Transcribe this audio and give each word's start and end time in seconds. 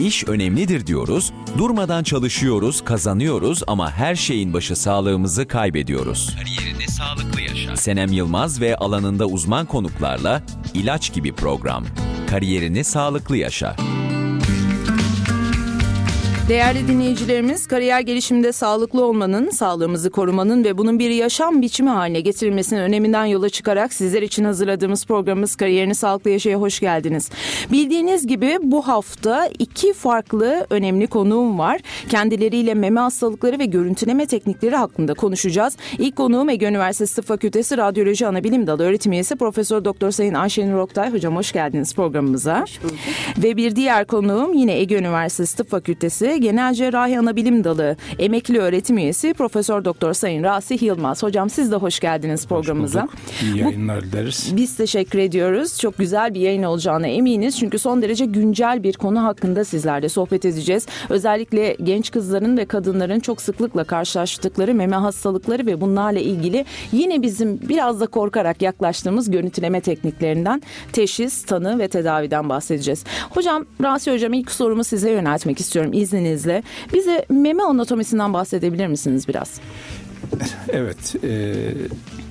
İş 0.00 0.24
önemlidir 0.24 0.86
diyoruz, 0.86 1.32
durmadan 1.58 2.02
çalışıyoruz, 2.02 2.84
kazanıyoruz 2.84 3.62
ama 3.66 3.90
her 3.92 4.14
şeyin 4.14 4.52
başı 4.52 4.76
sağlığımızı 4.76 5.48
kaybediyoruz. 5.48 6.36
Kariyerini 6.36 6.88
sağlıklı 6.88 7.40
yaşa. 7.40 7.76
Senem 7.76 8.12
Yılmaz 8.12 8.60
ve 8.60 8.76
alanında 8.76 9.26
uzman 9.26 9.66
konuklarla 9.66 10.42
ilaç 10.74 11.12
gibi 11.14 11.32
program. 11.32 11.84
Kariyerini 12.30 12.84
sağlıklı 12.84 13.36
yaşa. 13.36 13.76
Değerli 16.48 16.88
dinleyicilerimiz, 16.88 17.66
kariyer 17.66 18.00
gelişiminde 18.00 18.52
sağlıklı 18.52 19.04
olmanın, 19.04 19.50
sağlığımızı 19.50 20.10
korumanın 20.10 20.64
ve 20.64 20.78
bunun 20.78 20.98
bir 20.98 21.10
yaşam 21.10 21.62
biçimi 21.62 21.90
haline 21.90 22.20
getirilmesinin 22.20 22.80
öneminden 22.80 23.24
yola 23.24 23.48
çıkarak 23.48 23.92
sizler 23.92 24.22
için 24.22 24.44
hazırladığımız 24.44 25.06
programımız 25.06 25.56
Kariyerini 25.56 25.94
Sağlıklı 25.94 26.30
Yaşaya 26.30 26.56
hoş 26.56 26.80
geldiniz. 26.80 27.30
Bildiğiniz 27.72 28.26
gibi 28.26 28.58
bu 28.62 28.88
hafta 28.88 29.48
iki 29.58 29.92
farklı 29.92 30.66
önemli 30.70 31.06
konuğum 31.06 31.58
var. 31.58 31.80
Kendileriyle 32.08 32.74
meme 32.74 33.00
hastalıkları 33.00 33.58
ve 33.58 33.64
görüntüleme 33.64 34.26
teknikleri 34.26 34.76
hakkında 34.76 35.14
konuşacağız. 35.14 35.76
İlk 35.98 36.16
konuğum 36.16 36.48
Ege 36.48 36.66
Üniversitesi 36.66 37.14
Tıp 37.16 37.26
Fakültesi 37.26 37.76
Radyoloji 37.76 38.26
Anabilim 38.26 38.66
Dalı 38.66 38.82
öğretim 38.82 39.12
üyesi 39.12 39.36
Profesör 39.36 39.84
Doktor 39.84 40.10
Sayın 40.10 40.34
Ayşenur 40.34 40.78
Oktay. 40.78 41.12
Hocam 41.12 41.36
hoş 41.36 41.52
geldiniz 41.52 41.94
programımıza. 41.94 42.62
Hoş 42.62 42.82
bulduk. 42.82 42.96
Ve 43.38 43.56
bir 43.56 43.76
diğer 43.76 44.04
konuğum 44.04 44.52
yine 44.52 44.78
Ege 44.78 44.98
Üniversitesi 44.98 45.56
Tıp 45.56 45.70
Fakültesi 45.70 46.33
Genel 46.36 46.74
Cerrahi 46.74 47.18
Anabilim 47.18 47.64
Dalı 47.64 47.96
emekli 48.18 48.58
öğretim 48.58 48.98
üyesi 48.98 49.34
Profesör 49.34 49.84
Doktor 49.84 50.12
Sayın 50.12 50.44
Rasih 50.44 50.82
Yılmaz. 50.82 51.22
Hocam 51.22 51.50
siz 51.50 51.72
de 51.72 51.76
hoş 51.76 52.00
geldiniz 52.00 52.46
programımıza. 52.46 53.02
Hoş 53.02 53.08
bulduk. 53.08 53.20
İyi 53.42 53.58
yayınlar 53.58 54.00
Bu, 54.00 54.04
dileriz. 54.04 54.52
Biz 54.56 54.76
teşekkür 54.76 55.18
ediyoruz. 55.18 55.78
Çok 55.78 55.98
güzel 55.98 56.34
bir 56.34 56.40
yayın 56.40 56.62
olacağına 56.62 57.06
eminiz. 57.06 57.58
Çünkü 57.58 57.78
son 57.78 58.02
derece 58.02 58.24
güncel 58.24 58.82
bir 58.82 58.92
konu 58.92 59.24
hakkında 59.24 59.64
sizlerle 59.64 60.08
sohbet 60.08 60.44
edeceğiz. 60.44 60.86
Özellikle 61.08 61.76
genç 61.82 62.10
kızların 62.10 62.56
ve 62.56 62.64
kadınların 62.64 63.20
çok 63.20 63.42
sıklıkla 63.42 63.84
karşılaştıkları 63.84 64.74
meme 64.74 64.96
hastalıkları 64.96 65.66
ve 65.66 65.80
bunlarla 65.80 66.20
ilgili 66.20 66.64
yine 66.92 67.22
bizim 67.22 67.60
biraz 67.68 68.00
da 68.00 68.06
korkarak 68.06 68.62
yaklaştığımız 68.62 69.30
görüntüleme 69.30 69.80
tekniklerinden 69.80 70.62
teşhis, 70.92 71.42
tanı 71.42 71.78
ve 71.78 71.88
tedaviden 71.88 72.48
bahsedeceğiz. 72.48 73.04
Hocam, 73.30 73.64
Rasi 73.82 74.12
Hocam 74.12 74.32
ilk 74.32 74.50
sorumu 74.50 74.84
size 74.84 75.10
yöneltmek 75.10 75.60
istiyorum 75.60 75.90
izninizle 75.94 76.23
izninizle 76.24 76.62
bize 76.92 77.26
meme 77.28 77.62
anatomisinden 77.62 78.32
bahsedebilir 78.32 78.86
misiniz 78.86 79.28
biraz? 79.28 79.60
Evet, 80.68 81.14
e, 81.24 81.54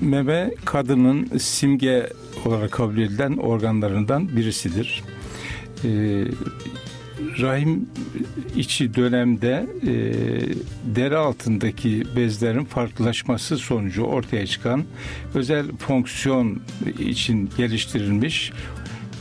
meme 0.01 0.51
kadının 0.65 1.37
simge 1.37 2.09
olarak 2.45 2.71
kabul 2.71 2.97
edilen 2.97 3.37
organlarından 3.37 4.35
birisidir. 4.35 5.03
E, 5.83 5.89
rahim 7.41 7.89
içi 8.55 8.95
dönemde 8.95 9.67
e, 9.87 9.93
deri 10.95 11.17
altındaki 11.17 12.03
bezlerin 12.15 12.65
farklılaşması 12.65 13.57
sonucu 13.57 14.03
ortaya 14.03 14.47
çıkan 14.47 14.83
özel 15.33 15.65
fonksiyon 15.77 16.61
için 16.99 17.49
geliştirilmiş 17.57 18.51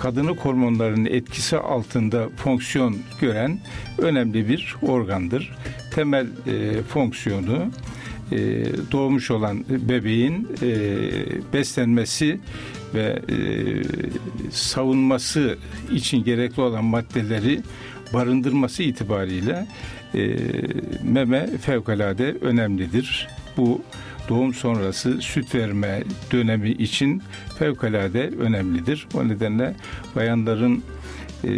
kadını 0.02 0.30
hormonlarının 0.30 1.04
etkisi 1.04 1.58
altında 1.58 2.28
fonksiyon 2.36 2.96
gören 3.20 3.58
önemli 3.98 4.48
bir 4.48 4.76
organdır. 4.82 5.52
Temel 5.94 6.26
e, 6.46 6.82
fonksiyonu 6.82 7.70
e, 8.32 8.36
doğmuş 8.92 9.30
olan 9.30 9.64
bebeğin 9.68 10.48
e, 10.62 10.72
beslenmesi 11.52 12.40
ve 12.94 13.22
e, 13.30 13.36
savunması 14.50 15.58
için 15.92 16.24
gerekli 16.24 16.62
olan 16.62 16.84
maddeleri 16.84 17.60
barındırması 18.14 18.82
itibariyle 18.82 19.66
e, 20.14 20.36
meme 21.02 21.46
fevkalade 21.46 22.36
önemlidir. 22.40 23.28
Bu 23.56 23.82
doğum 24.28 24.54
sonrası 24.54 25.20
süt 25.20 25.54
verme 25.54 26.02
dönemi 26.32 26.70
için 26.70 27.22
fevkalade 27.58 28.30
önemlidir. 28.38 29.06
O 29.14 29.28
nedenle 29.28 29.74
bayanların 30.16 30.82
e, 31.44 31.50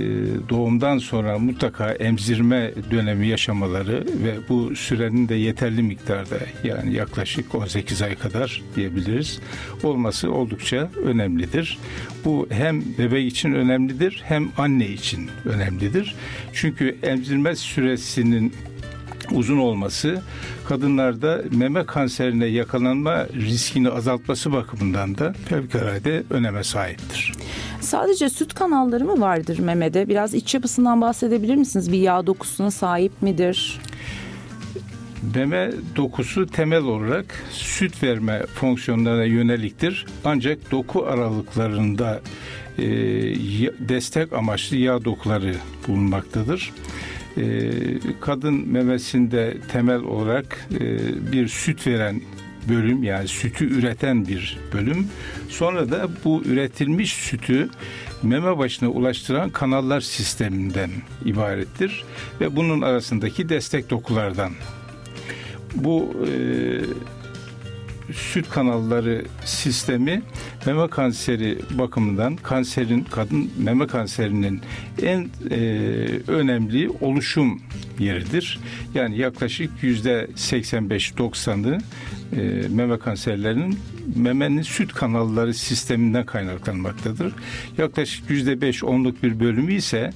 doğumdan 0.49 0.99
sonra 0.99 1.38
mutlaka 1.38 1.93
emzirme 1.93 2.72
dönemi 2.91 3.27
yaşamaları 3.27 4.06
ve 4.25 4.34
bu 4.49 4.77
sürenin 4.77 5.28
de 5.28 5.34
yeterli 5.34 5.82
miktarda 5.82 6.37
yani 6.65 6.94
yaklaşık 6.94 7.55
18 7.55 8.03
ay 8.03 8.15
kadar 8.15 8.62
diyebiliriz 8.76 9.41
olması 9.82 10.32
oldukça 10.32 10.91
önemlidir. 11.05 11.78
Bu 12.25 12.49
hem 12.50 12.82
bebek 12.99 13.32
için 13.32 13.53
önemlidir 13.53 14.22
hem 14.25 14.49
anne 14.56 14.88
için 14.88 15.31
önemlidir. 15.44 16.15
Çünkü 16.53 16.97
emzirme 17.03 17.56
süresinin 17.56 18.53
uzun 19.33 19.59
olması 19.59 20.23
kadınlarda 20.69 21.43
meme 21.51 21.87
kanserine 21.87 22.47
yakalanma 22.47 23.27
riskini 23.27 23.89
azaltması 23.89 24.53
bakımından 24.53 25.19
da 25.19 25.35
fevkalade 25.49 26.23
öneme 26.31 26.65
sahiptir. 26.65 27.33
Sadece 27.81 28.31
süt 28.31 28.55
kanalları 28.55 29.05
mı 29.05 29.21
vardır 29.21 29.59
memede? 29.59 30.09
Biraz 30.09 30.35
iç 30.35 30.55
yapısından 30.55 31.01
bahsedebilir 31.01 31.55
misiniz? 31.55 31.93
Bir 31.93 31.99
yağ 31.99 32.27
dokusuna 32.27 32.71
sahip 32.71 33.23
midir? 33.23 33.81
Meme 35.35 35.71
dokusu 35.97 36.47
temel 36.47 36.83
olarak 36.83 37.45
süt 37.51 38.03
verme 38.03 38.47
fonksiyonlarına 38.47 39.25
yöneliktir. 39.25 40.06
Ancak 40.25 40.71
doku 40.71 41.06
aralıklarında 41.06 42.21
e, 42.79 42.85
destek 43.89 44.33
amaçlı 44.33 44.77
yağ 44.77 45.05
dokuları 45.05 45.55
bulunmaktadır. 45.89 46.73
Ee, 47.37 47.75
kadın 48.21 48.69
memesinde 48.69 49.56
temel 49.72 50.00
olarak 50.00 50.69
e, 50.81 50.83
bir 51.33 51.49
süt 51.49 51.87
veren 51.87 52.21
bölüm 52.69 53.03
yani 53.03 53.28
sütü 53.28 53.78
üreten 53.78 54.28
bir 54.28 54.59
bölüm. 54.72 55.06
Sonra 55.49 55.91
da 55.91 56.09
bu 56.25 56.43
üretilmiş 56.44 57.12
sütü 57.12 57.69
meme 58.23 58.59
başına 58.59 58.89
ulaştıran 58.89 59.50
kanallar 59.50 60.00
sisteminden 60.00 60.91
ibarettir 61.25 62.05
ve 62.41 62.56
bunun 62.56 62.83
arasındaki 62.83 63.49
destek 63.49 63.91
dokulardan. 63.91 64.53
Bu 65.75 66.17
e, 66.27 66.33
süt 68.13 68.51
kanalları 68.51 69.25
sistemi 69.45 70.23
meme 70.67 70.89
kanseri 70.89 71.59
bakımından 71.71 72.37
kanserin 72.37 73.07
kadın 73.11 73.51
meme 73.59 73.87
kanserinin 73.87 74.61
en 75.03 75.29
e, 75.51 75.59
önemli 76.29 76.91
oluşum 77.01 77.63
yeridir. 77.99 78.59
Yani 78.95 79.19
yaklaşık 79.19 79.71
yüzde 79.83 80.29
85-90'ı 80.37 81.79
e, 82.37 82.69
meme 82.69 82.99
kanserlerinin 82.99 83.79
memenin 84.17 84.63
süt 84.63 84.93
kanalları 84.93 85.55
sisteminden 85.55 86.27
kaynaklanmaktadır. 86.27 87.33
Yaklaşık 87.79 88.31
yüzde 88.31 88.61
beş 88.61 88.85
onluk 88.85 89.23
bir 89.23 89.41
bölümü 89.41 89.75
ise 89.75 90.13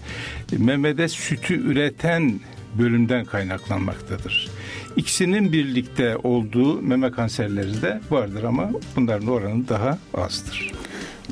memede 0.59 1.09
sütü 1.09 1.55
üreten 1.55 2.41
bölümden 2.79 3.25
kaynaklanmaktadır. 3.25 4.49
İkisinin 4.97 5.53
birlikte 5.53 6.17
olduğu 6.17 6.83
meme 6.83 7.11
kanserleri 7.11 7.83
de 7.83 8.01
vardır 8.11 8.45
ama 8.45 8.71
bunların 8.97 9.29
oranı 9.29 9.69
daha 9.69 9.99
azdır. 10.15 10.73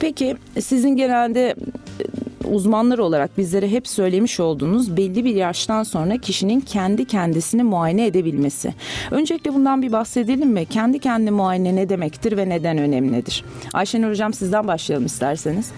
Peki 0.01 0.37
sizin 0.61 0.97
genelde 0.97 1.55
e, 2.01 2.47
uzmanlar 2.49 2.99
olarak 2.99 3.39
bizlere 3.39 3.71
hep 3.71 3.89
söylemiş 3.89 4.41
olduğunuz 4.41 4.97
belli 4.97 5.25
bir 5.25 5.35
yaştan 5.35 5.83
sonra 5.83 6.17
kişinin 6.17 6.61
kendi 6.61 7.05
kendisini 7.05 7.63
muayene 7.63 8.07
edebilmesi. 8.07 8.75
Öncelikle 9.11 9.55
bundan 9.55 9.83
bir 9.83 9.93
bahsedelim 9.93 10.51
mi? 10.51 10.67
Kendi 10.67 10.99
kendi 10.99 11.31
muayene 11.31 11.77
ne 11.77 11.89
demektir 11.89 12.37
ve 12.37 12.49
neden 12.49 12.79
önemlidir? 12.79 13.45
Ayşenur 13.73 14.11
Hocam 14.11 14.33
sizden 14.33 14.69
başlayalım 14.69 15.07
isterseniz. 15.07 15.71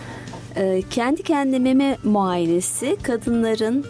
Ee, 0.56 0.82
kendi 0.90 1.22
kendi 1.22 1.58
meme 1.58 1.96
muayenesi 2.04 2.96
kadınların 3.02 3.84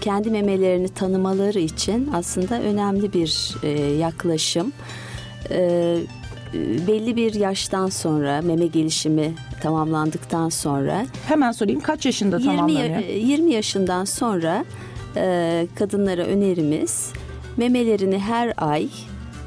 kendi 0.00 0.30
memelerini 0.30 0.88
tanımaları 0.88 1.58
için 1.58 2.10
aslında 2.14 2.62
önemli 2.62 3.12
bir 3.12 3.54
e, 3.62 3.68
yaklaşım. 3.80 4.72
Ee, 5.50 5.98
belli 6.88 7.16
bir 7.16 7.34
yaştan 7.34 7.88
sonra 7.88 8.42
meme 8.42 8.66
gelişimi 8.66 9.34
tamamlandıktan 9.62 10.48
sonra 10.48 11.06
hemen 11.26 11.52
sorayım 11.52 11.80
kaç 11.80 12.06
yaşında 12.06 12.38
20, 12.38 12.46
tamamlanıyor? 12.46 12.98
20 12.98 13.52
yaşından 13.52 14.04
sonra 14.04 14.64
e, 15.16 15.66
kadınlara 15.78 16.22
önerimiz 16.22 17.12
memelerini 17.56 18.18
her 18.18 18.52
ay 18.56 18.88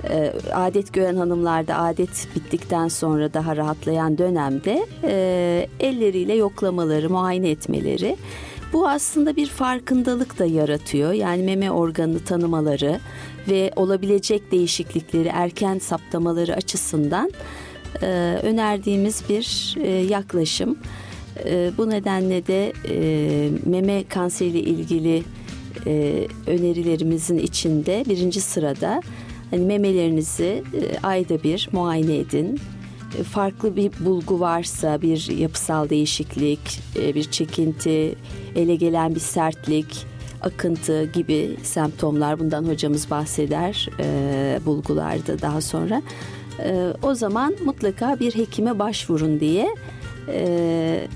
e, 0.10 0.34
adet 0.54 0.94
gören 0.94 1.16
hanımlarda 1.16 1.78
adet 1.78 2.28
bittikten 2.36 2.88
sonra 2.88 3.34
daha 3.34 3.58
rahatlayan 3.58 4.18
dönemde 4.18 4.86
e, 5.04 5.68
elleriyle 5.80 6.34
yoklamaları, 6.36 7.10
muayene 7.10 7.50
etmeleri. 7.50 8.18
Bu 8.74 8.90
aslında 8.90 9.36
bir 9.36 9.48
farkındalık 9.48 10.40
da 10.40 10.46
yaratıyor. 10.46 11.14
Yani 11.14 11.44
meme 11.44 11.72
organını 11.72 12.20
tanımaları 12.20 13.00
ve 13.50 13.72
olabilecek 13.76 14.52
değişiklikleri 14.52 15.28
erken 15.28 15.80
saptamaları 15.80 16.56
açısından 16.56 17.32
e, 18.02 18.06
önerdiğimiz 18.44 19.24
bir 19.30 19.76
e, 19.82 19.90
yaklaşım. 19.90 20.78
E, 21.46 21.72
bu 21.78 21.90
nedenle 21.90 22.48
de 22.48 22.74
e, 22.90 23.50
meme 23.66 24.04
kanseriyle 24.04 24.60
ilgili 24.60 25.24
e, 25.88 26.28
önerilerimizin 26.48 27.38
içinde 27.38 28.04
birinci 28.10 28.42
sırada 28.42 29.02
hani 29.52 29.66
memelerinizi 29.66 30.64
e, 30.74 31.00
ayda 31.04 31.44
bir 31.44 31.70
muayene 31.72 32.18
edin. 32.18 32.60
Farklı 33.32 33.76
bir 33.76 33.92
bulgu 34.00 34.40
varsa 34.40 35.02
bir 35.02 35.38
yapısal 35.38 35.90
değişiklik, 35.90 36.80
e, 36.96 37.16
bir 37.16 37.24
çekinti, 37.24 38.16
ele 38.56 38.76
gelen 38.76 39.16
bir 39.16 39.20
sertlik, 39.20 40.06
akıntı 40.42 41.06
gibi 41.06 41.58
semptomlar 41.64 42.40
bundan 42.40 42.64
hocamız 42.64 43.10
bahseder 43.12 43.90
e, 44.00 44.60
bulgularda 44.66 45.42
daha 45.42 45.62
sonra. 45.62 46.02
E, 46.60 46.94
o 47.04 47.16
zaman 47.16 47.56
mutlaka 47.66 48.20
bir 48.20 48.36
hekime 48.36 48.80
başvurun 48.80 49.40
diye 49.40 49.76
e, 50.28 51.08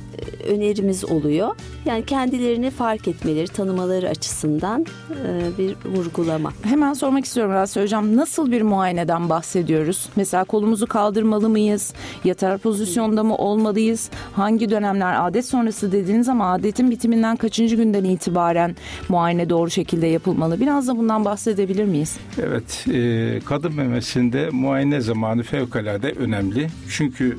önerimiz 0.49 1.05
oluyor. 1.05 1.55
Yani 1.85 2.05
kendilerini 2.05 2.71
fark 2.71 3.07
etmeleri, 3.07 3.47
tanımaları 3.47 4.09
açısından 4.09 4.85
e, 5.25 5.57
bir 5.57 5.75
vurgulama. 5.85 6.53
Hemen 6.61 6.93
sormak 6.93 7.25
istiyorum 7.25 7.53
Rasya 7.53 7.83
Hocam. 7.83 8.15
Nasıl 8.15 8.51
bir 8.51 8.61
muayeneden 8.61 9.29
bahsediyoruz? 9.29 10.09
Mesela 10.15 10.43
kolumuzu 10.43 10.87
kaldırmalı 10.87 11.49
mıyız? 11.49 11.93
Yatar 12.23 12.57
pozisyonda 12.57 13.23
mı 13.23 13.35
olmalıyız? 13.35 14.09
Hangi 14.33 14.69
dönemler 14.69 15.27
adet 15.27 15.45
sonrası 15.45 15.91
dediğiniz 15.91 16.29
ama 16.29 16.53
adetin 16.53 16.91
bitiminden 16.91 17.35
kaçıncı 17.35 17.75
günden 17.75 18.03
itibaren 18.03 18.75
muayene 19.09 19.49
doğru 19.49 19.69
şekilde 19.69 20.07
yapılmalı? 20.07 20.59
Biraz 20.59 20.87
da 20.87 20.97
bundan 20.97 21.25
bahsedebilir 21.25 21.85
miyiz? 21.85 22.17
Evet, 22.41 22.85
e, 22.93 23.39
kadın 23.45 23.73
memesinde 23.73 24.49
muayene 24.49 25.01
zamanı 25.01 25.43
fevkalade 25.43 26.11
önemli. 26.11 26.67
Çünkü 26.89 27.37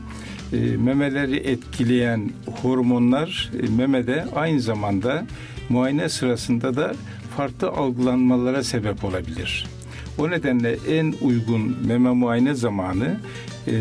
e, 0.53 0.77
memeleri 0.77 1.37
etkileyen 1.37 2.31
hormonlar 2.63 3.51
e, 3.63 3.77
memede 3.77 4.25
aynı 4.35 4.61
zamanda 4.61 5.27
muayene 5.69 6.09
sırasında 6.09 6.77
da 6.77 6.95
farklı 7.37 7.69
algılanmalara 7.69 8.63
sebep 8.63 9.05
olabilir. 9.05 9.67
O 10.19 10.31
nedenle 10.31 10.77
en 10.89 11.15
uygun 11.23 11.77
meme 11.87 12.11
muayene 12.11 12.55
zamanı 12.55 13.21
e, 13.69 13.75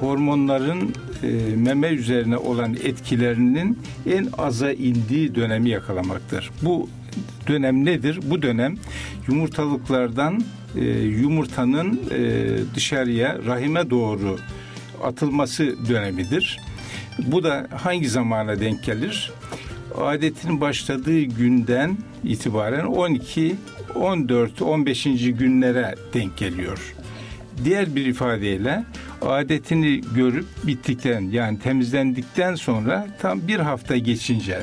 hormonların 0.00 0.92
e, 1.22 1.56
meme 1.56 1.88
üzerine 1.88 2.36
olan 2.36 2.74
etkilerinin 2.74 3.78
en 4.06 4.28
aza 4.38 4.72
indiği 4.72 5.34
dönemi 5.34 5.70
yakalamaktır. 5.70 6.50
Bu 6.62 6.88
dönem 7.48 7.84
nedir? 7.84 8.20
Bu 8.30 8.42
dönem 8.42 8.76
yumurtalıklardan 9.28 10.42
e, 10.76 10.84
yumurtanın 11.00 12.00
e, 12.10 12.46
dışarıya 12.74 13.38
rahime 13.46 13.90
doğru 13.90 14.38
atılması 15.02 15.88
dönemidir. 15.88 16.60
Bu 17.18 17.42
da 17.42 17.66
hangi 17.76 18.08
zamana 18.08 18.60
denk 18.60 18.84
gelir? 18.84 19.32
Adetin 19.98 20.60
başladığı 20.60 21.20
günden 21.20 21.96
itibaren 22.24 22.84
12, 22.84 23.56
14, 23.94 24.62
15. 24.62 25.04
günlere 25.04 25.94
denk 26.14 26.36
geliyor. 26.36 26.94
Diğer 27.64 27.96
bir 27.96 28.06
ifadeyle 28.06 28.84
adetini 29.22 30.00
görüp 30.14 30.46
bittikten 30.64 31.20
yani 31.20 31.58
temizlendikten 31.58 32.54
sonra 32.54 33.06
tam 33.20 33.48
bir 33.48 33.58
hafta 33.58 33.96
geçince 33.96 34.58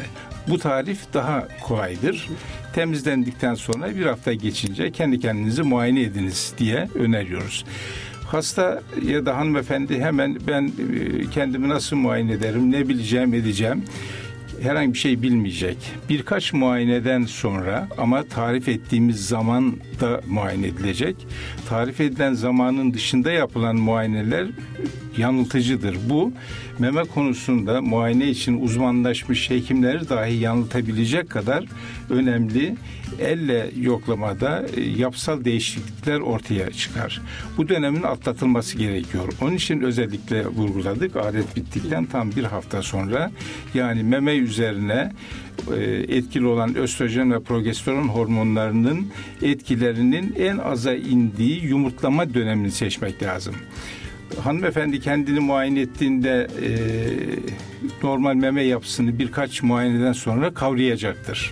bu 0.48 0.60
tarif 0.60 1.14
daha 1.14 1.48
kolaydır. 1.64 2.30
Temizlendikten 2.74 3.56
sonra 3.56 3.96
bir 3.96 4.06
hafta 4.06 4.34
geçince 4.34 4.92
kendi 4.92 5.20
kendinizi 5.20 5.64
muayene 5.64 6.02
ediniz 6.02 6.54
diye 6.58 6.88
öneriyoruz. 6.96 7.66
Hasta 8.28 8.82
ya 9.06 9.26
da 9.26 9.38
hanımefendi 9.38 10.00
hemen 10.00 10.38
ben 10.48 10.64
e, 10.64 10.72
kendimi 11.30 11.70
nasıl 11.70 11.96
muayene 11.96 12.34
ederim, 12.34 12.72
ne 12.72 12.90
bileceğim, 12.90 13.34
edeceğim 13.34 13.84
herhangi 14.62 14.94
bir 14.94 15.00
şey 15.00 15.22
bilmeyecek. 15.22 15.78
Birkaç 16.10 16.54
muayeneden 16.54 17.26
sonra 17.26 17.88
ama 17.98 18.24
tarif 18.24 18.70
ettiğimiz 18.70 19.28
zaman 19.28 19.74
da 20.02 20.22
muayene 20.28 20.68
edilecek. 20.68 21.16
Tarif 21.70 22.02
edilen 22.02 22.34
zamanın 22.34 22.94
dışında 22.94 23.32
yapılan 23.32 23.76
muayeneler 23.76 24.48
yanıltıcıdır. 25.18 25.98
Bu 26.10 26.32
meme 26.80 27.04
konusunda 27.04 27.82
muayene 27.82 28.30
için 28.30 28.62
uzmanlaşmış 28.62 29.50
hekimleri 29.50 30.10
dahi 30.10 30.36
yanıltabilecek 30.36 31.30
kadar 31.30 31.66
önemli. 32.10 32.76
Elle 33.20 33.72
yoklamada 33.80 34.66
e, 34.78 34.82
yapısal 34.82 35.46
değişiklikler 35.46 36.20
ortaya 36.20 36.72
çıkar. 36.72 37.22
Bu 37.58 37.70
dönemin 37.70 38.04
atlatılması 38.04 38.78
gerekiyor. 38.78 39.34
Onun 39.42 39.56
için 39.56 39.82
özellikle 39.82 40.48
vurguladık. 40.48 41.16
Adet 41.16 41.56
bittikten 41.56 42.06
tam 42.06 42.32
bir 42.32 42.44
hafta 42.44 42.82
sonra 42.82 43.32
yani 43.74 44.04
meme 44.04 44.36
üzerine 44.36 45.12
e, 45.78 45.82
etkili 46.18 46.46
olan 46.46 46.76
östrojen 46.76 47.32
ve 47.32 47.40
progesteron 47.40 48.08
hormonlarının 48.08 49.08
etkilerinin 49.42 50.36
en 50.40 50.58
aza 50.58 50.94
indiği 50.94 51.66
yumurtlama 51.66 52.34
dönemini 52.34 52.72
seçmek 52.72 53.24
lazım 53.24 53.56
hanımefendi 54.44 55.00
kendini 55.00 55.40
muayene 55.40 55.80
ettiğinde 55.80 56.48
e, 56.64 56.70
normal 58.04 58.36
meme 58.36 58.64
yapısını 58.64 59.20
birkaç 59.20 59.64
muayeneden 59.64 60.14
sonra 60.14 60.54
kavrayacaktır. 60.54 61.52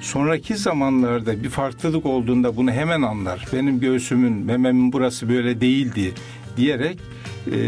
Sonraki 0.00 0.56
zamanlarda 0.56 1.42
bir 1.42 1.48
farklılık 1.48 2.06
olduğunda 2.06 2.56
bunu 2.56 2.70
hemen 2.70 3.02
anlar. 3.02 3.46
Benim 3.52 3.80
göğsümün, 3.80 4.32
mememin 4.32 4.92
burası 4.92 5.28
böyle 5.28 5.60
değildi 5.60 6.12
diyerek 6.56 6.98
e, 7.46 7.58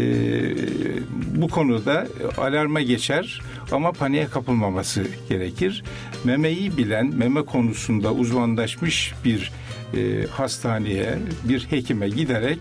bu 1.35 1.47
konuda 1.47 2.07
alarma 2.37 2.81
geçer 2.81 3.41
ama 3.71 3.91
paniğe 3.91 4.25
kapılmaması 4.27 5.07
gerekir. 5.29 5.83
Memeyi 6.23 6.77
bilen, 6.77 7.07
meme 7.15 7.41
konusunda 7.41 8.13
uzmanlaşmış 8.13 9.13
bir 9.25 9.51
e, 9.95 10.27
hastaneye, 10.27 11.15
bir 11.43 11.67
hekime 11.69 12.09
giderek 12.09 12.59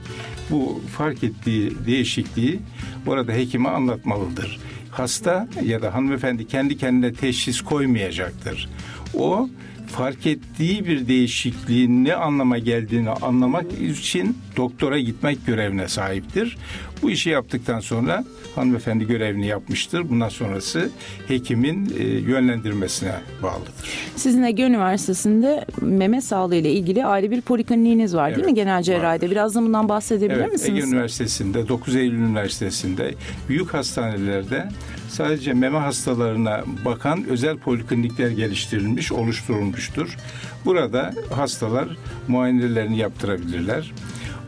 bu 0.51 0.83
fark 0.97 1.25
ettiği 1.25 1.73
değişikliği 1.87 2.61
orada 3.07 3.33
hekime 3.33 3.69
anlatmalıdır. 3.69 4.59
Hasta 4.91 5.49
ya 5.65 5.83
da 5.83 5.95
hanımefendi 5.95 6.47
kendi 6.47 6.77
kendine 6.77 7.13
teşhis 7.13 7.61
koymayacaktır. 7.61 8.69
O 9.15 9.49
fark 9.87 10.27
ettiği 10.27 10.87
bir 10.87 11.09
değişikliğin 11.09 12.05
ne 12.05 12.15
anlama 12.15 12.59
geldiğini 12.59 13.11
anlamak 13.11 13.67
için 13.73 14.39
doktora 14.57 14.99
gitmek 14.99 15.47
görevine 15.47 15.89
sahiptir. 15.89 16.57
Bu 17.05 17.11
işi 17.11 17.31
yaptıktan 17.31 17.81
sonra 17.81 18.25
hanımefendi 18.55 19.06
görevini 19.06 19.47
yapmıştır. 19.47 20.09
Bundan 20.11 20.29
sonrası 20.29 20.91
hekimin 21.29 21.95
e, 21.99 22.05
yönlendirmesine 22.05 23.12
bağlıdır. 23.43 23.73
Sizin 24.17 24.43
Ege 24.43 24.62
Üniversitesi'nde 24.62 25.64
meme 25.81 26.21
sağlığı 26.21 26.57
ile 26.57 26.73
ilgili 26.73 27.05
ayrı 27.05 27.31
bir 27.31 27.40
polikliniğiniz 27.40 28.17
var 28.17 28.28
evet, 28.28 28.37
değil 28.37 28.47
mi 28.49 28.55
genel 28.55 28.83
cerrahide? 28.83 29.31
Biraz 29.31 29.55
da 29.55 29.62
bundan 29.62 29.88
bahsedebilir 29.88 30.40
evet, 30.40 30.52
misiniz? 30.52 30.85
Ege 30.85 30.88
Üniversitesi'nde 30.88 31.69
9 31.69 31.97
Eylül 31.97 32.19
Üniversitesi'nde 32.19 33.14
büyük 33.49 33.75
hastanelerde 33.75 34.69
sadece 35.09 35.52
meme 35.52 35.78
hastalarına 35.78 36.64
bakan 36.85 37.25
özel 37.25 37.57
poliklinikler 37.57 38.31
geliştirilmiş, 38.31 39.12
oluşturulmuştur. 39.12 40.17
Burada 40.64 41.12
hastalar 41.31 41.88
muayenelerini 42.28 42.99
yaptırabilirler. 42.99 43.93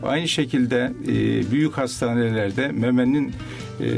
Aynı 0.03 0.27
şekilde 0.27 0.93
e, 1.07 1.51
büyük 1.51 1.77
hastanelerde 1.77 2.67
memenin 2.67 3.33
e, 3.81 3.89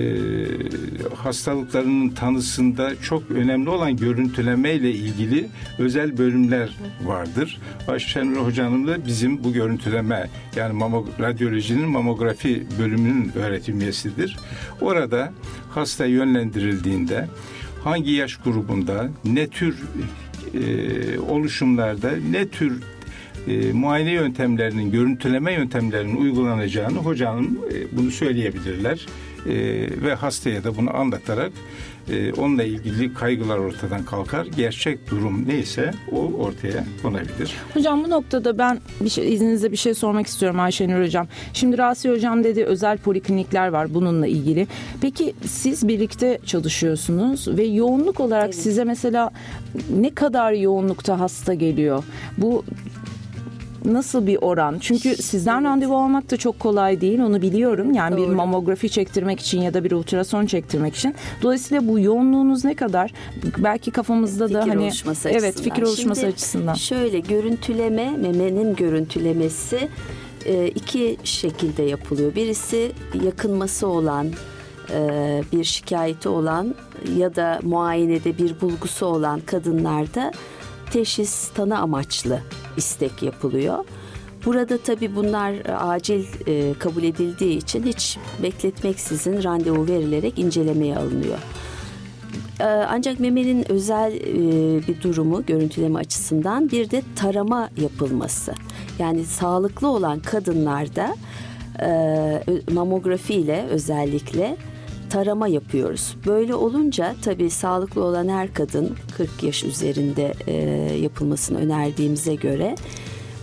hastalıklarının 1.15 2.09
tanısında 2.09 3.01
çok 3.01 3.31
önemli 3.31 3.69
olan 3.69 3.97
görüntüleme 3.97 4.73
ile 4.73 4.91
ilgili 4.91 5.47
özel 5.79 6.17
bölümler 6.17 6.77
vardır. 7.03 7.59
Ayşenur 7.87 8.37
Hoca'nın 8.37 8.87
da 8.87 9.05
bizim 9.05 9.43
bu 9.43 9.53
görüntüleme 9.53 10.29
yani 10.55 10.73
mamog 10.73 11.07
radyolojinin 11.19 11.89
mamografi 11.89 12.63
bölümünün 12.79 13.31
öğretim 13.35 13.81
üyesidir. 13.81 14.37
Orada 14.81 15.33
hasta 15.69 16.05
yönlendirildiğinde 16.05 17.27
hangi 17.83 18.11
yaş 18.11 18.37
grubunda 18.37 19.09
ne 19.25 19.47
tür 19.47 19.75
e, 20.53 21.19
oluşumlarda 21.19 22.11
ne 22.31 22.47
tür 22.47 22.83
e, 23.47 23.73
muayene 23.73 24.11
yöntemlerinin, 24.11 24.91
görüntüleme 24.91 25.53
yöntemlerinin 25.53 26.15
uygulanacağını 26.15 26.97
hocanın 26.97 27.59
e, 27.73 27.97
bunu 27.97 28.11
söyleyebilirler. 28.11 29.05
E, 29.45 29.53
ve 30.03 30.13
hastaya 30.13 30.63
da 30.63 30.77
bunu 30.77 30.97
anlatarak 30.97 31.51
e, 32.11 32.33
onunla 32.33 32.63
ilgili 32.63 33.13
kaygılar 33.13 33.57
ortadan 33.57 34.05
kalkar. 34.05 34.45
Gerçek 34.45 35.11
durum 35.11 35.47
neyse 35.47 35.91
o 36.11 36.17
ortaya 36.17 36.83
konabilir. 37.01 37.53
Hocam 37.73 38.03
bu 38.03 38.09
noktada 38.09 38.57
ben 38.57 38.79
bir 39.01 39.09
şey, 39.09 39.33
izninizle 39.33 39.71
bir 39.71 39.77
şey 39.77 39.93
sormak 39.93 40.27
istiyorum 40.27 40.59
Ayşenur 40.59 41.03
Hocam. 41.03 41.27
Şimdi 41.53 41.77
Rasi 41.77 42.09
Hocam 42.09 42.43
dedi 42.43 42.65
özel 42.65 42.97
poliklinikler 42.97 43.67
var 43.67 43.93
bununla 43.93 44.27
ilgili. 44.27 44.67
Peki 45.01 45.33
siz 45.45 45.87
birlikte 45.87 46.39
çalışıyorsunuz 46.45 47.47
ve 47.47 47.63
yoğunluk 47.63 48.19
olarak 48.19 48.45
evet. 48.45 48.55
size 48.55 48.83
mesela 48.83 49.31
ne 49.99 50.09
kadar 50.09 50.51
yoğunlukta 50.51 51.19
hasta 51.19 51.53
geliyor? 51.53 52.03
Bu 52.37 52.63
nasıl 53.85 54.27
bir 54.27 54.37
oran? 54.41 54.77
Çünkü 54.79 55.15
sizden 55.15 55.63
randevu 55.63 55.97
almak 55.97 56.31
da 56.31 56.37
çok 56.37 56.59
kolay 56.59 57.01
değil 57.01 57.19
onu 57.19 57.41
biliyorum. 57.41 57.93
Yani 57.93 58.17
Doğru. 58.17 58.29
bir 58.29 58.35
mamografi 58.35 58.89
çektirmek 58.89 59.39
için 59.39 59.61
ya 59.61 59.73
da 59.73 59.83
bir 59.83 59.91
ultrason 59.91 60.45
çektirmek 60.45 60.95
için. 60.95 61.15
Dolayısıyla 61.41 61.87
bu 61.87 61.99
yoğunluğunuz 61.99 62.65
ne 62.65 62.75
kadar? 62.75 63.11
Belki 63.57 63.91
kafamızda 63.91 64.53
da 64.53 64.59
Fikir 64.59 64.69
hani 64.69 64.83
oluşması 64.83 65.29
evet 65.29 65.43
açısından. 65.43 65.63
fikir 65.63 65.81
oluşması 65.83 66.21
Şimdi 66.21 66.33
açısından. 66.33 66.73
Şöyle 66.73 67.19
görüntüleme, 67.19 68.09
memenin 68.17 68.75
görüntülemesi 68.75 69.89
e, 70.45 70.67
iki 70.67 71.17
şekilde 71.23 71.83
yapılıyor. 71.83 72.35
Birisi 72.35 72.91
yakınması 73.25 73.87
olan, 73.87 74.27
e, 74.93 75.43
bir 75.53 75.63
şikayeti 75.63 76.29
olan 76.29 76.75
ya 77.17 77.35
da 77.35 77.59
muayenede 77.63 78.37
bir 78.37 78.61
bulgusu 78.61 79.05
olan 79.05 79.39
kadınlarda 79.39 80.31
teşhis 80.91 81.49
tanı 81.49 81.79
amaçlı 81.79 82.39
istek 82.77 83.23
yapılıyor. 83.23 83.85
Burada 84.45 84.77
tabii 84.77 85.15
bunlar 85.15 85.51
e, 85.51 85.75
acil 85.75 86.25
e, 86.47 86.73
kabul 86.79 87.03
edildiği 87.03 87.57
için 87.57 87.83
hiç 87.83 88.17
bekletmeksizin 88.43 89.43
randevu 89.43 89.87
verilerek 89.87 90.39
incelemeye 90.39 90.97
alınıyor. 90.97 91.37
Ee, 92.59 92.63
Ancak 92.65 93.19
memenin 93.19 93.71
özel 93.71 94.13
e, 94.13 94.87
bir 94.87 95.01
durumu 95.01 95.45
görüntüleme 95.45 95.99
açısından 95.99 96.71
bir 96.71 96.89
de 96.89 97.01
tarama 97.15 97.69
yapılması. 97.81 98.53
Yani 98.99 99.25
sağlıklı 99.25 99.87
olan 99.87 100.19
kadınlarda 100.19 101.15
e, 101.81 102.43
mamografi 102.73 103.33
ile 103.33 103.65
özellikle 103.69 104.57
tarama 105.09 105.47
yapıyoruz. 105.47 106.15
Böyle 106.25 106.55
olunca 106.55 107.15
tabii 107.21 107.49
sağlıklı 107.49 108.03
olan 108.03 108.27
her 108.27 108.53
kadın 108.53 108.95
40 109.17 109.43
yaş 109.43 109.63
üzerinde 109.63 110.33
e, 110.47 110.53
yapılmasını 110.97 111.57
önerdiğimize 111.57 112.35
göre 112.35 112.75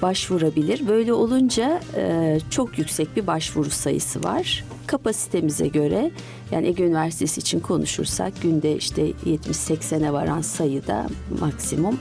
başvurabilir. 0.03 0.89
Böyle 0.89 1.13
olunca 1.13 1.81
e, 1.97 2.39
çok 2.51 2.79
yüksek 2.79 3.17
bir 3.17 3.27
başvuru 3.27 3.71
sayısı 3.71 4.25
var. 4.25 4.65
Kapasitemize 4.87 5.69
göre 5.69 6.11
yani 6.51 6.67
Ege 6.67 6.85
Üniversitesi 6.85 7.41
için 7.41 7.61
konuşursak 7.61 8.43
günde 8.43 8.77
işte 8.77 9.11
70-80'e 9.11 10.13
varan 10.13 10.41
sayıda 10.41 11.07
maksimum 11.41 11.99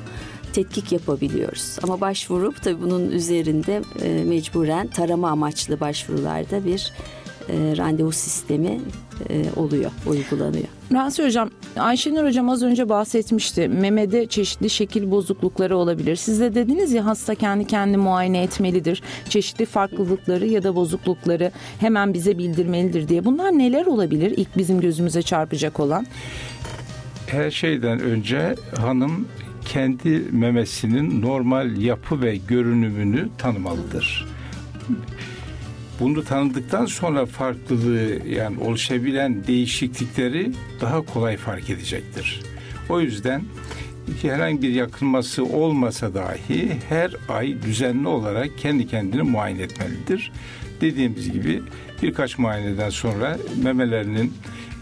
tetkik 0.53 0.91
yapabiliyoruz. 0.91 1.77
Ama 1.84 2.01
başvurup 2.01 2.63
tabii 2.63 2.81
bunun 2.81 3.12
üzerinde 3.12 3.81
e, 4.01 4.24
mecburen 4.24 4.88
tarama 4.88 5.29
amaçlı 5.29 5.79
başvurularda 5.79 6.65
bir 6.65 6.93
e, 7.50 7.78
randevu 7.78 8.12
sistemi 8.12 8.80
e, 9.30 9.44
oluyor, 9.56 9.92
uygulanıyor. 10.08 10.68
Razi 10.94 11.25
Hocam, 11.25 11.50
Ayşenur 11.78 12.25
Hocam 12.25 12.50
az 12.50 12.64
önce 12.64 12.90
bahsetmişti. 12.90 13.68
Memede 13.68 14.25
çeşitli 14.25 14.70
şekil 14.70 15.12
bozuklukları 15.12 15.78
olabilir. 15.78 16.16
Siz 16.16 16.40
de 16.40 16.56
dediniz 16.56 16.92
ya 16.92 17.06
hasta 17.06 17.36
kendi 17.36 17.68
kendi 17.68 17.98
muayene 17.98 18.44
etmelidir. 18.44 19.02
Çeşitli 19.30 19.66
farklılıkları 19.66 20.48
ya 20.48 20.64
da 20.64 20.75
bozuklukları 20.75 21.52
hemen 21.80 22.14
bize 22.14 22.38
bildirmelidir 22.38 23.08
diye. 23.08 23.25
Bunlar 23.25 23.52
neler 23.52 23.86
olabilir 23.86 24.34
ilk 24.38 24.58
bizim 24.58 24.82
gözümüze 24.82 25.22
çarpacak 25.22 25.80
olan? 25.80 26.06
Her 27.28 27.52
şeyden 27.52 28.00
önce 28.00 28.56
hanım 28.78 29.28
kendi 29.66 30.24
memesinin 30.32 31.22
normal 31.22 31.78
yapı 31.78 32.22
ve 32.22 32.36
görünümünü 32.36 33.30
tanımalıdır. 33.38 34.25
Bunu 36.00 36.24
tanıdıktan 36.24 36.86
sonra 36.86 37.25
farklılığı 37.25 38.28
yani 38.28 38.60
oluşabilen 38.60 39.48
değişiklikleri 39.48 40.52
daha 40.82 41.02
kolay 41.02 41.38
fark 41.38 41.70
edecektir. 41.70 42.42
O 42.90 43.02
yüzden 43.02 43.44
herhangi 44.22 44.62
bir 44.62 44.70
yakınması 44.70 45.46
olmasa 45.46 46.14
dahi 46.14 46.72
her 46.90 47.12
ay 47.30 47.62
düzenli 47.62 48.08
olarak 48.08 48.58
kendi 48.58 48.88
kendini 48.88 49.22
muayene 49.22 49.62
etmelidir. 49.62 50.32
Dediğimiz 50.82 51.32
gibi 51.32 51.62
birkaç 52.02 52.38
muayeneden 52.38 52.90
sonra 52.90 53.38
memelerinin 53.64 54.34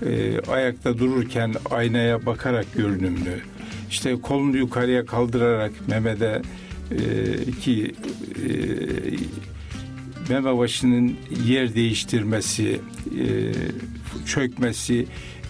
e, 0.05 0.39
ayakta 0.39 0.97
dururken 0.97 1.53
aynaya 1.71 2.25
bakarak 2.25 2.73
görünümünü, 2.73 3.35
işte 3.89 4.15
kolunu 4.21 4.57
yukarıya 4.57 5.05
kaldırarak 5.05 5.71
memede 5.87 6.41
e, 6.91 7.51
ki 7.51 7.95
e, 8.35 8.49
meme 10.29 10.57
başının 10.57 11.15
yer 11.45 11.75
değiştirmesi, 11.75 12.79
e, 13.19 13.51
çökmesi 14.25 15.05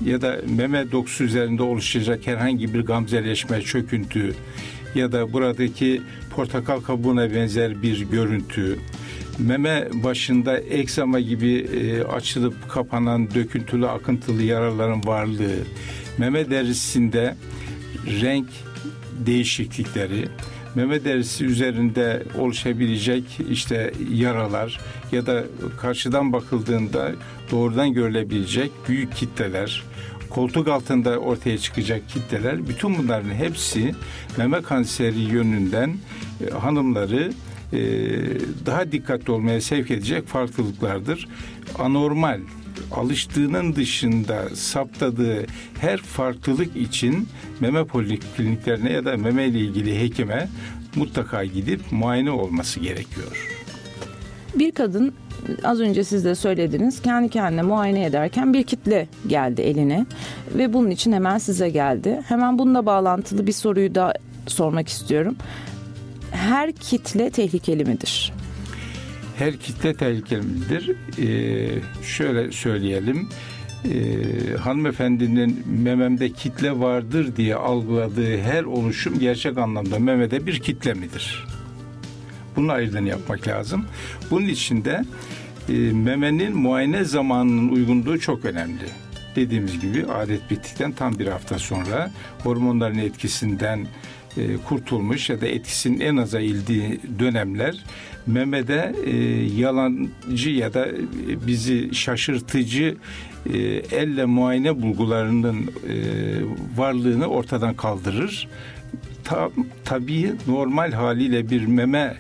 ya 0.06 0.22
da 0.22 0.40
meme 0.48 0.92
dokusu 0.92 1.24
üzerinde 1.24 1.64
oluşacak 1.64 2.28
herhangi 2.28 2.74
bir 2.74 2.82
gamzeleşme, 2.82 3.62
çöküntü 3.62 4.34
ya 4.96 5.12
da 5.12 5.34
buradaki 5.34 6.02
portakal 6.36 6.80
kabuğuna 6.80 7.34
benzer 7.34 7.82
bir 7.82 8.02
görüntü, 8.02 8.80
meme 9.40 9.88
başında 9.94 10.58
eksama 10.58 11.20
gibi 11.20 11.54
e, 11.54 12.04
açılıp 12.04 12.70
kapanan 12.70 13.34
döküntülü 13.34 13.88
akıntılı 13.88 14.44
yaraların 14.44 15.06
varlığı, 15.06 15.60
meme 16.18 16.50
derisinde 16.50 17.36
renk 18.22 18.48
değişiklikleri, 19.26 20.28
meme 20.76 21.06
derisi 21.06 21.46
üzerinde 21.46 22.24
oluşabilecek 22.38 23.24
işte 23.50 23.94
yaralar 24.14 24.80
ya 25.12 25.26
da 25.26 25.44
karşıdan 25.82 26.34
bakıldığında 26.34 27.12
doğrudan 27.52 27.94
görülebilecek 27.94 28.72
büyük 28.88 29.16
kitleler, 29.16 29.84
koltuk 30.30 30.68
altında 30.68 31.18
ortaya 31.18 31.58
çıkacak 31.58 32.10
kitleler 32.10 32.68
bütün 32.68 32.98
bunların 32.98 33.34
hepsi 33.34 33.96
meme 34.38 34.62
kanseri 34.62 35.20
yönünden 35.20 35.98
e, 36.48 36.50
hanımları 36.54 37.34
e, 37.74 37.80
daha 38.66 38.92
dikkatli 38.92 39.32
olmaya 39.32 39.62
sevk 39.62 39.92
edecek 39.92 40.28
farklılıklardır. 40.28 41.28
Anormal 41.80 42.40
alıştığının 42.92 43.76
dışında 43.76 44.50
saptadığı 44.56 45.46
her 45.82 45.98
farklılık 45.98 46.76
için 46.76 47.28
meme 47.60 47.86
polikliniklerine 47.86 48.92
ya 48.92 49.06
da 49.06 49.18
meme 49.18 49.46
ile 49.46 49.60
ilgili 49.60 50.00
hekime 50.00 50.50
mutlaka 50.96 51.46
gidip 51.46 51.82
muayene 51.92 52.32
olması 52.32 52.80
gerekiyor. 52.80 53.50
Bir 54.56 54.72
kadın 54.72 55.14
az 55.64 55.80
önce 55.80 56.04
siz 56.04 56.26
de 56.26 56.36
söylediniz 56.36 57.02
kendi 57.02 57.30
kendine 57.30 57.62
muayene 57.62 58.06
ederken 58.06 58.54
bir 58.54 58.64
kitle 58.64 59.08
geldi 59.28 59.62
eline 59.62 60.06
ve 60.56 60.74
bunun 60.74 60.90
için 60.90 61.12
hemen 61.12 61.38
size 61.38 61.70
geldi. 61.70 62.22
Hemen 62.28 62.60
bununla 62.60 62.86
bağlantılı 62.86 63.48
bir 63.48 63.52
soruyu 63.52 63.96
da 63.96 64.14
sormak 64.48 64.88
istiyorum. 64.88 65.36
Her 66.32 66.72
kitle 66.72 67.30
tehlikeli 67.30 67.86
midir? 67.86 68.34
Her 69.38 69.58
kitle 69.58 69.94
tehlikelidir. 69.94 70.96
Ee, 71.20 71.70
şöyle 72.04 72.52
söyleyelim. 72.52 73.30
Ee, 73.86 74.58
hanımefendinin 74.58 75.64
mememde 75.68 76.30
kitle 76.30 76.80
vardır 76.80 77.36
diye 77.36 77.56
algıladığı 77.56 78.38
her 78.42 78.64
oluşum 78.64 79.20
gerçek 79.20 79.58
anlamda 79.58 80.00
memede 80.00 80.46
bir 80.46 80.60
kitle 80.60 80.94
midir? 80.94 81.46
Bunun 82.56 82.68
ayrımını 82.68 83.10
yapmak 83.10 83.48
lazım. 83.48 83.86
Bunun 84.32 84.48
için 84.48 84.86
de 84.86 85.02
e, 85.70 85.74
memenin 85.94 86.58
muayene 86.58 87.04
zamanının 87.04 87.70
uygunluğu 87.70 88.20
çok 88.20 88.46
önemli. 88.46 88.86
Dediğimiz 89.36 89.80
gibi 89.80 90.06
adet 90.06 90.52
bittikten 90.52 90.92
tam 90.92 91.20
bir 91.20 91.28
hafta 91.28 91.60
sonra 91.60 92.12
hormonların 92.44 92.98
etkisinden 92.98 93.88
e, 94.38 94.58
kurtulmuş 94.58 95.30
ya 95.30 95.42
da 95.42 95.48
etkisinin 95.48 96.00
en 96.00 96.18
aza 96.18 96.40
ildiği 96.40 97.00
dönemler 97.20 97.84
memede 98.28 98.96
e, 99.06 99.16
yalancı 99.60 100.50
ya 100.50 100.74
da 100.74 100.88
e, 100.88 100.94
bizi 101.48 101.96
şaşırtıcı 101.96 102.96
e, 103.54 103.58
elle 103.92 104.26
muayene 104.26 104.82
bulgularının 104.82 105.62
e, 105.62 105.96
varlığını 106.78 107.28
ortadan 107.28 107.74
kaldırır. 107.74 108.48
Ta, 109.24 109.50
tabii 109.86 110.34
normal 110.48 110.92
haliyle 110.92 111.50
bir 111.50 111.66
meme 111.66 112.18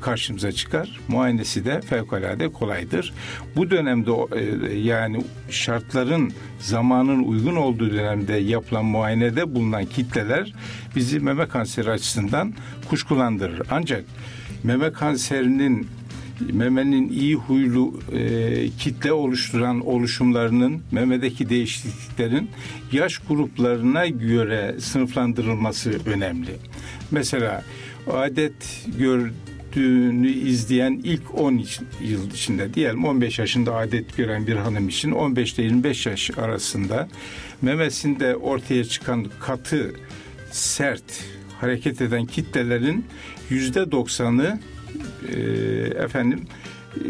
karşımıza 0.00 0.52
çıkar. 0.52 1.00
Muayenesi 1.08 1.64
de 1.64 1.80
fevkalade 1.80 2.48
kolaydır. 2.48 3.12
Bu 3.56 3.70
dönemde 3.70 4.10
e, 4.10 4.78
yani 4.78 5.22
şartların 5.50 6.32
zamanın 6.58 7.24
uygun 7.24 7.56
olduğu 7.56 7.92
dönemde 7.92 8.36
yapılan 8.36 8.84
muayenede 8.84 9.54
bulunan 9.54 9.84
kitleler 9.84 10.54
bizi 10.96 11.20
meme 11.20 11.46
kanseri 11.46 11.90
açısından 11.90 12.54
kuşkulandırır. 12.88 13.62
Ancak 13.70 14.04
meme 14.64 14.92
kanserinin 14.92 15.86
memenin 16.52 17.08
iyi 17.08 17.34
huylu 17.34 18.00
e, 18.12 18.68
kitle 18.78 19.12
oluşturan 19.12 19.86
oluşumlarının 19.86 20.82
memedeki 20.92 21.48
değişikliklerin 21.48 22.50
yaş 22.92 23.18
gruplarına 23.18 24.06
göre 24.06 24.76
sınıflandırılması 24.78 26.00
önemli. 26.06 26.56
Mesela 27.10 27.64
adet 28.12 28.86
gördüğünü 28.98 30.30
izleyen 30.30 31.00
ilk 31.04 31.34
10 31.34 31.64
yıl 32.02 32.30
içinde 32.30 32.74
diyelim 32.74 33.04
15 33.04 33.38
yaşında 33.38 33.74
adet 33.74 34.16
gören 34.16 34.46
bir 34.46 34.56
hanım 34.56 34.88
için 34.88 35.10
15 35.10 35.54
ile 35.54 35.62
25 35.62 36.06
yaş 36.06 36.30
arasında 36.38 37.08
memesinde 37.62 38.36
ortaya 38.36 38.84
çıkan 38.84 39.26
katı, 39.40 39.94
sert, 40.50 41.24
hareket 41.60 42.00
eden 42.00 42.26
kitlelerin 42.26 43.04
yüzde 43.50 43.92
doksanı 43.92 44.60
e, 45.28 45.40
efendim 46.04 46.40
e, 46.96 47.00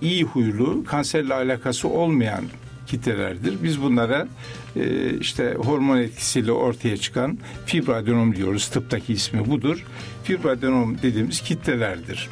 iyi 0.00 0.22
huylu, 0.22 0.84
kanserle 0.84 1.34
alakası 1.34 1.88
olmayan 1.88 2.44
kitlelerdir. 2.86 3.54
Biz 3.62 3.82
bunlara 3.82 4.28
e, 4.76 5.14
işte 5.18 5.54
hormon 5.58 5.96
etkisiyle 5.96 6.52
ortaya 6.52 6.96
çıkan 6.96 7.38
fibradenom 7.66 8.36
diyoruz. 8.36 8.68
Tıptaki 8.68 9.12
ismi 9.12 9.50
budur. 9.50 9.84
Fibradenom 10.24 10.96
dediğimiz 11.02 11.40
kitlelerdir. 11.40 12.28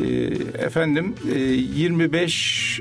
E, 0.00 0.06
efendim 0.64 1.14
e, 1.34 1.38
25 1.38 2.80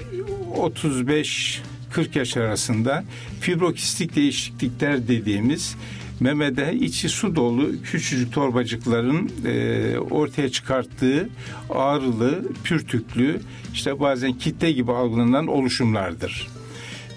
35 0.56 1.62
40 1.92 2.16
yaş 2.16 2.38
arasında 2.38 3.04
fibrokistik 3.42 4.16
değişiklikler 4.16 5.08
dediğimiz 5.08 5.76
memede 6.20 6.74
içi 6.74 7.10
su 7.10 7.36
dolu 7.36 7.72
küçücük 7.84 8.34
torbacıkların 8.34 9.32
e, 9.46 9.98
ortaya 9.98 10.50
çıkarttığı 10.50 11.30
ağrılı, 11.70 12.44
pürtüklü, 12.64 13.40
işte 13.74 14.00
bazen 14.00 14.34
kitle 14.34 14.72
gibi 14.72 14.92
algılanan 14.92 15.48
oluşumlardır. 15.48 16.48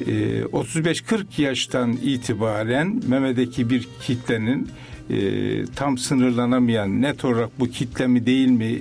35-40 0.01 1.25
e, 1.39 1.43
yaştan 1.43 1.93
itibaren 1.93 3.01
memedeki 3.07 3.71
bir 3.71 3.89
kitlenin 4.03 4.69
e, 5.11 5.65
tam 5.67 5.99
sınırlanamayan 5.99 7.03
net 7.03 7.25
olarak 7.25 7.61
bu 7.61 7.71
kitle 7.71 8.07
mi 8.07 8.27
değil 8.27 8.49
mi 8.49 8.79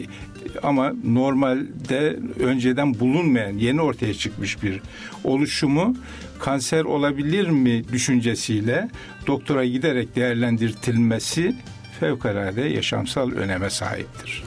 ama 0.64 0.94
normalde 1.04 2.20
önceden 2.40 3.00
bulunmayan 3.00 3.58
yeni 3.58 3.82
ortaya 3.82 4.14
çıkmış 4.14 4.64
bir 4.64 4.82
oluşumu 5.24 5.96
kanser 6.40 6.84
olabilir 6.84 7.50
mi 7.50 7.84
düşüncesiyle 7.92 8.90
doktora 9.28 9.66
giderek 9.66 10.16
değerlendirtilmesi 10.16 11.56
fevkalade 12.00 12.62
yaşamsal 12.62 13.32
öneme 13.32 13.70
sahiptir. 13.70 14.44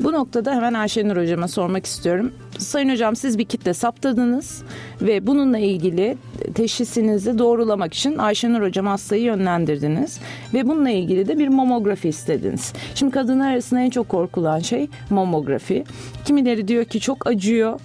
Bu 0.00 0.12
noktada 0.12 0.54
hemen 0.54 0.74
Ayşenur 0.74 1.16
hocama 1.16 1.48
sormak 1.48 1.86
istiyorum. 1.86 2.32
Sayın 2.58 2.88
hocam 2.88 3.16
siz 3.16 3.38
bir 3.38 3.44
kitle 3.44 3.74
saptadınız 3.74 4.62
ve 5.02 5.26
bununla 5.26 5.58
ilgili 5.58 6.16
teşhisinizi 6.54 7.38
doğrulamak 7.38 7.94
için 7.94 8.18
Ayşenur 8.18 8.62
hocam 8.62 8.86
hastayı 8.86 9.22
yönlendirdiniz 9.22 10.20
ve 10.54 10.68
bununla 10.68 10.90
ilgili 10.90 11.28
de 11.28 11.38
bir 11.38 11.48
mamografi 11.48 12.08
istediniz. 12.08 12.72
Şimdi 12.94 13.12
kadınlar 13.12 13.52
arasında 13.52 13.80
en 13.80 13.90
çok 13.90 14.08
korkulan 14.08 14.58
şey 14.58 14.88
mamografi. 15.10 15.84
Kimileri 16.24 16.68
diyor 16.68 16.84
ki 16.84 17.00
çok 17.00 17.26
acıyor 17.26 17.80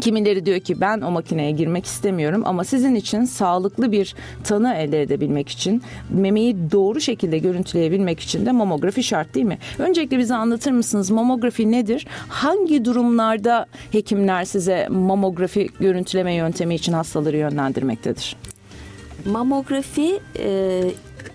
Kimileri 0.00 0.46
diyor 0.46 0.60
ki 0.60 0.80
ben 0.80 1.00
o 1.00 1.10
makineye 1.10 1.50
girmek 1.50 1.84
istemiyorum 1.86 2.42
ama 2.44 2.64
sizin 2.64 2.94
için 2.94 3.24
sağlıklı 3.24 3.92
bir 3.92 4.14
tanı 4.44 4.74
elde 4.74 5.02
edebilmek 5.02 5.48
için 5.48 5.82
memeyi 6.10 6.56
doğru 6.72 7.00
şekilde 7.00 7.38
görüntüleyebilmek 7.38 8.20
için 8.20 8.46
de 8.46 8.52
mamografi 8.52 9.02
şart 9.02 9.34
değil 9.34 9.46
mi? 9.46 9.58
Öncelikle 9.78 10.18
bize 10.18 10.34
anlatır 10.34 10.70
mısınız 10.70 11.10
mamografi 11.10 11.70
nedir? 11.72 12.06
Hangi 12.28 12.84
durumlarda 12.84 13.66
hekimler 13.92 14.44
size 14.44 14.88
mamografi 14.90 15.68
görüntüleme 15.80 16.34
yöntemi 16.34 16.74
için 16.74 16.92
hastaları 16.92 17.36
yönlendirmektedir? 17.36 18.36
Mamografi 19.24 20.20
e, 20.38 20.82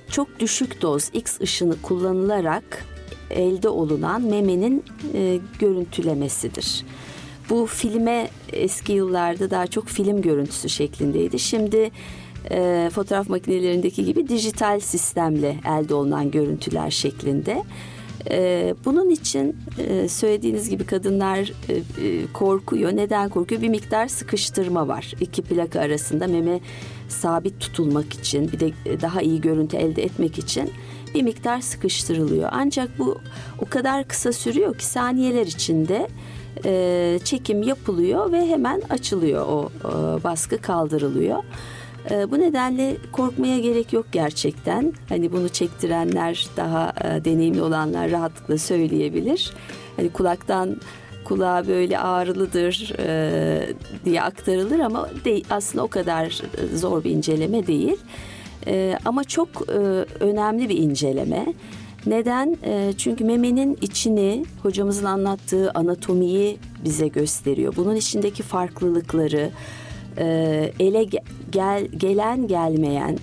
çok 0.09 0.39
düşük 0.39 0.81
doz 0.81 1.09
X 1.13 1.41
ışını 1.41 1.81
kullanılarak 1.81 2.85
elde 3.29 3.69
olunan 3.69 4.21
memenin 4.21 4.83
e, 5.13 5.39
görüntülemesidir. 5.59 6.85
Bu 7.51 7.65
filme 7.65 8.29
eski 8.53 8.93
yıllarda 8.93 9.51
daha 9.51 9.67
çok 9.67 9.87
film 9.87 10.21
görüntüsü 10.21 10.69
şeklindeydi. 10.69 11.39
Şimdi 11.39 11.91
e, 12.51 12.89
fotoğraf 12.93 13.29
makinelerindeki 13.29 14.05
gibi 14.05 14.27
dijital 14.27 14.79
sistemle 14.79 15.57
elde 15.67 15.93
olunan 15.93 16.31
görüntüler 16.31 16.89
şeklinde. 16.91 17.63
E, 18.29 18.73
bunun 18.85 19.09
için 19.09 19.57
e, 19.77 20.07
söylediğiniz 20.07 20.69
gibi 20.69 20.83
kadınlar 20.83 21.39
e, 21.39 21.73
e, 21.73 21.81
korkuyor. 22.33 22.95
Neden 22.95 23.29
korkuyor? 23.29 23.61
Bir 23.61 23.69
miktar 23.69 24.07
sıkıştırma 24.07 24.87
var. 24.87 25.13
İki 25.21 25.41
plaka 25.41 25.79
arasında 25.79 26.27
meme 26.27 26.59
sabit 27.09 27.59
tutulmak 27.59 28.13
için 28.13 28.51
bir 28.51 28.59
de 28.59 28.71
daha 29.01 29.21
iyi 29.21 29.41
görüntü 29.41 29.77
elde 29.77 30.03
etmek 30.03 30.37
için 30.37 30.71
bir 31.15 31.23
miktar 31.23 31.61
sıkıştırılıyor. 31.61 32.49
Ancak 32.51 32.99
bu 32.99 33.17
o 33.59 33.65
kadar 33.65 34.07
kısa 34.07 34.33
sürüyor 34.33 34.77
ki 34.77 34.85
saniyeler 34.85 35.45
içinde 35.45 36.07
e, 36.65 37.19
çekim 37.23 37.63
yapılıyor 37.63 38.31
ve 38.31 38.47
hemen 38.47 38.81
açılıyor 38.89 39.45
o 39.47 39.69
e, 39.79 40.23
baskı 40.23 40.57
kaldırılıyor. 40.57 41.43
E, 42.11 42.31
bu 42.31 42.39
nedenle 42.39 42.97
korkmaya 43.11 43.59
gerek 43.59 43.93
yok 43.93 44.05
gerçekten. 44.11 44.93
Hani 45.09 45.31
bunu 45.31 45.49
çektirenler 45.49 46.47
daha 46.57 46.93
e, 47.03 47.25
deneyimli 47.25 47.61
olanlar 47.61 48.11
rahatlıkla 48.11 48.57
söyleyebilir. 48.57 49.53
Hani 49.95 50.09
kulaktan 50.09 50.77
kulağa 51.23 51.67
böyle 51.67 51.99
ağrılıdır 51.99 52.93
e, 52.99 53.75
diye 54.05 54.21
aktarılır 54.21 54.79
ama 54.79 55.09
de, 55.25 55.41
aslında 55.49 55.83
o 55.83 55.87
kadar 55.87 56.41
zor 56.75 57.03
bir 57.03 57.11
inceleme 57.11 57.67
değil. 57.67 57.97
E, 58.67 58.97
ama 59.05 59.23
çok 59.23 59.49
e, 59.69 59.73
önemli 60.19 60.69
bir 60.69 60.77
inceleme. 60.77 61.53
Neden? 62.05 62.57
E, 62.63 62.93
çünkü 62.97 63.23
memenin 63.23 63.77
içini 63.81 64.45
hocamızın 64.63 65.05
anlattığı 65.05 65.71
anatomiyi 65.71 66.57
bize 66.85 67.07
gösteriyor. 67.07 67.73
Bunun 67.75 67.95
içindeki 67.95 68.43
farklılıkları, 68.43 69.49
e, 70.17 70.25
ele 70.79 71.07
gel, 71.51 71.85
gelen 71.85 72.47
gelmeyen 72.47 73.17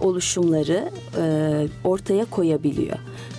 oluşumları 0.00 0.90
e, 1.18 1.66
ortaya 1.84 2.24
koyabiliyor. 2.24 2.96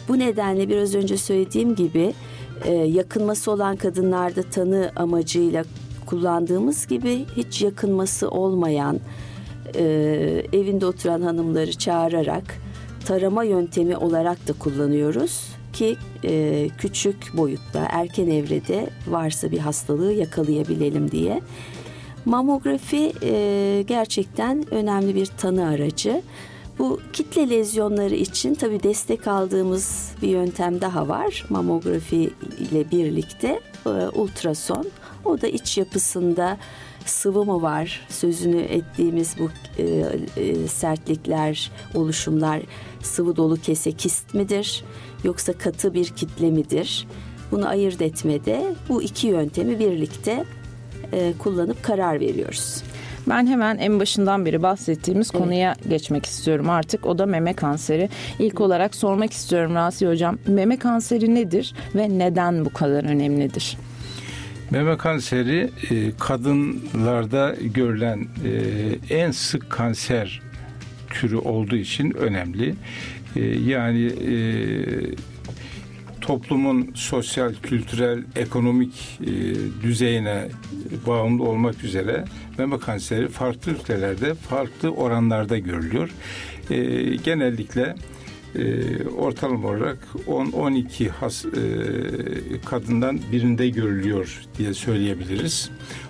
Bu 0.07 0.19
nedenle 0.19 0.69
biraz 0.69 0.95
önce 0.95 1.17
söylediğim 1.17 1.75
gibi 1.75 2.13
e, 2.65 2.73
yakınması 2.73 3.51
olan 3.51 3.75
kadınlarda 3.75 4.43
tanı 4.43 4.91
amacıyla 4.95 5.63
kullandığımız 6.05 6.87
gibi 6.87 7.25
hiç 7.37 7.61
yakınması 7.61 8.29
olmayan 8.29 8.99
evinde 10.53 10.85
oturan 10.85 11.21
hanımları 11.21 11.71
çağırarak 11.71 12.62
tarama 13.05 13.43
yöntemi 13.43 13.97
olarak 13.97 14.47
da 14.47 14.53
kullanıyoruz 14.53 15.53
ki 15.73 15.97
e, 16.23 16.69
küçük 16.77 17.37
boyutta 17.37 17.87
erken 17.89 18.27
evrede 18.27 18.89
varsa 19.07 19.51
bir 19.51 19.59
hastalığı 19.59 20.13
yakalayabilelim 20.13 21.11
diye. 21.11 21.41
Mamografi 22.25 23.13
e, 23.23 23.83
gerçekten 23.87 24.73
önemli 24.73 25.15
bir 25.15 25.25
tanı 25.25 25.67
aracı. 25.67 26.21
Bu 26.79 26.99
kitle 27.13 27.49
lezyonları 27.49 28.15
için 28.15 28.55
tabi 28.55 28.83
destek 28.83 29.27
aldığımız 29.27 30.11
bir 30.21 30.27
yöntem 30.27 30.81
daha 30.81 31.07
var. 31.07 31.45
Mamografi 31.49 32.29
ile 32.59 32.91
birlikte 32.91 33.59
e, 33.85 33.89
ultrason. 33.89 34.85
O 35.25 35.41
da 35.41 35.47
iç 35.47 35.77
yapısında 35.77 36.57
sıvı 37.09 37.45
mı 37.45 37.61
var 37.61 38.05
sözünü 38.09 38.61
ettiğimiz 38.61 39.35
bu 39.39 39.49
e, 39.81 39.83
e, 40.37 40.67
sertlikler, 40.67 41.71
oluşumlar 41.95 42.61
sıvı 43.01 43.35
dolu 43.35 43.55
kese 43.55 43.91
kist 43.91 44.33
midir 44.33 44.83
yoksa 45.23 45.53
katı 45.53 45.93
bir 45.93 46.05
kitle 46.05 46.51
midir? 46.51 47.07
Bunu 47.51 47.67
ayırt 47.67 48.01
etmede 48.01 48.75
bu 48.89 49.03
iki 49.03 49.27
yöntemi 49.27 49.79
birlikte 49.79 50.43
e, 51.11 51.33
kullanıp 51.39 51.83
karar 51.83 52.19
veriyoruz. 52.19 52.83
Ben 53.29 53.47
hemen 53.47 53.77
en 53.77 53.99
başından 53.99 54.45
beri 54.45 54.63
bahsettiğimiz 54.63 55.29
evet. 55.33 55.43
konuya 55.43 55.75
geçmek 55.89 56.25
istiyorum 56.25 56.69
artık. 56.69 57.05
O 57.05 57.17
da 57.17 57.25
meme 57.25 57.53
kanseri. 57.53 58.09
İlk 58.39 58.61
olarak 58.61 58.95
sormak 58.95 59.33
istiyorum 59.33 59.75
Rasi 59.75 60.07
Hocam. 60.07 60.37
Meme 60.47 60.77
kanseri 60.77 61.35
nedir 61.35 61.73
ve 61.95 62.19
neden 62.19 62.65
bu 62.65 62.73
kadar 62.73 63.03
önemlidir? 63.03 63.77
Meme 64.73 64.97
kanseri 64.97 65.69
e, 65.91 66.11
kadınlarda 66.19 67.55
görülen 67.61 68.27
e, 68.45 69.15
en 69.15 69.31
sık 69.31 69.69
kanser 69.69 70.41
türü 71.09 71.35
olduğu 71.35 71.75
için 71.75 72.13
önemli. 72.17 72.75
E, 73.35 73.41
yani 73.45 74.11
toplumun 76.21 76.91
sosyal, 76.95 77.53
kültürel, 77.63 78.23
ekonomik 78.35 79.19
düzeyine 79.83 80.47
bağımlı 81.07 81.43
olmak 81.43 81.83
üzere 81.83 82.25
meme 82.57 82.79
kanseri 82.79 83.27
farklı 83.27 83.71
ülkelerde 83.71 84.33
farklı 84.33 84.89
oranlarda 84.89 85.57
görülüyor. 85.57 86.09
Genellikle 87.23 87.95
e, 88.55 89.07
ortalama 89.07 89.67
olarak 89.67 89.97
10-12 90.27 91.09
has, 91.09 91.45
e, 91.45 91.49
kadından 92.65 93.19
birinde 93.31 93.69
görülüyor 93.69 94.41
diye 94.57 94.73
söyleyebiliriz. 94.73 95.69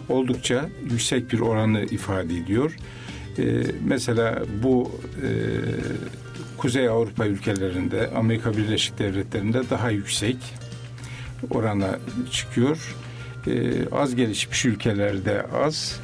Oldukça 0.09 0.69
yüksek 0.91 1.31
bir 1.33 1.39
oranı 1.39 1.83
ifade 1.83 2.37
ediyor. 2.37 2.75
E, 3.37 3.43
mesela 3.85 4.43
bu 4.63 4.91
e, 5.21 5.29
Kuzey 6.57 6.89
Avrupa 6.89 7.25
ülkelerinde, 7.25 8.09
Amerika 8.15 8.57
Birleşik 8.57 8.99
Devletleri'nde 8.99 9.69
daha 9.69 9.89
yüksek 9.89 10.37
orana 11.49 11.99
çıkıyor. 12.31 12.95
E, 13.47 13.73
az 13.91 14.15
gelişmiş 14.15 14.65
ülkelerde 14.65 15.45
az. 15.63 15.99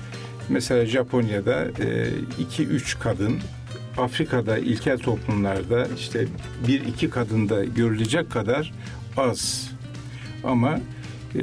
Mesela 0.50 0.86
Japonya'da 0.86 1.66
2-3 1.66 2.98
e, 2.98 3.00
kadın 3.00 3.40
Afrika'da 4.00 4.58
ilkel 4.58 4.98
toplumlarda 4.98 5.88
işte 5.98 6.28
bir 6.68 6.82
iki 6.82 7.10
kadında 7.10 7.66
görülecek 7.66 8.32
kadar 8.32 8.74
az. 9.18 9.72
ama 10.44 10.80
e, 11.36 11.42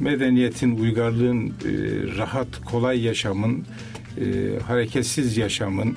medeniyetin, 0.00 0.78
uygarlığın, 0.78 1.46
e, 1.46 1.52
rahat, 2.16 2.64
kolay 2.64 3.04
yaşamın, 3.04 3.64
e, 4.20 4.24
hareketsiz 4.66 5.36
yaşamın, 5.36 5.96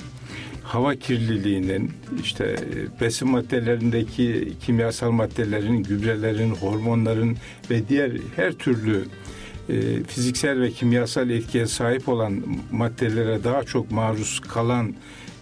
hava 0.64 0.96
kirliliğinin, 0.96 1.92
işte 2.24 2.46
e, 2.46 3.02
besin 3.02 3.30
maddelerindeki 3.30 4.54
kimyasal 4.66 5.12
maddelerin, 5.12 5.84
gübrelerin, 5.84 6.52
hormonların 6.52 7.38
ve 7.70 7.88
diğer 7.90 8.12
her 8.36 8.54
türlü 8.54 9.06
e, 9.70 10.04
fiziksel 10.04 10.62
ve 10.62 10.72
kimyasal 10.72 11.30
etkiye 11.30 11.68
sahip 11.68 12.10
olan 12.10 12.44
maddelere 12.72 13.44
daha 13.44 13.64
çok 13.64 13.92
maruz 13.92 14.40
kalan 14.40 14.94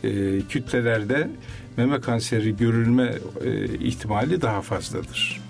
e, 0.04 0.42
kütlelerde 0.50 1.30
meme 1.78 2.02
kanseri 2.02 2.58
görülme 2.58 3.14
e, 3.44 3.66
ihtimali 3.66 4.42
daha 4.42 4.62
fazladır. 4.62 5.42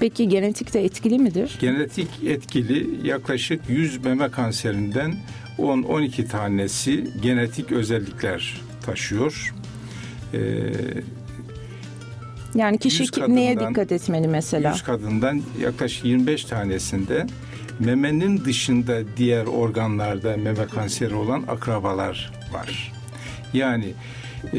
Peki 0.00 0.28
genetik 0.28 0.74
de 0.74 0.84
etkili 0.84 1.18
midir? 1.18 1.56
Genetik 1.60 2.08
etkili 2.26 3.08
yaklaşık 3.08 3.60
100 3.68 4.04
meme 4.04 4.28
kanserinden 4.28 5.14
10-12 5.58 6.28
tanesi 6.28 7.10
genetik 7.22 7.72
özellikler 7.72 8.60
taşıyor. 8.86 9.54
Ee, 10.34 10.38
yani 12.54 12.78
kişi 12.78 13.04
neye 13.28 13.60
dikkat 13.60 13.92
etmeli 13.92 14.28
mesela? 14.28 14.70
100 14.70 14.82
kadından 14.82 15.42
yaklaşık 15.60 16.04
25 16.04 16.44
tanesinde 16.44 17.26
memenin 17.78 18.44
dışında 18.44 19.16
diğer 19.16 19.46
organlarda 19.46 20.36
meme 20.36 20.66
kanseri 20.66 21.14
olan 21.14 21.44
akrabalar 21.48 22.32
var. 22.52 22.92
Yani 23.54 23.94
e, 24.52 24.58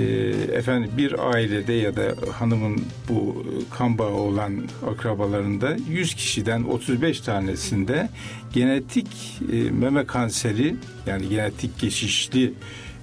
efendim 0.54 0.92
bir 0.98 1.34
ailede 1.34 1.74
ya 1.74 1.96
da 1.96 2.16
hanımın 2.32 2.82
bu 3.10 3.46
kan 3.72 3.98
bağı 3.98 4.14
olan 4.14 4.54
akrabalarında 4.92 5.78
100 5.90 6.14
kişiden 6.14 6.64
35 6.64 7.22
tanesinde 7.22 8.10
genetik 8.54 9.08
e, 9.54 9.72
meme 9.72 10.06
kanseri 10.06 10.76
yani 11.08 11.30
genetik 11.30 11.80
geçişli 11.80 12.54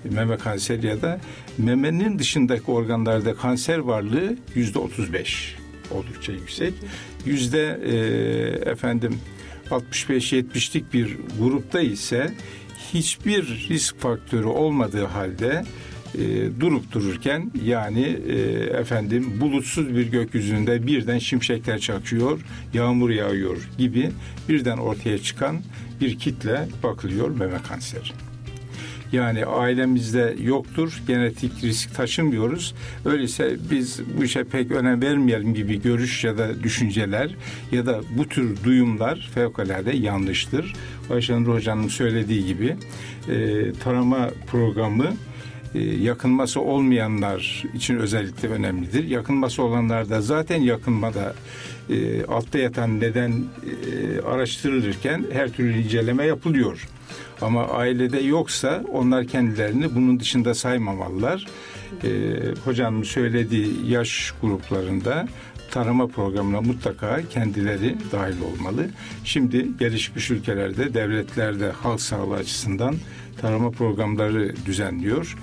meme 0.05 0.37
kanseri 0.37 0.87
ya 0.87 1.03
da 1.03 1.21
memenin 1.59 2.19
dışındaki 2.19 2.71
organlarda 2.71 3.35
kanser 3.35 3.79
varlığı 3.79 4.37
yüzde 4.55 4.79
35 4.79 5.57
oldukça 5.91 6.33
yüksek. 6.33 6.75
Yüzde 7.27 7.81
e, 7.85 8.71
efendim 8.71 9.19
65-70'lik 9.71 10.93
bir 10.93 11.17
grupta 11.39 11.81
ise 11.81 12.35
hiçbir 12.95 13.69
risk 13.69 14.01
faktörü 14.01 14.47
olmadığı 14.47 15.05
halde 15.05 15.65
e, 16.15 16.21
durup 16.61 16.93
dururken 16.93 17.51
yani 17.65 18.19
e, 18.29 18.39
efendim 18.81 19.41
bulutsuz 19.41 19.97
bir 19.97 20.07
gökyüzünde 20.07 20.87
birden 20.87 21.19
şimşekler 21.19 21.79
çakıyor, 21.79 22.41
yağmur 22.75 23.11
yağıyor 23.11 23.69
gibi 23.79 24.11
birden 24.49 24.79
ortaya 24.79 25.19
çıkan 25.19 25.61
bir 26.01 26.19
kitle 26.19 26.69
bakılıyor 26.83 27.31
meme 27.31 27.59
kanseri. 27.69 28.11
Yani 29.13 29.47
ailemizde 29.47 30.37
yoktur, 30.43 31.03
genetik 31.07 31.65
risk 31.65 31.95
taşımıyoruz. 31.95 32.75
Öyleyse 33.05 33.57
biz 33.71 34.01
bu 34.19 34.25
işe 34.25 34.45
pek 34.45 34.71
önem 34.71 35.03
vermeyelim 35.03 35.55
gibi 35.55 35.83
görüş 35.83 36.25
ya 36.25 36.39
da 36.39 36.63
düşünceler 36.63 37.37
ya 37.73 37.87
da 37.87 38.01
bu 38.17 38.29
tür 38.29 38.65
duyumlar 38.65 39.31
fevkalade 39.35 39.97
yanlıştır. 39.97 40.75
Ayşenur 41.11 41.55
Hoca'nın 41.55 41.89
söylediği 41.89 42.47
gibi 42.47 42.77
e, 43.29 43.73
tarama 43.73 44.31
programı 44.47 45.07
e, 45.75 45.81
yakınması 45.81 46.61
olmayanlar 46.61 47.65
için 47.75 47.97
özellikle 47.97 48.49
önemlidir. 48.49 49.09
Yakınması 49.09 49.63
olanlar 49.63 50.11
da 50.11 50.21
zaten 50.21 50.61
yakınmada 50.61 51.35
e, 51.91 52.25
altta 52.25 52.59
yatan 52.59 53.01
neden 53.01 53.31
e, 53.31 54.21
araştırılırken 54.21 55.25
her 55.33 55.53
türlü 55.53 55.83
inceleme 55.83 56.27
yapılıyor. 56.27 56.89
Ama 57.41 57.69
ailede 57.69 58.21
yoksa 58.21 58.85
onlar 58.93 59.27
kendilerini 59.27 59.95
bunun 59.95 60.21
dışında 60.21 60.55
saymamalılar. 60.55 61.47
E, 62.05 62.09
hocamın 62.65 63.03
söylediği 63.03 63.91
yaş 63.91 64.33
gruplarında 64.43 65.29
tarama 65.71 66.07
programına 66.07 66.61
mutlaka 66.61 67.21
kendileri 67.31 67.97
dahil 68.13 68.41
olmalı. 68.41 68.87
Şimdi 69.25 69.79
gelişmiş 69.79 70.31
ülkelerde, 70.31 70.95
devletlerde 70.95 71.71
halk 71.71 72.01
sağlığı 72.01 72.35
açısından 72.35 72.95
tarama 73.41 73.71
programları 73.71 74.55
düzenliyor. 74.67 75.37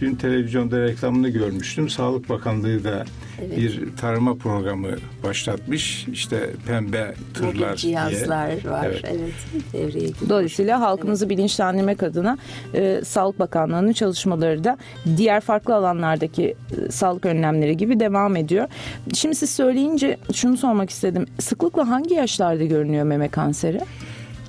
Dün 0.00 0.14
televizyonda 0.14 0.80
reklamını 0.80 1.28
görmüştüm. 1.28 1.88
Sağlık 1.88 2.28
Bakanlığı 2.28 2.84
da 2.84 3.04
evet. 3.40 3.56
bir 3.56 3.96
tarama 3.96 4.34
programı 4.34 4.88
başlatmış. 5.22 6.06
İşte 6.12 6.50
pembe 6.66 7.14
tırlar 7.34 7.68
Mobil 7.68 7.76
cihazlar 7.76 8.62
diye. 8.62 8.72
var. 8.72 8.86
Evet. 8.86 9.04
evet 9.04 9.32
devreye 9.72 10.08
Dolayısıyla 10.28 10.80
halkımızı 10.80 11.24
evet. 11.24 11.36
bilinçlendirmek 11.36 12.02
adına 12.02 12.38
e, 12.74 13.00
Sağlık 13.04 13.38
Bakanlığı'nın 13.38 13.92
çalışmaları 13.92 14.64
da 14.64 14.78
diğer 15.16 15.40
farklı 15.40 15.74
alanlardaki 15.74 16.54
e, 16.88 16.90
sağlık 16.90 17.26
önlemleri 17.26 17.76
gibi 17.76 18.00
devam 18.00 18.36
ediyor. 18.36 18.68
Şimdi 19.14 19.34
siz 19.34 19.50
söyleyince 19.50 20.16
şunu 20.32 20.56
sormak 20.56 20.90
istedim. 20.90 21.26
Sıklıkla 21.38 21.88
hangi 21.88 22.14
yaşlarda 22.14 22.64
görünüyor 22.64 23.04
meme 23.04 23.28
kanseri? 23.28 23.80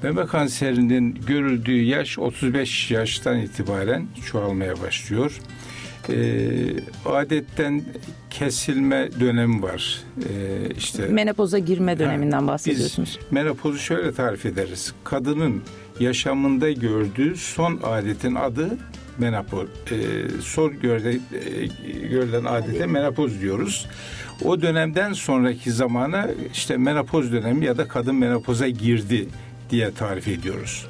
Meme 0.03 0.25
kanserinin 0.25 1.19
görüldüğü 1.27 1.81
yaş 1.81 2.19
35 2.19 2.91
yaştan 2.91 3.39
itibaren 3.39 4.07
çoğalmaya 4.31 4.81
başlıyor. 4.81 5.39
E, 6.09 6.15
adetten 7.05 7.81
kesilme 8.29 9.09
dönemi 9.19 9.63
var. 9.63 9.99
E, 10.29 10.69
işte 10.77 11.07
menopoza 11.07 11.59
girme 11.59 11.99
döneminden 11.99 12.41
ha, 12.41 12.47
bahsediyorsunuz. 12.47 13.19
Biz 13.21 13.31
menopozu 13.31 13.79
şöyle 13.79 14.13
tarif 14.13 14.45
ederiz. 14.45 14.93
Kadının 15.03 15.63
yaşamında 15.99 16.71
gördüğü 16.71 17.35
son 17.35 17.79
adetin 17.83 18.35
adı 18.35 18.77
menopoz. 19.17 19.67
E, 19.91 19.95
son 20.41 20.79
görde, 20.79 21.11
e, 21.11 21.65
görülen 22.07 22.45
adete 22.45 22.85
menopoz 22.85 23.41
diyoruz. 23.41 23.87
O 24.43 24.61
dönemden 24.61 25.13
sonraki 25.13 25.71
zamana 25.71 26.27
işte 26.53 26.77
menopoz 26.77 27.31
dönemi 27.31 27.65
ya 27.65 27.77
da 27.77 27.87
kadın 27.87 28.15
menopoza 28.15 28.67
girdi 28.67 29.27
diye 29.69 29.91
tarif 29.91 30.27
ediyoruz. 30.27 30.87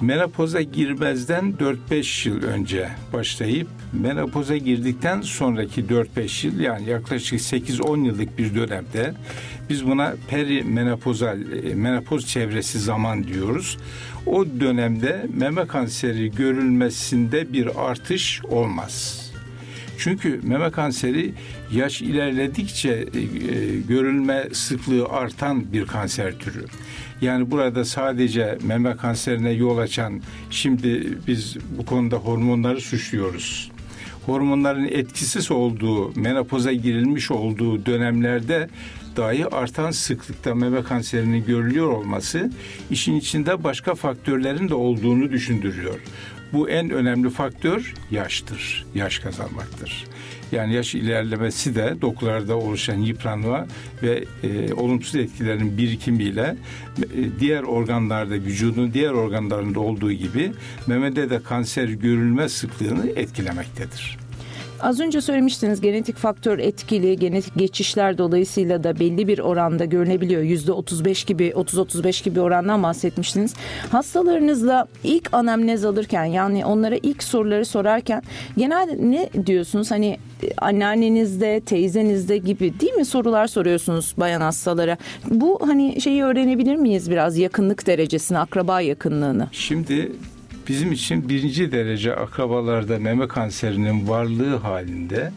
Menopoza 0.00 0.62
girmezden 0.62 1.54
4-5 1.90 2.28
yıl 2.28 2.42
önce 2.42 2.88
başlayıp 3.12 3.68
menopoza 3.92 4.56
girdikten 4.56 5.20
sonraki 5.20 5.84
4-5 5.84 6.46
yıl 6.46 6.60
yani 6.60 6.88
yaklaşık 6.88 7.40
8-10 7.40 8.06
yıllık 8.06 8.38
bir 8.38 8.54
dönemde 8.54 9.14
biz 9.70 9.86
buna 9.86 10.14
perimenopozal 10.28 11.52
e, 11.52 11.74
menopoz 11.74 12.26
çevresi 12.26 12.78
zaman 12.78 13.24
diyoruz. 13.24 13.78
O 14.26 14.46
dönemde 14.46 15.26
meme 15.34 15.66
kanseri 15.66 16.30
görülmesinde 16.30 17.52
bir 17.52 17.90
artış 17.90 18.44
olmaz. 18.44 19.25
Çünkü 19.98 20.40
meme 20.42 20.70
kanseri 20.70 21.32
yaş 21.72 22.02
ilerledikçe 22.02 22.90
e, 22.90 23.04
görülme 23.88 24.48
sıklığı 24.52 25.06
artan 25.08 25.72
bir 25.72 25.86
kanser 25.86 26.38
türü. 26.38 26.64
Yani 27.20 27.50
burada 27.50 27.84
sadece 27.84 28.58
meme 28.62 28.96
kanserine 28.96 29.50
yol 29.50 29.78
açan 29.78 30.20
şimdi 30.50 31.18
biz 31.26 31.56
bu 31.78 31.86
konuda 31.86 32.16
hormonları 32.16 32.80
suçluyoruz. 32.80 33.70
Hormonların 34.26 34.84
etkisiz 34.84 35.50
olduğu, 35.50 36.20
menopoza 36.20 36.72
girilmiş 36.72 37.30
olduğu 37.30 37.86
dönemlerde 37.86 38.68
dahi 39.16 39.46
artan 39.46 39.90
sıklıkta 39.90 40.54
meme 40.54 40.82
kanserinin 40.82 41.44
görülüyor 41.44 41.88
olması 41.88 42.50
işin 42.90 43.16
içinde 43.16 43.64
başka 43.64 43.94
faktörlerin 43.94 44.68
de 44.68 44.74
olduğunu 44.74 45.30
düşündürüyor. 45.30 46.00
Bu 46.52 46.70
en 46.70 46.90
önemli 46.90 47.30
faktör 47.30 47.94
yaştır, 48.10 48.86
yaş 48.94 49.18
kazanmaktır. 49.18 50.04
Yani 50.52 50.74
yaş 50.74 50.94
ilerlemesi 50.94 51.74
de 51.74 51.96
dokularda 52.00 52.56
oluşan 52.56 52.98
yıpranma 52.98 53.66
ve 54.02 54.24
e, 54.42 54.72
olumsuz 54.72 55.14
etkilerin 55.14 55.78
birikimiyle 55.78 56.56
e, 56.98 57.40
diğer 57.40 57.62
organlarda, 57.62 58.34
vücudun 58.34 58.92
diğer 58.92 59.10
organlarında 59.10 59.80
olduğu 59.80 60.12
gibi 60.12 60.52
memede 60.86 61.30
de 61.30 61.42
kanser 61.42 61.88
görülme 61.88 62.48
sıklığını 62.48 63.10
etkilemektedir. 63.10 64.25
Az 64.80 65.00
önce 65.00 65.20
söylemiştiniz 65.20 65.80
genetik 65.80 66.16
faktör 66.16 66.58
etkili, 66.58 67.18
genetik 67.18 67.56
geçişler 67.56 68.18
dolayısıyla 68.18 68.84
da 68.84 69.00
belli 69.00 69.28
bir 69.28 69.38
oranda 69.38 69.84
görünebiliyor. 69.84 70.42
Yüzde 70.42 70.72
35 70.72 71.24
gibi, 71.24 71.48
30-35 71.48 72.24
gibi 72.24 72.40
orandan 72.40 72.82
bahsetmiştiniz. 72.82 73.54
Hastalarınızla 73.90 74.86
ilk 75.04 75.34
anamnez 75.34 75.84
alırken 75.84 76.24
yani 76.24 76.64
onlara 76.64 76.96
ilk 77.02 77.22
soruları 77.22 77.64
sorarken 77.64 78.22
genelde 78.56 79.10
ne 79.10 79.46
diyorsunuz? 79.46 79.90
Hani 79.90 80.18
anneannenizde, 80.58 81.60
teyzenizde 81.60 82.38
gibi 82.38 82.80
değil 82.80 82.94
mi 82.94 83.04
sorular 83.04 83.46
soruyorsunuz 83.46 84.14
bayan 84.16 84.40
hastalara. 84.40 84.96
Bu 85.30 85.58
hani 85.66 86.00
şeyi 86.00 86.24
öğrenebilir 86.24 86.76
miyiz 86.76 87.10
biraz 87.10 87.38
yakınlık 87.38 87.86
derecesini, 87.86 88.38
akraba 88.38 88.80
yakınlığını? 88.80 89.48
Şimdi 89.52 90.12
bizim 90.68 90.92
için 90.92 91.28
birinci 91.28 91.72
derece 91.72 92.16
akrabalarda 92.16 92.98
meme 92.98 93.28
kanserinin 93.28 94.08
varlığı 94.08 94.56
halinde 94.56 95.32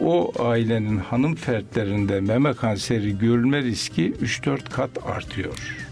o 0.00 0.32
ailenin 0.38 0.98
hanım 0.98 1.34
fertlerinde 1.34 2.20
meme 2.20 2.52
kanseri 2.52 3.18
görülme 3.18 3.62
riski 3.62 4.12
3-4 4.12 4.70
kat 4.70 4.90
artıyor. 5.06 5.86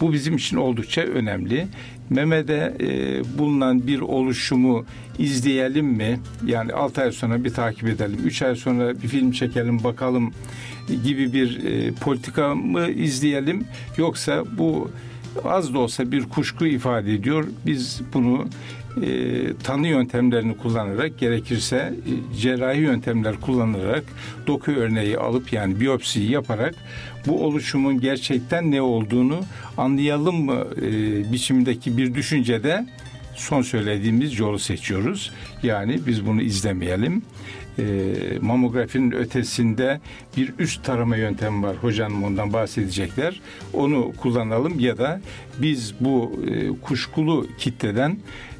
Bu 0.00 0.12
bizim 0.12 0.36
için 0.36 0.56
oldukça 0.56 1.00
önemli. 1.00 1.66
Memede 2.10 2.74
e, 2.80 3.38
bulunan 3.38 3.86
bir 3.86 4.00
oluşumu 4.00 4.84
izleyelim 5.18 5.86
mi? 5.86 6.20
Yani 6.46 6.72
6 6.72 7.02
ay 7.02 7.12
sonra 7.12 7.44
bir 7.44 7.50
takip 7.50 7.88
edelim, 7.88 8.18
3 8.24 8.42
ay 8.42 8.56
sonra 8.56 9.02
bir 9.02 9.08
film 9.08 9.32
çekelim 9.32 9.84
bakalım 9.84 10.32
gibi 11.04 11.32
bir 11.32 11.64
e, 11.64 11.92
politika 11.92 12.54
mı 12.54 12.90
izleyelim? 12.90 13.64
Yoksa 13.96 14.44
bu 14.58 14.90
az 15.44 15.74
da 15.74 15.78
olsa 15.78 16.12
bir 16.12 16.28
kuşku 16.28 16.66
ifade 16.66 17.14
ediyor. 17.14 17.46
Biz 17.66 18.00
bunu 18.14 18.46
e, 19.02 19.08
tanı 19.64 19.88
yöntemlerini 19.88 20.56
kullanarak 20.56 21.18
gerekirse 21.18 21.76
e, 21.76 22.36
cerrahi 22.36 22.80
yöntemler 22.80 23.40
kullanarak 23.40 24.04
doku 24.46 24.72
örneği 24.72 25.18
alıp 25.18 25.52
yani 25.52 25.80
biyopsiyi 25.80 26.30
yaparak 26.30 26.74
bu 27.26 27.44
oluşumun 27.44 28.00
gerçekten 28.00 28.70
ne 28.70 28.82
olduğunu 28.82 29.40
anlayalım 29.76 30.44
mı 30.44 30.64
e, 30.82 31.32
biçimdeki 31.32 31.96
bir 31.96 32.14
düşüncede 32.14 32.86
son 33.34 33.62
söylediğimiz 33.62 34.38
yolu 34.38 34.58
seçiyoruz. 34.58 35.32
Yani 35.62 36.00
biz 36.06 36.26
bunu 36.26 36.42
izlemeyelim. 36.42 37.22
E, 37.78 37.84
mamografinin 38.40 39.10
ötesinde 39.12 40.00
bir 40.36 40.52
üst 40.58 40.84
tarama 40.84 41.16
yöntemi 41.16 41.62
var. 41.62 41.76
Hocam 41.76 42.24
ondan 42.24 42.52
bahsedecekler. 42.52 43.40
Onu 43.72 44.12
kullanalım 44.20 44.80
ya 44.80 44.98
da 44.98 45.20
biz 45.58 45.94
bu 46.00 46.32
e, 46.46 46.68
kuşkulu 46.80 47.46
kitleden 47.58 48.18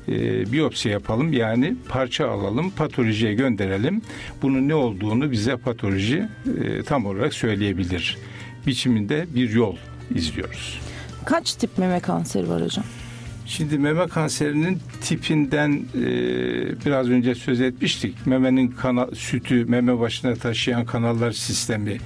e, 0.09 0.53
biyopsi 0.53 0.89
yapalım 0.89 1.33
yani 1.33 1.75
parça 1.89 2.29
alalım 2.29 2.71
patolojiye 2.71 3.35
gönderelim. 3.35 4.03
Bunun 4.43 4.69
ne 4.69 4.75
olduğunu 4.75 5.31
bize 5.31 5.57
patoloji 5.57 6.29
e, 6.65 6.83
tam 6.83 7.07
olarak 7.07 7.35
söyleyebilir. 7.35 8.19
Biçiminde 8.67 9.27
bir 9.35 9.51
yol 9.51 9.77
izliyoruz. 10.15 10.81
Kaç 11.25 11.55
tip 11.55 11.79
meme 11.79 12.01
kanseri 12.01 12.49
var 12.49 12.63
hocam? 12.63 12.85
Şimdi 13.47 13.79
meme 13.79 14.07
kanserinin 14.07 14.79
tipinden 15.01 15.83
e, 15.95 16.07
biraz 16.87 17.11
önce 17.11 17.35
söz 17.35 17.61
etmiştik. 17.61 18.27
Memenin 18.27 18.69
kana, 18.69 19.07
sütü, 19.15 19.65
meme 19.65 19.99
başına 19.99 20.35
taşıyan 20.35 20.87
kanallar 20.87 21.33
sistemi 21.33 21.99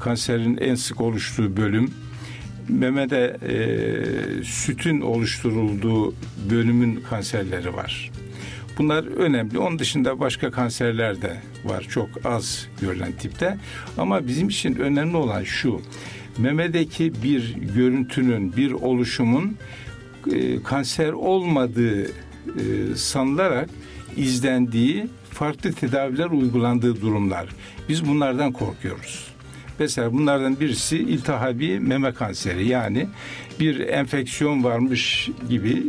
kanserin 0.00 0.56
en 0.56 0.74
sık 0.74 1.00
oluştuğu 1.00 1.56
bölüm. 1.56 1.90
Memede 2.68 3.36
e, 3.48 4.44
sütün 4.44 5.00
oluşturulduğu 5.00 6.14
bölümün 6.50 7.00
kanserleri 7.10 7.74
var. 7.74 8.10
Bunlar 8.78 9.04
önemli. 9.04 9.58
Onun 9.58 9.78
dışında 9.78 10.20
başka 10.20 10.50
kanserler 10.50 11.22
de 11.22 11.36
var. 11.64 11.86
Çok 11.90 12.08
az 12.24 12.68
görülen 12.80 13.12
tipte. 13.12 13.58
Ama 13.98 14.26
bizim 14.26 14.48
için 14.48 14.74
önemli 14.74 15.16
olan 15.16 15.44
şu. 15.44 15.80
Memedeki 16.38 17.12
bir 17.22 17.54
görüntünün, 17.74 18.56
bir 18.56 18.72
oluşumun 18.72 19.56
e, 20.32 20.62
kanser 20.62 21.12
olmadığı 21.12 22.04
e, 22.04 22.10
sanılarak 22.96 23.70
izlendiği 24.16 25.06
farklı 25.30 25.72
tedaviler 25.72 26.26
uygulandığı 26.26 27.00
durumlar. 27.00 27.48
Biz 27.88 28.08
bunlardan 28.08 28.52
korkuyoruz. 28.52 29.25
Mesela 29.78 30.12
bunlardan 30.12 30.60
birisi 30.60 30.98
iltihabi 30.98 31.80
meme 31.80 32.12
kanseri 32.12 32.68
yani 32.68 33.06
bir 33.60 33.80
enfeksiyon 33.80 34.64
varmış 34.64 35.30
gibi 35.48 35.82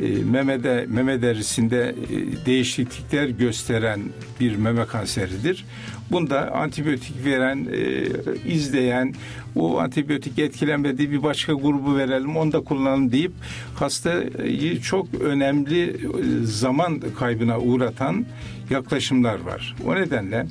e, 0.00 0.24
memede 0.24 0.86
meme 0.88 1.22
derisinde 1.22 1.94
e, 2.10 2.46
değişiklikler 2.46 3.28
gösteren 3.28 4.00
bir 4.40 4.56
meme 4.56 4.86
kanseridir. 4.86 5.64
Bunda 6.10 6.50
antibiyotik 6.54 7.24
veren, 7.24 7.68
e, 7.72 8.06
izleyen, 8.52 9.14
o 9.56 9.78
antibiyotik 9.78 10.38
etkilenmediği 10.38 11.10
bir 11.10 11.22
başka 11.22 11.52
grubu 11.52 11.96
verelim, 11.96 12.36
onu 12.36 12.52
da 12.52 12.60
kullanalım 12.60 13.12
deyip 13.12 13.32
hastayı 13.74 14.80
çok 14.80 15.14
önemli 15.20 15.88
e, 15.90 15.96
zaman 16.44 17.00
kaybına 17.18 17.58
uğratan 17.58 18.26
yaklaşımlar 18.70 19.40
var. 19.40 19.76
O 19.86 19.94
nedenle 19.94 20.46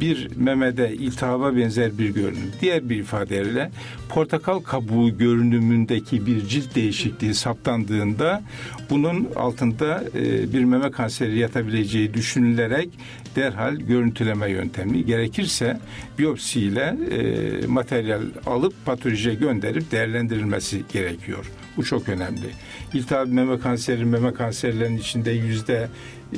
bir 0.00 0.36
memede 0.36 0.94
iltihaba 0.94 1.56
benzer 1.56 1.98
bir 1.98 2.08
görünüm. 2.14 2.52
Diğer 2.60 2.88
bir 2.88 2.96
ifadeyle 2.96 3.70
portakal 4.08 4.60
kabuğu 4.60 5.18
görünümündeki 5.18 6.26
bir 6.26 6.46
cilt 6.46 6.74
değişikliği 6.74 7.34
saptandığında 7.34 8.42
bunun 8.90 9.28
altında 9.36 10.04
e, 10.14 10.52
bir 10.52 10.64
meme 10.64 10.90
kanseri 10.90 11.38
yatabileceği 11.38 12.14
düşünülerek 12.14 12.88
derhal 13.36 13.76
görüntüleme 13.76 14.50
yöntemi 14.50 15.06
gerekirse 15.06 15.80
biyopsiyle 16.18 16.96
e, 17.10 17.66
materyal 17.66 18.22
alıp 18.46 18.74
patolojiye 18.86 19.34
gönderip 19.34 19.92
değerlendirilmesi 19.92 20.82
gerekiyor. 20.92 21.50
Bu 21.76 21.84
çok 21.84 22.08
önemli. 22.08 22.46
İltihap 22.94 23.28
meme 23.28 23.58
kanseri 23.58 24.04
meme 24.04 24.34
kanserlerinin 24.34 24.98
içinde 24.98 25.30
yüzde 25.30 25.88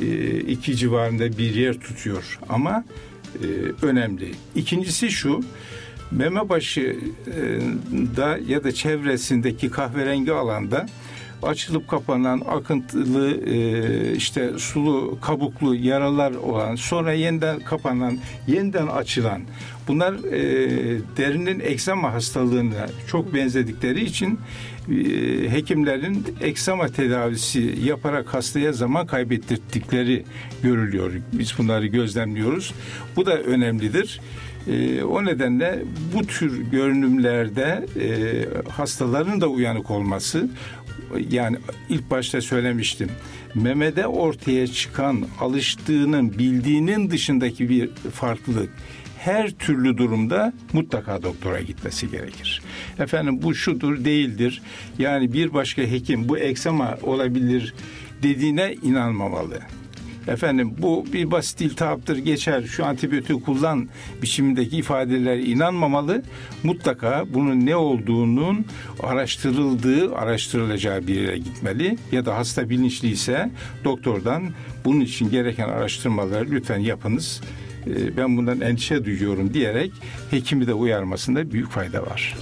e, 0.01 0.39
iki 0.39 0.77
civarında 0.77 1.39
bir 1.39 1.55
yer 1.55 1.75
tutuyor 1.75 2.39
ama 2.49 2.85
e, 3.43 3.87
önemli. 3.87 4.31
İkincisi 4.55 5.11
şu, 5.11 5.41
meme 6.11 6.49
başında 6.49 8.39
ya 8.47 8.65
da 8.65 8.73
çevresindeki 8.73 9.71
kahverengi 9.71 10.33
alanda 10.33 10.87
açılıp 11.43 11.89
kapanan 11.89 12.43
akıntılı 12.49 13.41
e, 13.47 14.17
işte 14.17 14.51
sulu 14.59 15.19
kabuklu 15.21 15.75
yaralar 15.75 16.33
olan 16.33 16.75
sonra 16.75 17.13
yeniden 17.13 17.61
kapanan 17.61 18.19
yeniden 18.47 18.87
açılan 18.87 19.43
bunlar 19.89 20.15
e, 20.15 20.41
derinin 21.17 21.61
eksama 21.61 22.13
hastalığına 22.13 22.87
çok 23.09 23.35
benzedikleri 23.35 24.05
için 24.05 24.39
hekimlerin 25.51 26.27
eksama 26.41 26.89
tedavisi 26.89 27.79
yaparak 27.85 28.35
hastaya 28.35 28.73
zaman 28.73 29.07
kaybettirdikleri 29.07 30.25
görülüyor. 30.63 31.13
Biz 31.33 31.55
bunları 31.59 31.87
gözlemliyoruz. 31.87 32.75
Bu 33.17 33.27
da 33.27 33.39
önemlidir. 33.39 34.21
E, 34.69 35.03
o 35.03 35.25
nedenle 35.25 35.83
bu 36.15 36.27
tür 36.27 36.71
görünümlerde 36.71 37.87
e, 38.01 38.09
hastaların 38.71 39.41
da 39.41 39.47
uyanık 39.47 39.91
olması 39.91 40.49
yani 41.31 41.57
ilk 41.89 42.11
başta 42.11 42.41
söylemiştim. 42.41 43.11
Memede 43.55 44.07
ortaya 44.07 44.67
çıkan 44.67 45.27
alıştığının, 45.41 46.39
bildiğinin 46.39 47.11
dışındaki 47.11 47.69
bir 47.69 47.91
farklılık 48.13 48.71
her 49.25 49.51
türlü 49.51 49.99
durumda 49.99 50.53
mutlaka 50.73 51.23
doktora 51.23 51.61
gitmesi 51.61 52.11
gerekir. 52.11 52.63
Efendim 52.99 53.43
bu 53.43 53.55
şudur 53.55 54.05
değildir. 54.05 54.63
Yani 54.99 55.33
bir 55.33 55.55
başka 55.55 55.83
hekim 55.83 56.29
bu 56.29 56.39
eksema 56.39 56.99
olabilir 57.03 57.75
dediğine 58.23 58.75
inanmamalı. 58.83 59.59
Efendim 60.29 60.75
bu 60.79 61.07
bir 61.13 61.31
basit 61.31 61.61
iltihaptır 61.61 62.17
geçer 62.17 62.63
şu 62.63 62.85
antibiyotik 62.85 63.47
kullan 63.47 63.89
biçimindeki 64.23 64.77
ifadeler 64.77 65.37
inanmamalı. 65.37 66.23
Mutlaka 66.63 67.25
bunun 67.35 67.67
ne 67.67 67.77
olduğunun 67.77 68.65
araştırıldığı, 69.03 70.15
araştırılacağı 70.17 71.07
bir 71.07 71.21
yere 71.21 71.39
gitmeli. 71.39 71.99
Ya 72.13 72.27
da 72.27 72.37
hasta 72.37 72.71
bilinçliyse 72.71 73.51
doktordan 73.85 74.45
bunun 74.85 75.01
için 75.01 75.31
gereken 75.31 75.69
araştırmaları 75.69 76.51
lütfen 76.51 76.79
yapınız 76.79 77.41
ben 78.17 78.37
bundan 78.37 78.61
endişe 78.61 79.05
duyuyorum 79.05 79.55
diyerek 79.55 79.93
hekimi 80.31 80.67
de 80.67 80.75
uyarmasında 80.75 81.51
büyük 81.53 81.71
fayda 81.71 82.03
var. 82.03 82.37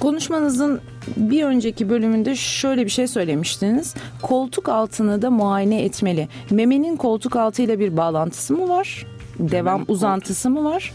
Konuşmanızın 0.00 0.80
bir 1.16 1.44
önceki 1.44 1.88
bölümünde 1.90 2.36
şöyle 2.36 2.84
bir 2.84 2.90
şey 2.90 3.06
söylemiştiniz. 3.06 3.94
Koltuk 4.22 4.68
altını 4.68 5.22
da 5.22 5.30
muayene 5.30 5.82
etmeli. 5.82 6.28
Memenin 6.50 6.96
koltuk 6.96 7.36
altıyla 7.36 7.78
bir 7.78 7.96
bağlantısı 7.96 8.54
mı 8.54 8.68
var? 8.68 9.06
Devam 9.38 9.72
Memenin 9.72 9.92
uzantısı 9.92 10.48
koltuk... 10.48 10.62
mı 10.62 10.70
var? 10.70 10.92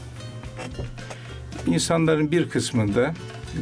İnsanların 1.68 2.32
bir 2.32 2.50
kısmında 2.50 3.14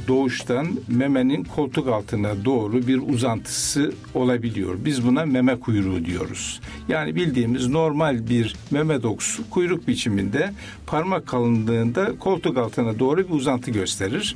doğuştan 0.08 0.68
memenin 0.88 1.44
koltuk 1.44 1.88
altına 1.88 2.46
doğru 2.46 2.88
bir 2.88 3.02
uzantısı 3.14 3.94
olabiliyor. 4.14 4.76
Biz 4.86 5.08
buna 5.08 5.26
meme 5.26 5.60
kuyruğu 5.60 6.06
diyoruz. 6.06 6.62
Yani 6.88 7.16
bildiğimiz 7.16 7.68
normal 7.68 8.30
bir 8.30 8.56
meme 8.72 9.04
dokusu 9.04 9.50
kuyruk 9.50 9.88
biçiminde 9.88 10.54
parmak 10.88 11.28
kalınlığında 11.28 12.20
koltuk 12.20 12.58
altına 12.58 13.00
doğru 13.00 13.28
bir 13.28 13.34
uzantı 13.34 13.72
gösterir. 13.72 14.36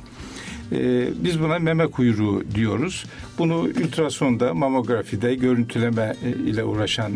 Ee, 0.72 1.08
biz 1.24 1.40
buna 1.40 1.58
meme 1.58 1.86
kuyruğu 1.86 2.42
diyoruz. 2.54 3.06
Bunu 3.38 3.58
ultrasonda, 3.58 4.54
mamografide 4.54 5.34
görüntüleme 5.34 6.16
e, 6.24 6.30
ile 6.30 6.64
uğraşan 6.64 7.12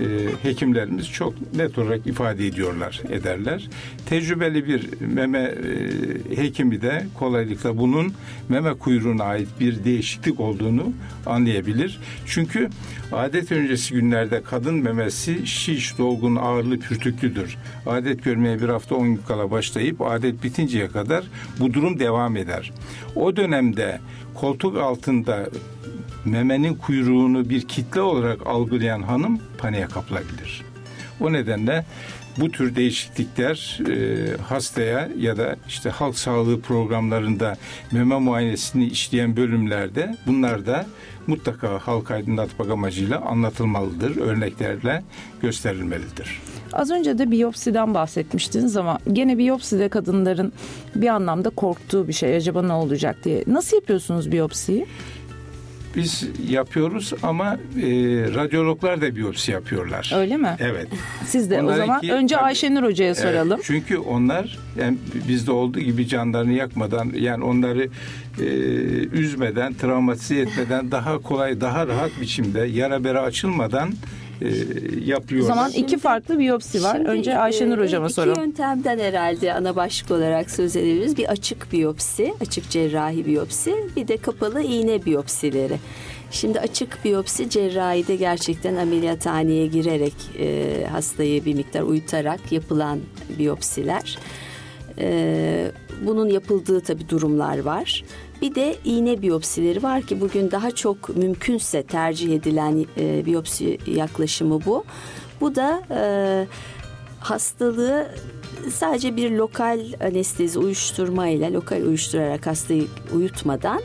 e, 0.00 0.04
hekimlerimiz 0.42 1.12
çok 1.12 1.56
net 1.56 1.78
olarak 1.78 2.06
ifade 2.06 2.46
ediyorlar, 2.46 3.00
ederler. 3.10 3.68
Tecrübeli 4.06 4.66
bir 4.66 4.88
meme 5.00 5.38
e, 5.38 6.36
hekimi 6.36 6.82
de 6.82 7.06
kolaylıkla 7.18 7.78
bunun 7.78 8.12
meme 8.48 8.74
kuyruğuna 8.74 9.24
ait 9.24 9.48
bir 9.60 9.84
değişiklik 9.84 10.40
olduğunu 10.40 10.92
anlayabilir. 11.26 12.00
Çünkü 12.26 12.68
adet 13.12 13.52
öncesi 13.52 13.94
günlerde 13.94 14.42
kadın 14.42 14.74
memesi 14.74 15.46
şiş, 15.46 15.98
dolgun, 15.98 16.36
ağırlı, 16.36 16.78
pürtüklüdür. 16.78 17.56
Adet 17.86 18.24
görmeye 18.24 18.62
bir 18.62 18.68
hafta 18.68 18.94
on 18.94 19.06
gün 19.06 19.20
kala 19.28 19.50
başlayıp 19.50 20.00
adet 20.00 20.44
bitinceye 20.44 20.88
kadar 20.88 21.24
bu 21.60 21.74
durum 21.74 21.98
devam 21.98 22.36
eder. 22.36 22.72
O 23.16 23.36
dönemde 23.36 24.00
koltuk 24.34 24.76
altında 24.76 25.48
memenin 26.24 26.74
kuyruğunu 26.74 27.48
bir 27.48 27.68
kitle 27.68 28.00
olarak 28.00 28.46
algılayan 28.46 29.02
hanım 29.02 29.40
paniğe 29.58 29.86
kapılabilir. 29.86 30.62
O 31.20 31.32
nedenle 31.32 31.84
bu 32.38 32.50
tür 32.50 32.76
değişiklikler 32.76 33.80
e, 33.90 34.36
hastaya 34.42 35.08
ya 35.18 35.36
da 35.36 35.56
işte 35.68 35.90
halk 35.90 36.18
sağlığı 36.18 36.60
programlarında 36.60 37.56
meme 37.92 38.18
muayenesini 38.18 38.86
işleyen 38.86 39.36
bölümlerde 39.36 40.16
bunlar 40.26 40.66
da 40.66 40.86
mutlaka 41.26 41.78
halk 41.78 42.10
aydınlatmak 42.10 42.70
amacıyla 42.70 43.20
anlatılmalıdır, 43.20 44.16
örneklerle 44.16 45.02
gösterilmelidir. 45.42 46.40
Az 46.72 46.90
önce 46.90 47.18
de 47.18 47.30
biyopsiden 47.30 47.94
bahsetmiştiniz 47.94 48.76
ama 48.76 48.98
gene 49.12 49.38
biyopside 49.38 49.88
kadınların 49.88 50.52
bir 50.94 51.08
anlamda 51.08 51.50
korktuğu 51.50 52.08
bir 52.08 52.12
şey. 52.12 52.36
Acaba 52.36 52.62
ne 52.62 52.72
olacak 52.72 53.16
diye. 53.24 53.44
Nasıl 53.46 53.76
yapıyorsunuz 53.76 54.32
biyopsiyi? 54.32 54.86
Biz 55.96 56.24
yapıyoruz 56.50 57.12
ama 57.22 57.54
e, 57.54 57.86
radyologlar 58.34 59.00
da 59.00 59.16
biyopsi 59.16 59.52
yapıyorlar. 59.52 60.12
Öyle 60.16 60.36
mi? 60.36 60.56
Evet. 60.60 60.88
Siz 61.26 61.50
de 61.50 61.54
Onlarınki- 61.60 61.72
o 61.72 61.76
zaman 61.76 62.08
önce 62.10 62.34
tabii. 62.34 62.44
Ayşenur 62.44 62.82
Hoca'ya 62.82 63.14
soralım. 63.14 63.52
Evet, 63.52 63.64
çünkü 63.66 63.96
onlar 63.98 64.58
yani 64.80 64.98
bizde 65.28 65.52
olduğu 65.52 65.80
gibi 65.80 66.08
canlarını 66.08 66.52
yakmadan 66.52 67.12
yani 67.14 67.44
onları 67.44 67.88
e, 68.40 68.44
üzmeden, 69.18 69.74
travmatize 69.74 70.36
etmeden 70.40 70.90
daha 70.90 71.18
kolay, 71.18 71.60
daha 71.60 71.86
rahat 71.86 72.10
biçimde 72.20 72.60
yara 72.60 73.04
bere 73.04 73.18
açılmadan 73.18 73.90
e, 74.44 74.48
O 74.48 75.10
yapıyorlar. 75.10 75.48
zaman 75.48 75.70
iki 75.72 75.98
farklı 75.98 76.38
biyopsi 76.38 76.82
var. 76.82 76.96
Şimdi, 76.96 77.08
önce 77.08 77.38
Ayşenur 77.38 77.78
e, 77.78 77.82
Hocama 77.82 78.06
iki 78.06 78.14
soralım. 78.14 78.40
yöntemden 78.42 78.98
herhalde 78.98 79.52
ana 79.54 79.76
başlık 79.76 80.10
olarak 80.10 80.50
söz 80.50 80.76
edebiliriz. 80.76 81.16
Bir 81.16 81.26
açık 81.28 81.72
biyopsi, 81.72 82.34
açık 82.40 82.70
cerrahi 82.70 83.26
biyopsi, 83.26 83.74
bir 83.96 84.08
de 84.08 84.16
kapalı 84.16 84.62
iğne 84.62 85.04
biyopsileri. 85.04 85.76
Şimdi 86.30 86.60
açık 86.60 87.04
biyopsi 87.04 87.50
cerrahide 87.50 88.16
gerçekten 88.16 88.76
ameliyathaneye 88.76 89.66
girerek 89.66 90.14
e, 90.38 90.86
hastayı 90.92 91.44
bir 91.44 91.54
miktar 91.54 91.82
uyutarak 91.82 92.52
yapılan 92.52 92.98
biyopsiler. 93.38 94.18
E, 94.98 95.72
bunun 96.06 96.28
yapıldığı 96.28 96.80
tabii 96.80 97.08
durumlar 97.08 97.58
var. 97.58 98.04
Bir 98.42 98.54
de 98.54 98.76
iğne 98.84 99.22
biyopsileri 99.22 99.82
var 99.82 100.02
ki 100.02 100.20
bugün 100.20 100.50
daha 100.50 100.70
çok 100.70 101.16
mümkünse 101.16 101.82
tercih 101.82 102.34
edilen 102.34 102.86
e, 102.98 103.26
biyopsi 103.26 103.78
yaklaşımı 103.86 104.64
bu. 104.64 104.84
Bu 105.40 105.54
da 105.54 105.82
e, 105.90 106.02
hastalığı 107.20 108.08
sadece 108.70 109.16
bir 109.16 109.30
lokal 109.30 109.80
anestezi 110.00 110.58
uyuşturmayla 110.58 111.52
lokal 111.52 111.82
uyuşturarak 111.82 112.46
hastayı 112.46 112.86
uyutmadan 113.14 113.80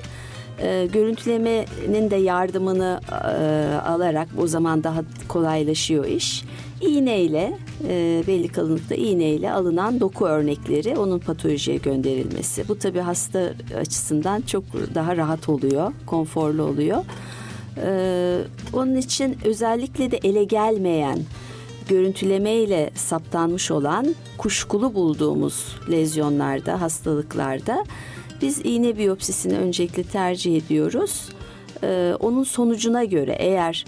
e, 0.62 0.88
görüntülemenin 0.93 2.12
de 2.12 2.15
yardımını 2.15 3.02
e, 3.12 3.89
alarak 3.89 4.28
o 4.38 4.48
zaman 4.48 4.84
daha 4.84 5.02
kolaylaşıyor 5.28 6.06
iş. 6.06 6.43
İğneyle 6.81 7.57
e, 7.87 8.23
belli 8.27 8.47
kalınlıkta 8.47 8.95
iğneyle 8.95 9.51
alınan 9.51 9.99
doku 9.99 10.25
örnekleri 10.25 10.97
onun 10.97 11.19
patolojiye 11.19 11.77
gönderilmesi. 11.77 12.67
Bu 12.67 12.79
tabii 12.79 12.99
hasta 12.99 13.53
açısından 13.79 14.41
çok 14.41 14.63
daha 14.95 15.17
rahat 15.17 15.49
oluyor, 15.49 15.93
konforlu 16.05 16.63
oluyor. 16.63 17.05
E, 17.83 18.39
onun 18.73 18.95
için 18.95 19.37
özellikle 19.45 20.11
de 20.11 20.17
ele 20.17 20.43
gelmeyen 20.43 21.19
görüntülemeyle 21.87 22.91
saptanmış 22.95 23.71
olan 23.71 24.15
kuşkulu 24.37 24.93
bulduğumuz 24.93 25.75
lezyonlarda, 25.91 26.81
hastalıklarda 26.81 27.83
biz 28.41 28.61
iğne 28.63 28.97
biyopsisini 28.97 29.57
öncelikle 29.57 30.03
tercih 30.03 30.57
ediyoruz. 30.57 31.29
Ee, 31.83 32.13
onun 32.19 32.43
sonucuna 32.43 33.03
göre 33.03 33.35
eğer 33.39 33.85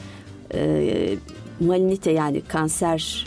e, 0.53 1.15
malinite 1.59 2.11
yani 2.11 2.41
kanser 2.41 3.25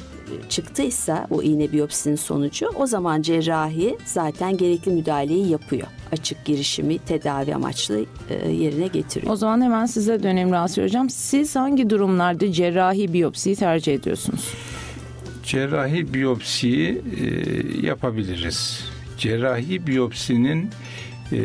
çıktıysa 0.48 1.26
o 1.30 1.42
iğne 1.42 1.72
biyopsinin 1.72 2.16
sonucu 2.16 2.68
o 2.76 2.86
zaman 2.86 3.22
cerrahi 3.22 3.96
zaten 4.04 4.56
gerekli 4.56 4.92
müdahaleyi 4.92 5.48
yapıyor. 5.48 5.86
Açık 6.12 6.44
girişimi 6.44 6.98
tedavi 6.98 7.54
amaçlı 7.54 8.04
e, 8.30 8.50
yerine 8.50 8.86
getiriyor. 8.86 9.32
O 9.32 9.36
zaman 9.36 9.60
hemen 9.60 9.86
size 9.86 10.22
dönelim 10.22 10.52
Rasim 10.52 10.84
Hocam. 10.84 11.10
Siz 11.10 11.56
hangi 11.56 11.90
durumlarda 11.90 12.52
cerrahi 12.52 13.12
biyopsiyi 13.12 13.56
tercih 13.56 13.94
ediyorsunuz? 13.94 14.48
cerrahi 15.42 16.14
biyopsiyi 16.14 17.02
e, 17.20 17.26
yapabiliriz. 17.86 18.84
Cerrahi 19.18 19.86
biyopsinin 19.86 20.70
e, 21.32 21.36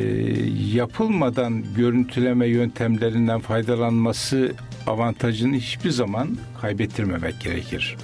yapılmadan 0.73 1.63
görüntüleme 1.75 2.47
yöntemlerinden 2.47 3.39
faydalanması 3.39 4.51
avantajını 4.87 5.55
hiçbir 5.55 5.89
zaman 5.89 6.37
kaybettirmemek 6.61 7.41
gerekir. 7.41 7.97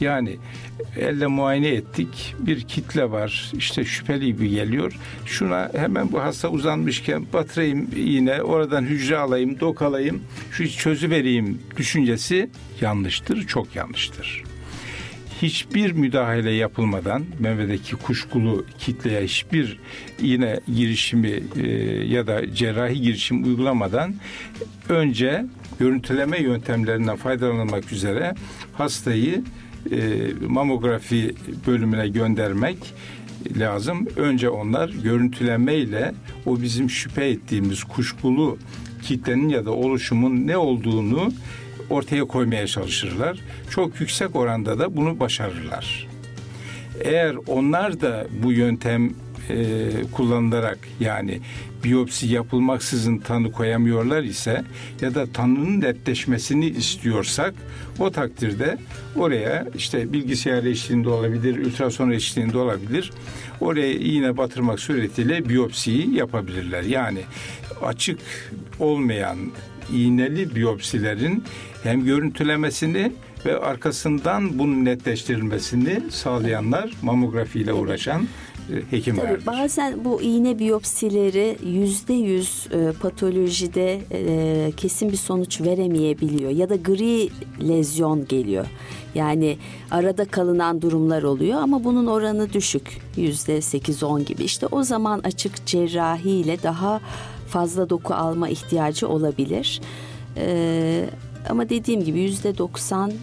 Yani 0.00 0.36
elle 0.96 1.26
muayene 1.26 1.68
ettik. 1.68 2.34
Bir 2.38 2.60
kitle 2.60 3.10
var. 3.10 3.52
işte 3.52 3.84
şüpheli 3.84 4.26
gibi 4.26 4.50
geliyor. 4.50 4.92
Şuna 5.26 5.70
hemen 5.74 6.12
bu 6.12 6.22
hasta 6.22 6.48
uzanmışken 6.48 7.26
batırayım 7.32 7.88
iğne, 7.96 8.42
oradan 8.42 8.82
hücre 8.82 9.18
alayım, 9.18 9.60
dok 9.60 9.82
alayım, 9.82 10.22
şu 10.50 10.70
çözü 10.70 11.10
vereyim 11.10 11.58
düşüncesi 11.76 12.50
yanlıştır, 12.80 13.46
çok 13.46 13.76
yanlıştır 13.76 14.44
hiçbir 15.42 15.92
müdahale 15.92 16.50
yapılmadan 16.50 17.24
memedeki 17.38 17.96
kuşkulu 17.96 18.66
kitleye 18.78 19.24
hiçbir 19.24 19.78
iğne 20.22 20.60
girişimi 20.74 21.42
e, 21.56 21.68
ya 22.06 22.26
da 22.26 22.54
cerrahi 22.54 23.00
girişim 23.00 23.44
uygulamadan 23.44 24.14
önce 24.88 25.44
görüntüleme 25.78 26.42
yöntemlerinden 26.42 27.16
faydalanmak 27.16 27.92
üzere 27.92 28.34
hastayı 28.72 29.42
e, 29.90 29.96
mamografi 30.48 31.34
bölümüne 31.66 32.08
göndermek 32.08 32.76
lazım. 33.56 34.06
Önce 34.16 34.48
onlar 34.48 34.88
görüntülemeyle 34.88 36.14
o 36.46 36.62
bizim 36.62 36.90
şüphe 36.90 37.26
ettiğimiz 37.26 37.84
kuşkulu 37.84 38.58
kitlenin 39.02 39.48
ya 39.48 39.64
da 39.64 39.70
oluşumun 39.70 40.46
ne 40.46 40.56
olduğunu 40.56 41.32
ortaya 41.90 42.24
koymaya 42.24 42.66
çalışırlar. 42.66 43.38
Çok 43.70 44.00
yüksek 44.00 44.36
oranda 44.36 44.78
da 44.78 44.96
bunu 44.96 45.20
başarırlar. 45.20 46.08
Eğer 47.00 47.36
onlar 47.46 48.00
da 48.00 48.26
bu 48.42 48.52
yöntem 48.52 49.10
e, 49.50 49.88
kullanılarak 50.12 50.78
yani 51.00 51.40
biyopsi 51.84 52.26
yapılmaksızın 52.26 53.18
tanı 53.18 53.52
koyamıyorlar 53.52 54.22
ise 54.22 54.64
ya 55.00 55.14
da 55.14 55.26
tanının 55.26 55.80
netleşmesini 55.80 56.66
istiyorsak 56.66 57.54
o 57.98 58.10
takdirde 58.10 58.78
oraya 59.16 59.66
işte 59.76 60.12
bilgisayar 60.12 60.64
eşliğinde 60.64 61.08
olabilir, 61.08 61.66
ultrason 61.66 62.10
eşliğinde 62.10 62.58
olabilir. 62.58 63.12
Oraya 63.60 63.92
iğne 63.92 64.36
batırmak 64.36 64.80
suretiyle 64.80 65.48
biyopsiyi 65.48 66.14
yapabilirler. 66.14 66.82
Yani 66.82 67.20
açık 67.82 68.18
olmayan 68.78 69.38
iğneli 69.92 70.54
biyopsilerin 70.54 71.44
hem 71.82 72.04
görüntülemesini 72.04 73.12
ve 73.46 73.58
arkasından 73.58 74.58
bunun 74.58 74.84
netleştirilmesini 74.84 76.02
sağlayanlar 76.10 76.90
mamografiyle 77.02 77.72
uğraşan 77.72 78.28
e, 78.72 78.96
hekimlerdir. 78.96 79.44
Tabii 79.44 79.46
bazen 79.46 80.04
bu 80.04 80.22
iğne 80.22 80.58
biyopsileri 80.58 81.56
yüzde 81.66 82.14
yüz 82.14 82.66
e, 82.72 82.92
patolojide 82.92 84.00
e, 84.12 84.72
kesin 84.76 85.12
bir 85.12 85.16
sonuç 85.16 85.60
veremeyebiliyor 85.60 86.50
ya 86.50 86.68
da 86.68 86.76
gri 86.76 87.28
lezyon 87.68 88.28
geliyor. 88.28 88.66
Yani 89.14 89.58
arada 89.90 90.24
kalınan 90.24 90.82
durumlar 90.82 91.22
oluyor 91.22 91.62
ama 91.62 91.84
bunun 91.84 92.06
oranı 92.06 92.52
düşük 92.52 93.00
yüzde 93.16 93.60
sekiz 93.60 94.02
on 94.02 94.24
gibi. 94.24 94.44
İşte 94.44 94.66
o 94.66 94.82
zaman 94.82 95.20
açık 95.24 95.66
cerrahi 95.66 96.30
ile 96.30 96.62
daha 96.62 97.00
fazla 97.48 97.90
doku 97.90 98.14
alma 98.14 98.48
ihtiyacı 98.48 99.08
olabilir. 99.08 99.80
Ee, 100.36 101.04
ama 101.48 101.68
dediğim 101.68 102.04
gibi 102.04 102.20
yüzde 102.20 102.58
doksan 102.58 103.10
e, 103.10 103.14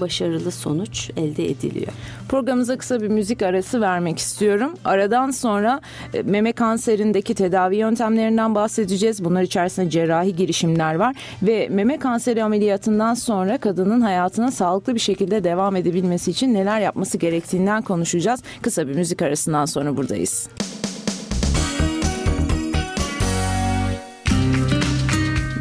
başarılı 0.00 0.50
sonuç 0.50 1.10
elde 1.16 1.50
ediliyor. 1.50 1.92
Programımıza 2.28 2.76
kısa 2.78 3.00
bir 3.00 3.08
müzik 3.08 3.42
arası 3.42 3.80
vermek 3.80 4.18
istiyorum. 4.18 4.74
Aradan 4.84 5.30
sonra 5.30 5.80
e, 6.14 6.22
meme 6.22 6.52
kanserindeki 6.52 7.34
tedavi 7.34 7.76
yöntemlerinden 7.76 8.54
bahsedeceğiz. 8.54 9.24
Bunlar 9.24 9.42
içerisinde 9.42 9.90
cerrahi 9.90 10.36
girişimler 10.36 10.94
var 10.94 11.16
ve 11.42 11.68
meme 11.70 11.98
kanseri 11.98 12.44
ameliyatından 12.44 13.14
sonra 13.14 13.58
kadının 13.58 14.00
hayatına 14.00 14.50
sağlıklı 14.50 14.94
bir 14.94 15.00
şekilde 15.00 15.44
devam 15.44 15.76
edebilmesi 15.76 16.30
için 16.30 16.54
neler 16.54 16.80
yapması 16.80 17.18
gerektiğinden 17.18 17.82
konuşacağız. 17.82 18.42
Kısa 18.62 18.88
bir 18.88 18.94
müzik 18.94 19.22
arasından 19.22 19.64
sonra 19.64 19.96
buradayız. 19.96 20.48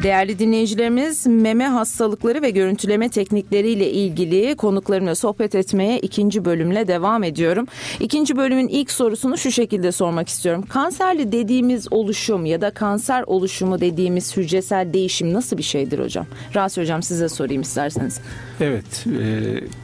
Değerli 0.03 0.39
dinleyicilerimiz 0.39 1.27
meme 1.27 1.67
hastalıkları 1.67 2.41
ve 2.41 2.49
görüntüleme 2.49 3.09
teknikleriyle 3.09 3.91
ilgili 3.91 4.55
konuklarımla 4.55 5.15
sohbet 5.15 5.55
etmeye 5.55 5.99
ikinci 5.99 6.45
bölümle 6.45 6.87
devam 6.87 7.23
ediyorum. 7.23 7.67
İkinci 7.99 8.35
bölümün 8.37 8.67
ilk 8.67 8.91
sorusunu 8.91 9.37
şu 9.37 9.51
şekilde 9.51 9.91
sormak 9.91 10.29
istiyorum. 10.29 10.65
Kanserli 10.69 11.31
dediğimiz 11.31 11.93
oluşum 11.93 12.45
ya 12.45 12.61
da 12.61 12.71
kanser 12.71 13.23
oluşumu 13.27 13.81
dediğimiz 13.81 14.37
hücresel 14.37 14.93
değişim 14.93 15.33
nasıl 15.33 15.57
bir 15.57 15.63
şeydir 15.63 15.99
hocam? 15.99 16.25
Rahatsız 16.55 16.83
hocam 16.83 17.03
size 17.03 17.29
sorayım 17.29 17.61
isterseniz. 17.61 18.19
Evet, 18.61 19.05
e, 19.21 19.33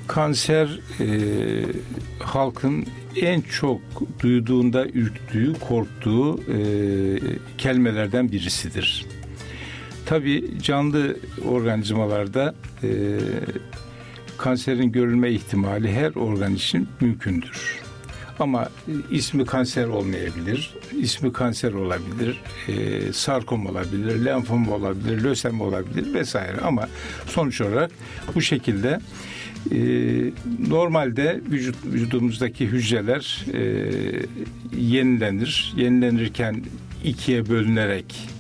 kanser 0.08 0.80
e, 1.00 1.08
halkın 2.20 2.86
en 3.22 3.42
çok 3.42 3.82
duyduğunda 4.20 4.86
ürktüğü, 4.86 5.54
korktuğu 5.60 6.38
e, 6.38 6.60
kelimelerden 7.58 8.32
birisidir. 8.32 9.06
Tabi 10.10 10.44
canlı 10.64 11.18
organizmalarda 11.46 12.56
e, 12.84 12.90
kanserin 14.38 14.92
görülme 14.92 15.32
ihtimali 15.32 15.94
her 15.94 16.16
organ 16.16 16.56
için 16.56 16.88
mümkündür. 17.02 17.80
Ama 18.40 18.70
ismi 19.12 19.46
kanser 19.46 19.88
olmayabilir, 19.88 20.74
ismi 21.02 21.34
kanser 21.34 21.74
olabilir, 21.74 22.42
e, 22.68 23.14
sarkom 23.14 23.66
olabilir, 23.66 24.26
lenfom 24.26 24.70
olabilir, 24.70 25.24
lösem 25.24 25.62
olabilir 25.62 26.14
vesaire. 26.14 26.58
Ama 26.62 26.88
sonuç 27.26 27.62
olarak 27.62 27.92
bu 28.36 28.42
şekilde 28.42 29.00
e, 29.72 29.80
normalde 30.70 31.42
vücut 31.52 31.86
vücudumuzdaki 31.86 32.68
hücreler 32.68 33.46
e, 33.54 33.62
yenilenir. 34.78 35.74
Yenilenirken 35.78 36.64
ikiye 37.04 37.50
bölünerek 37.50 38.39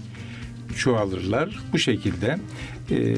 çoğalırlar. 0.77 1.59
Bu 1.73 1.79
şekilde 1.79 2.37
e, 2.91 3.15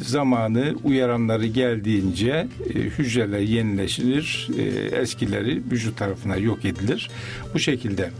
zamanı 0.00 0.74
uyaranları 0.84 1.46
geldiğince 1.46 2.48
e, 2.74 2.78
hücreler 2.78 3.38
yenileşir, 3.38 4.48
e, 4.58 4.62
eskileri 5.00 5.62
vücut 5.70 5.96
tarafına 5.96 6.36
yok 6.36 6.64
edilir. 6.64 7.10
Bu 7.54 7.58
şekilde 7.58 8.10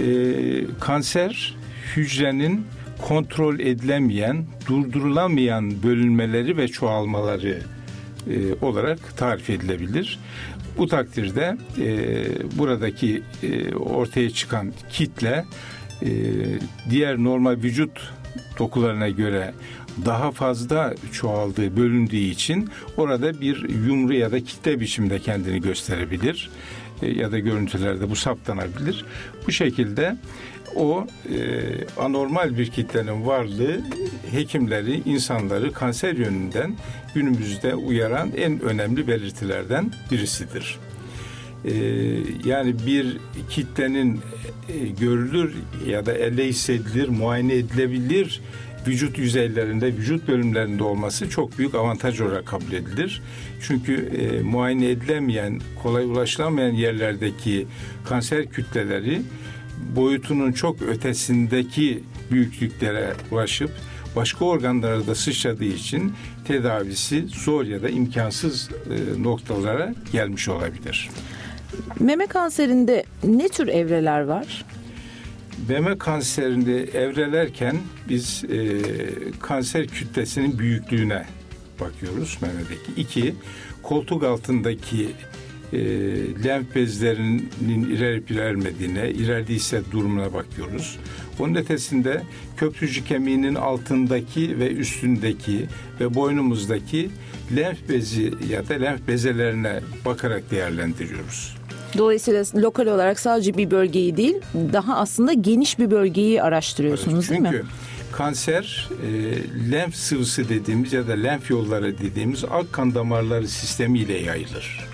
e, 0.00 0.06
kanser 0.80 1.56
hücrenin 1.96 2.66
kontrol 3.02 3.58
edilemeyen, 3.58 4.44
durdurulamayan 4.68 5.82
bölünmeleri 5.82 6.56
ve 6.56 6.68
çoğalmaları 6.68 7.62
e, 8.30 8.64
olarak 8.64 9.16
tarif 9.16 9.50
edilebilir. 9.50 10.18
Bu 10.78 10.86
takdirde 10.86 11.56
e, 11.80 12.24
buradaki 12.58 13.22
e, 13.42 13.74
ortaya 13.74 14.30
çıkan 14.30 14.72
kitle 14.90 15.44
e, 16.02 16.08
diğer 16.90 17.16
normal 17.18 17.56
vücut 17.56 18.12
dokularına 18.58 19.08
göre 19.08 19.54
daha 20.04 20.30
fazla 20.30 20.94
çoğaldığı, 21.12 21.76
bölündüğü 21.76 22.16
için 22.16 22.68
orada 22.96 23.40
bir 23.40 23.68
yumru 23.68 24.14
ya 24.14 24.32
da 24.32 24.40
kitle 24.40 24.80
biçimde 24.80 25.18
kendini 25.18 25.60
gösterebilir 25.60 26.50
e, 27.02 27.10
ya 27.10 27.32
da 27.32 27.38
görüntülerde 27.38 28.10
bu 28.10 28.16
saptanabilir. 28.16 29.04
Bu 29.46 29.52
şekilde 29.52 30.16
o 30.76 31.06
e, 31.34 31.38
anormal 32.00 32.58
bir 32.58 32.70
kitlenin 32.70 33.26
varlığı 33.26 33.80
hekimleri, 34.30 35.02
insanları 35.04 35.72
kanser 35.72 36.14
yönünden 36.14 36.76
günümüzde 37.14 37.74
uyaran 37.74 38.32
en 38.36 38.60
önemli 38.60 39.08
belirtilerden 39.08 39.92
birisidir. 40.10 40.78
E, 41.64 41.72
yani 42.44 42.74
bir 42.86 43.18
kitlenin 43.50 44.20
e, 44.68 44.88
görülür 45.00 45.54
ya 45.86 46.06
da 46.06 46.12
elle 46.12 46.48
hissedilir, 46.48 47.08
muayene 47.08 47.54
edilebilir 47.54 48.40
vücut 48.86 49.18
yüzeylerinde, 49.18 49.86
vücut 49.86 50.28
bölümlerinde 50.28 50.82
olması 50.82 51.30
çok 51.30 51.58
büyük 51.58 51.74
avantaj 51.74 52.20
olarak 52.20 52.46
kabul 52.46 52.72
edilir. 52.72 53.22
Çünkü 53.60 53.94
e, 53.94 54.42
muayene 54.42 54.90
edilemeyen, 54.90 55.60
kolay 55.82 56.04
ulaşılamayan 56.04 56.72
yerlerdeki 56.72 57.66
kanser 58.04 58.46
kütleleri 58.46 59.22
boyutunun 59.96 60.52
çok 60.52 60.82
ötesindeki 60.82 62.02
büyüklüklere 62.30 63.12
ulaşıp 63.30 63.70
başka 64.16 64.44
organlara 64.44 65.06
da 65.06 65.14
sıçradığı 65.14 65.64
için 65.64 66.12
tedavisi 66.44 67.26
zor 67.28 67.64
ya 67.64 67.82
da 67.82 67.88
imkansız 67.88 68.70
e, 68.70 69.22
noktalara 69.22 69.94
gelmiş 70.12 70.48
olabilir. 70.48 71.08
Meme 72.00 72.26
kanserinde 72.26 73.04
ne 73.24 73.48
tür 73.48 73.68
evreler 73.68 74.20
var? 74.20 74.64
Meme 75.68 75.98
kanserinde 75.98 76.82
evrelerken 76.82 77.76
biz 78.08 78.44
e, 78.44 78.80
kanser 79.40 79.86
kütlesinin 79.86 80.58
büyüklüğüne 80.58 81.24
bakıyoruz 81.80 82.38
memedeki. 82.42 83.00
İki, 83.00 83.34
koltuk 83.82 84.24
altındaki 84.24 85.08
e, 85.72 85.78
lenf 86.44 86.74
bezlerinin 86.74 87.84
ilerip 87.84 88.30
ilerlemediğine, 88.30 89.10
ilerlediyse 89.10 89.82
durumuna 89.92 90.32
bakıyoruz. 90.32 90.98
Onun 91.38 91.54
ötesinde 91.54 92.22
köprücük 92.56 93.06
kemiğinin 93.06 93.54
altındaki 93.54 94.58
ve 94.58 94.72
üstündeki 94.72 95.66
ve 96.00 96.14
boynumuzdaki 96.14 97.10
lenf 97.56 97.88
bezi 97.88 98.32
ya 98.50 98.68
da 98.68 98.74
lenf 98.74 99.08
bezelerine 99.08 99.80
bakarak 100.04 100.50
değerlendiriyoruz. 100.50 101.55
Dolayısıyla 101.98 102.44
lokal 102.54 102.86
olarak 102.86 103.20
sadece 103.20 103.56
bir 103.56 103.70
bölgeyi 103.70 104.16
değil, 104.16 104.36
daha 104.72 104.96
aslında 104.96 105.32
geniş 105.32 105.78
bir 105.78 105.90
bölgeyi 105.90 106.42
araştırıyorsunuz 106.42 107.30
evet, 107.30 107.30
değil 107.30 107.40
mi? 107.40 107.48
Çünkü 107.52 107.66
kanser 108.12 108.88
e, 109.06 109.70
lenf 109.70 109.96
sıvısı 109.96 110.48
dediğimiz 110.48 110.92
ya 110.92 111.08
da 111.08 111.12
lenf 111.12 111.50
yolları 111.50 111.98
dediğimiz 111.98 112.44
ak 112.44 112.72
kan 112.72 112.94
damarları 112.94 113.48
sistemiyle 113.48 114.18
yayılır. 114.18 114.86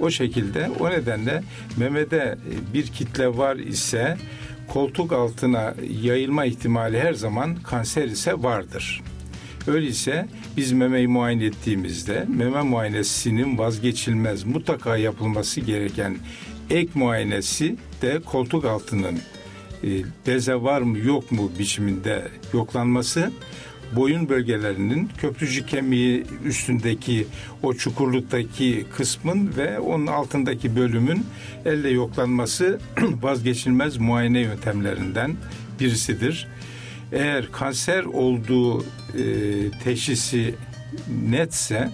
O 0.00 0.10
şekilde 0.10 0.70
o 0.80 0.90
nedenle 0.90 1.42
memede 1.76 2.16
e, 2.16 2.74
bir 2.74 2.86
kitle 2.86 3.38
var 3.38 3.56
ise 3.56 4.16
koltuk 4.68 5.12
altına 5.12 5.74
yayılma 6.02 6.44
ihtimali 6.44 7.00
her 7.00 7.14
zaman 7.14 7.56
kanser 7.56 8.04
ise 8.04 8.42
vardır. 8.42 9.02
Öyleyse 9.66 10.28
biz 10.56 10.72
memeyi 10.72 11.08
muayene 11.08 11.44
ettiğimizde 11.44 12.26
meme 12.28 12.62
muayenesinin 12.62 13.58
vazgeçilmez 13.58 14.44
mutlaka 14.44 14.96
yapılması 14.96 15.60
gereken 15.60 16.16
ek 16.70 16.90
muayenesi 16.94 17.76
de 18.02 18.20
koltuk 18.24 18.64
altının 18.64 19.18
e, 19.84 19.88
beze 20.26 20.54
var 20.54 20.80
mı 20.80 20.98
yok 20.98 21.32
mu 21.32 21.50
biçiminde 21.58 22.28
yoklanması 22.52 23.32
boyun 23.96 24.28
bölgelerinin 24.28 25.08
köprücük 25.18 25.68
kemiği 25.68 26.24
üstündeki 26.44 27.26
o 27.62 27.74
çukurluktaki 27.74 28.86
kısmın 28.96 29.52
ve 29.56 29.78
onun 29.78 30.06
altındaki 30.06 30.76
bölümün 30.76 31.26
elle 31.64 31.90
yoklanması 31.90 32.80
vazgeçilmez 33.22 33.96
muayene 33.96 34.40
yöntemlerinden 34.40 35.36
birisidir. 35.80 36.48
Eğer 37.12 37.52
kanser 37.52 38.04
olduğu 38.04 38.82
e, 38.82 38.84
teşhisi 39.84 40.54
netse 41.22 41.90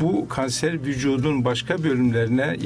bu 0.00 0.28
kanser 0.28 0.84
vücudun 0.84 1.44
başka 1.44 1.84
bölümlerine 1.84 2.56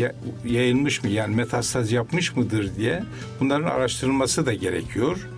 yayılmış 0.44 1.04
mı 1.04 1.10
yani 1.10 1.36
metastaz 1.36 1.92
yapmış 1.92 2.36
mıdır 2.36 2.76
diye 2.76 3.02
bunların 3.40 3.70
araştırılması 3.70 4.46
da 4.46 4.54
gerekiyor. 4.54 5.28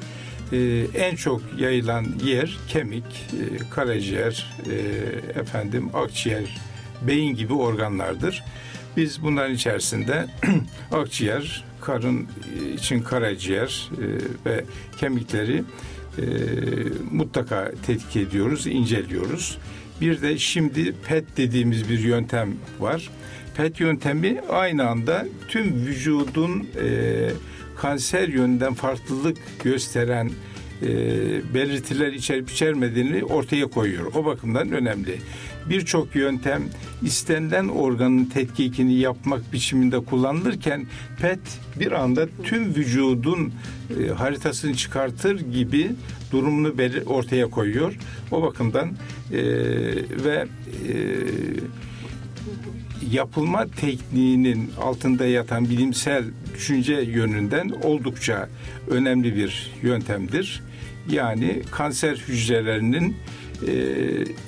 Ee, 0.52 0.86
en 0.94 1.16
çok 1.16 1.42
yayılan 1.58 2.06
yer 2.24 2.58
kemik, 2.68 3.04
e, 3.04 3.70
karaciğer, 3.70 4.46
e, 4.70 5.40
efendim 5.40 5.90
akciğer, 5.94 6.60
beyin 7.06 7.34
gibi 7.34 7.54
organlardır. 7.54 8.44
Biz 8.96 9.22
bunların 9.22 9.54
içerisinde 9.54 10.26
akciğer, 10.92 11.64
karın 11.80 12.28
için 12.74 13.02
karaciğer 13.02 13.90
e, 13.92 14.06
ve 14.50 14.64
kemikleri 15.00 15.64
e, 16.18 16.24
mutlaka 17.10 17.72
tetkik 17.86 18.16
ediyoruz, 18.16 18.66
inceliyoruz. 18.66 19.58
Bir 20.00 20.22
de 20.22 20.38
şimdi 20.38 20.92
PET 21.08 21.24
dediğimiz 21.36 21.90
bir 21.90 21.98
yöntem 21.98 22.54
var. 22.80 23.10
PET 23.56 23.80
yöntemi 23.80 24.40
aynı 24.50 24.88
anda 24.88 25.26
tüm 25.48 25.86
vücudun 25.86 26.68
e, 26.82 27.28
kanser 27.76 28.28
yönünden 28.28 28.74
farklılık 28.74 29.38
gösteren 29.64 30.30
e, 30.82 30.88
belirtiler 31.54 32.12
içerip 32.12 32.50
içermediğini 32.50 33.24
ortaya 33.24 33.66
koyuyor. 33.66 34.14
O 34.14 34.24
bakımdan 34.24 34.72
önemli. 34.72 35.18
Birçok 35.70 36.16
yöntem 36.16 36.62
istenilen 37.02 37.68
organın 37.68 38.24
tetkikini 38.24 38.94
yapmak 38.94 39.52
biçiminde 39.52 40.00
kullanılırken 40.00 40.86
PET 41.20 41.40
bir 41.80 41.92
anda 41.92 42.28
tüm 42.42 42.74
vücudun 42.74 43.52
e, 44.00 44.08
haritasını 44.08 44.74
çıkartır 44.74 45.40
gibi 45.40 45.90
durumunu 46.32 46.74
ortaya 47.06 47.50
koyuyor. 47.50 47.98
O 48.30 48.42
bakımdan 48.42 48.88
e, 48.88 49.42
ve 50.24 50.46
e, 50.88 50.94
yapılma 53.10 53.66
tekniğinin 53.66 54.70
altında 54.80 55.26
yatan 55.26 55.64
bilimsel 55.70 56.24
düşünce 56.54 56.94
yönünden 56.94 57.68
oldukça 57.68 58.48
önemli 58.88 59.36
bir 59.36 59.70
yöntemdir. 59.82 60.62
Yani 61.10 61.62
kanser 61.70 62.16
hücrelerinin 62.16 63.16
e, 63.68 63.72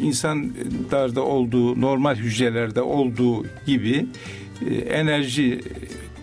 insanlarda 0.01 1.23
olduğu, 1.23 1.81
normal 1.81 2.15
hücrelerde 2.15 2.83
olduğu 2.83 3.47
gibi 3.67 4.07
e, 4.71 4.75
enerji 4.75 5.61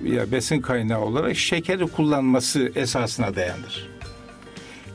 ya 0.05 0.31
besin 0.31 0.61
kaynağı 0.61 1.01
olarak 1.01 1.35
şekeri 1.35 1.87
kullanması 1.87 2.71
esasına 2.75 3.35
dayanır. 3.35 3.91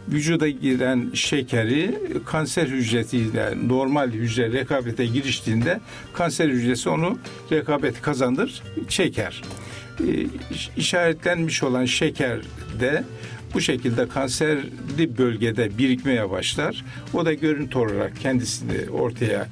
Vücuda 0.09 0.49
giren 0.49 1.11
şekeri 1.15 1.99
kanser 2.27 2.67
hücresiyle 2.67 3.55
normal 3.69 4.11
hücre 4.11 4.53
rekabete 4.53 5.07
giriştiğinde 5.07 5.81
kanser 6.13 6.49
hücresi 6.49 6.89
onu 6.89 7.19
rekabet 7.53 8.03
kazanır, 8.03 8.63
çeker. 8.89 9.43
E, 10.01 10.27
işaretlenmiş 10.77 11.63
olan 11.63 11.85
şeker 11.85 12.39
de 12.81 13.05
bu 13.55 13.61
şekilde 13.61 14.09
kanserli 14.09 15.19
bölgede 15.19 15.79
birikmeye 15.79 16.31
başlar. 16.31 16.85
O 17.15 17.25
da 17.25 17.33
görüntü 17.33 17.79
olarak 17.79 18.21
kendisini 18.21 18.91
ortaya 18.91 19.49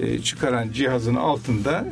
e, 0.00 0.18
çıkaran 0.18 0.72
cihazın 0.72 1.14
altında 1.14 1.84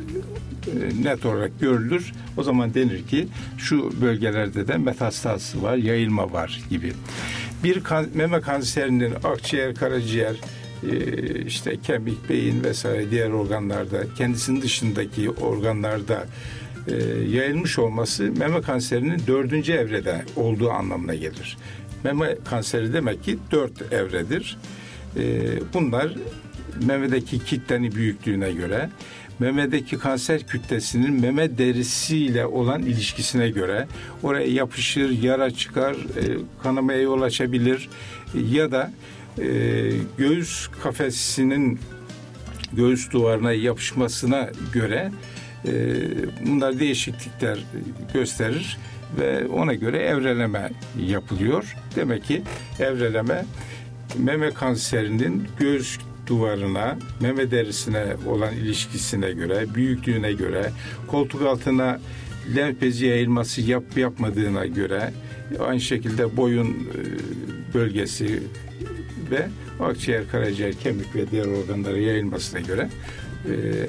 e, 0.67 1.03
net 1.03 1.25
olarak 1.25 1.59
görülür. 1.59 2.13
O 2.37 2.43
zaman 2.43 2.73
denir 2.73 3.07
ki 3.07 3.27
şu 3.57 4.01
bölgelerde 4.01 4.67
de 4.67 4.77
metastaz 4.77 5.55
var, 5.61 5.77
yayılma 5.77 6.31
var 6.31 6.61
gibi. 6.69 6.93
Bir 7.63 7.83
kan, 7.83 8.05
meme 8.13 8.41
kanserinin 8.41 9.13
akciğer, 9.23 9.75
karaciğer, 9.75 10.35
işte 11.47 11.77
kemik, 11.83 12.29
beyin 12.29 12.63
vesaire 12.63 13.11
diğer 13.11 13.29
organlarda, 13.29 14.03
kendisinin 14.17 14.61
dışındaki 14.61 15.29
organlarda 15.29 16.25
e, 16.87 16.95
yayılmış 17.29 17.79
olması 17.79 18.23
meme 18.23 18.61
kanserinin 18.61 19.21
dördüncü 19.27 19.73
evrede 19.73 20.25
olduğu 20.35 20.71
anlamına 20.71 21.15
gelir. 21.15 21.57
Meme 22.03 22.37
kanseri 22.49 22.93
demek 22.93 23.23
ki 23.23 23.37
dört 23.51 23.93
evredir. 23.93 24.57
E, 25.17 25.41
bunlar 25.73 26.13
memedeki 26.85 27.45
kitlenin 27.45 27.91
büyüklüğüne 27.91 28.51
göre, 28.51 28.89
memedeki 29.39 29.97
kanser 29.97 30.47
kütlesinin 30.47 31.21
meme 31.21 31.57
derisiyle 31.57 32.45
olan 32.45 32.81
ilişkisine 32.81 33.49
göre 33.49 33.87
oraya 34.23 34.47
yapışır, 34.47 35.09
yara 35.09 35.51
çıkar, 35.51 35.93
e, 35.93 36.37
kanamaya 36.63 37.01
yol 37.01 37.21
açabilir 37.21 37.89
ya 38.49 38.71
da 38.71 38.91
e, 39.37 39.45
göğüs 40.17 40.67
kafesinin 40.83 41.79
göğüs 42.73 43.11
duvarına 43.11 43.53
yapışmasına 43.53 44.49
göre 44.73 45.11
e, 45.67 46.45
bunlar 46.45 46.79
değişiklikler 46.79 47.59
gösterir 48.13 48.77
ve 49.19 49.47
ona 49.47 49.73
göre 49.73 49.97
evreleme 49.97 50.69
yapılıyor. 50.99 51.75
Demek 51.95 52.23
ki 52.23 52.41
evreleme 52.79 53.45
meme 54.17 54.51
kanserinin 54.51 55.47
göğüs 55.59 55.97
duvarına, 56.27 56.97
meme 57.21 57.51
derisine 57.51 58.05
olan 58.27 58.53
ilişkisine 58.53 59.31
göre, 59.31 59.75
büyüklüğüne 59.75 60.33
göre, 60.33 60.71
koltuk 61.07 61.41
altına 61.41 61.99
lenf 62.55 62.81
bezi 62.81 63.05
yayılması 63.05 63.61
yap 63.61 63.97
yapmadığına 63.97 64.65
göre, 64.65 65.13
aynı 65.59 65.81
şekilde 65.81 66.37
boyun 66.37 66.67
e, 66.67 66.73
bölgesi 67.73 68.43
ve 69.31 69.47
akciğer, 69.79 70.29
karaciğer, 70.31 70.73
kemik 70.73 71.15
ve 71.15 71.31
diğer 71.31 71.45
organlara 71.45 71.97
yayılmasına 71.97 72.59
göre 72.59 72.89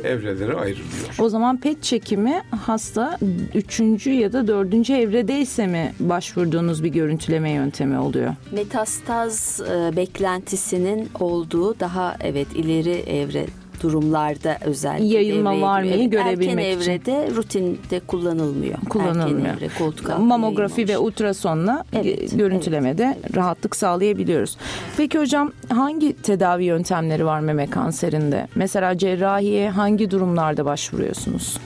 evrelere 0.05 0.55
ayrılıyor. 0.55 1.15
O 1.19 1.29
zaman 1.29 1.61
PET 1.61 1.83
çekimi 1.83 2.43
hasta 2.51 3.19
üçüncü 3.55 4.11
ya 4.11 4.33
da 4.33 4.47
dördüncü 4.47 4.95
evredeyse 4.95 5.67
mi 5.67 5.93
başvurduğunuz 6.01 6.85
bir 6.85 6.89
görüntüleme 6.89 7.51
yöntemi 7.51 7.99
oluyor? 7.99 8.35
Metastaz 8.53 9.61
e, 9.61 9.97
beklentisinin 9.97 11.09
olduğu 11.21 11.81
daha 11.81 12.17
evet 12.21 12.49
ileri 12.55 12.91
evre 12.91 13.47
durumlarda 13.83 14.59
özellikle 14.65 15.17
yayılma 15.17 15.61
var 15.61 15.83
mı 15.83 15.89
görebilmek 15.89 16.67
erken 16.67 16.81
için. 16.81 16.91
evrede 16.91 17.31
rutinde 17.37 18.01
kullanılmıyor. 18.01 18.79
Kullanılmıyor. 18.89 19.47
Erken 19.49 19.67
evre, 19.67 19.69
koltuk 19.79 20.19
Mamografi 20.19 20.89
ve 20.89 20.99
ultrasonla 20.99 21.85
evet, 21.93 22.39
görüntülemede 22.39 23.17
evet. 23.21 23.37
rahatlık 23.37 23.77
sağlayabiliyoruz. 23.77 24.57
Peki 24.97 25.19
hocam 25.19 25.53
hangi 25.69 26.13
tedavi 26.23 26.65
yöntemleri 26.65 27.27
var 27.27 27.41
meme 27.41 27.71
kanserinde? 27.71 28.49
Mesela 28.55 28.99
cerrahiye 28.99 29.71
hangi 29.71 30.11
durumlarda 30.11 30.65
başvuruyorsunuz? 30.65 31.59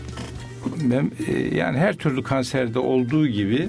Ben, 0.83 1.11
e, 1.27 1.57
yani 1.57 1.79
her 1.79 1.97
türlü 1.97 2.23
kanserde 2.23 2.79
olduğu 2.79 3.27
gibi 3.27 3.69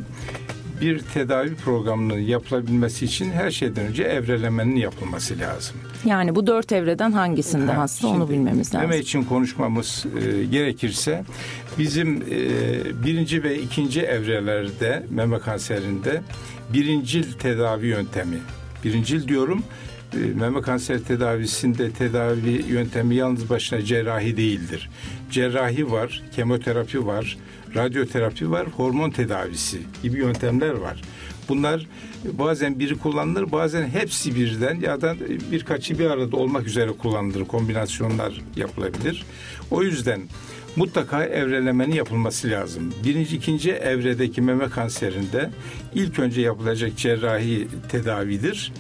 bir 0.82 1.00
tedavi 1.00 1.56
programının 1.56 2.20
yapılabilmesi 2.20 3.06
için 3.06 3.32
her 3.32 3.52
şeyden 3.52 3.86
önce 3.86 4.04
evrelemenin 4.04 4.76
yapılması 4.76 5.40
lazım. 5.40 5.76
Yani 6.06 6.36
bu 6.36 6.48
dört 6.48 6.72
evreden 6.72 7.12
hangisinde 7.12 7.72
ha, 7.72 7.82
hasta 7.82 8.08
onu 8.08 8.30
bilmemiz 8.30 8.76
lazım. 8.76 8.90
Meme 8.90 9.02
için 9.02 9.24
konuşmamız 9.24 10.06
e, 10.26 10.46
gerekirse 10.46 11.24
bizim 11.78 12.18
e, 12.18 13.06
birinci 13.06 13.44
ve 13.44 13.60
ikinci 13.60 14.02
evrelerde 14.02 15.06
meme 15.10 15.40
kanserinde 15.40 16.22
birincil 16.74 17.34
tedavi 17.34 17.88
yöntemi. 17.88 18.38
Birincil 18.84 19.28
diyorum 19.28 19.64
e, 20.14 20.18
meme 20.18 20.62
kanser 20.62 21.00
tedavisinde 21.00 21.92
tedavi 21.92 22.66
yöntemi 22.68 23.16
yalnız 23.16 23.50
başına 23.50 23.82
cerrahi 23.82 24.38
değildir. 24.38 24.90
Cerrahi 25.32 25.92
var, 25.92 26.24
kemoterapi 26.36 27.06
var, 27.06 27.38
radyoterapi 27.76 28.52
var, 28.52 28.68
hormon 28.68 29.10
tedavisi 29.10 29.82
gibi 30.04 30.18
yöntemler 30.18 30.72
var. 30.74 31.02
Bunlar 31.50 31.88
bazen 32.34 32.80
biri 32.80 32.98
kullanılır, 32.98 33.52
bazen 33.52 33.88
hepsi 33.88 34.36
birden 34.36 34.80
ya 34.80 35.02
da 35.02 35.16
birkaçı 35.52 36.00
bir 36.00 36.06
arada 36.06 36.38
olmak 36.38 36.68
üzere 36.68 36.92
kullanılır. 36.92 37.46
Kombinasyonlar 37.46 38.42
yapılabilir. 38.56 39.24
O 39.72 39.84
yüzden 39.84 40.22
mutlaka 40.76 41.26
evrelemenin 41.26 41.94
yapılması 41.94 42.50
lazım. 42.50 42.94
Birinci, 43.06 43.36
ikinci 43.36 43.72
evredeki 43.72 44.42
meme 44.42 44.70
kanserinde 44.70 45.50
ilk 45.96 46.20
önce 46.20 46.42
yapılacak 46.42 46.98
cerrahi 46.98 47.68
tedavidir. 47.90 48.72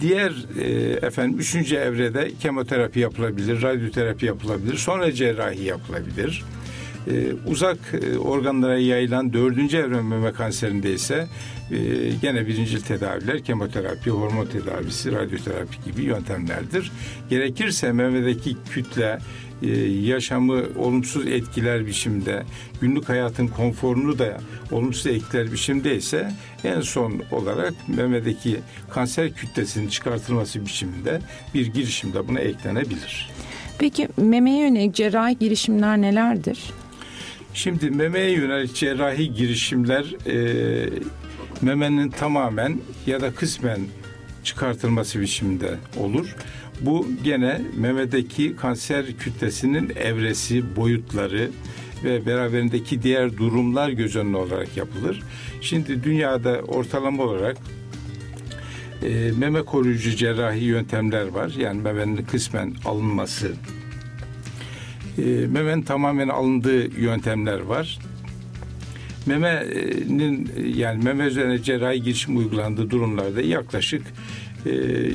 Diğer 0.00 0.32
e, 0.60 0.70
efendim 1.06 1.38
üçüncü 1.38 1.76
evrede 1.76 2.30
kemoterapi 2.40 3.00
yapılabilir, 3.00 3.62
radyoterapi 3.62 4.26
yapılabilir, 4.26 4.76
sonra 4.76 5.12
cerrahi 5.12 5.64
yapılabilir. 5.64 6.44
Ee, 7.10 7.32
uzak 7.46 7.78
e, 8.02 8.18
organlara 8.18 8.78
yayılan 8.78 9.32
dördüncü 9.32 9.76
evre 9.76 10.02
meme 10.02 10.32
kanserinde 10.32 10.92
ise 10.92 11.26
e, 11.70 11.76
gene 12.22 12.46
birincil 12.46 12.80
tedaviler 12.80 13.44
kemoterapi, 13.44 14.10
hormon 14.10 14.46
tedavisi, 14.46 15.12
radyoterapi 15.12 15.76
gibi 15.84 16.02
yöntemlerdir. 16.02 16.92
Gerekirse 17.30 17.92
memedeki 17.92 18.56
kütle, 18.70 19.18
e, 19.62 19.68
yaşamı 19.88 20.62
olumsuz 20.78 21.26
etkiler 21.26 21.86
biçimde, 21.86 22.42
günlük 22.80 23.08
hayatın 23.08 23.46
konforunu 23.46 24.18
da 24.18 24.40
olumsuz 24.72 25.06
etkiler 25.06 25.52
biçimde 25.52 25.96
ise 25.96 26.32
en 26.64 26.80
son 26.80 27.22
olarak 27.30 27.74
memedeki 27.88 28.60
kanser 28.90 29.32
kütlesinin 29.32 29.88
çıkartılması 29.88 30.66
biçiminde 30.66 31.20
bir 31.54 31.66
girişimde 31.66 32.28
buna 32.28 32.40
eklenebilir. 32.40 33.30
Peki 33.78 34.08
memeye 34.16 34.60
yönelik 34.60 34.94
cerrahi 34.94 35.38
girişimler 35.38 36.02
nelerdir? 36.02 36.58
Şimdi 37.56 37.90
memeye 37.90 38.30
yönelik 38.30 38.74
cerrahi 38.74 39.34
girişimler 39.34 40.14
e, 40.26 40.90
memenin 41.62 42.08
tamamen 42.08 42.78
ya 43.06 43.20
da 43.20 43.34
kısmen 43.34 43.80
çıkartılması 44.44 45.20
biçiminde 45.20 45.74
olur. 45.96 46.34
Bu 46.80 47.08
gene 47.24 47.60
memedeki 47.76 48.56
kanser 48.56 49.06
kütlesinin 49.18 49.92
evresi, 49.96 50.76
boyutları 50.76 51.50
ve 52.04 52.26
beraberindeki 52.26 53.02
diğer 53.02 53.36
durumlar 53.36 53.88
göz 53.88 54.16
önüne 54.16 54.36
olarak 54.36 54.76
yapılır. 54.76 55.22
Şimdi 55.60 56.04
dünyada 56.04 56.60
ortalama 56.60 57.22
olarak 57.22 57.56
e, 59.02 59.30
meme 59.38 59.62
koruyucu 59.62 60.10
cerrahi 60.10 60.64
yöntemler 60.64 61.26
var. 61.26 61.52
Yani 61.58 61.80
memenin 61.80 62.16
kısmen 62.16 62.74
alınması, 62.84 63.52
e, 65.18 65.46
memenin 65.46 65.82
tamamen 65.82 66.28
alındığı 66.28 67.00
yöntemler 67.00 67.60
var. 67.60 67.98
Memenin 69.26 70.50
yani 70.76 71.04
meme 71.04 71.24
üzerine 71.24 71.62
cerrahi 71.62 72.02
girişim 72.02 72.36
uygulandığı 72.36 72.90
durumlarda 72.90 73.40
yaklaşık 73.40 74.02
e, 74.66 74.70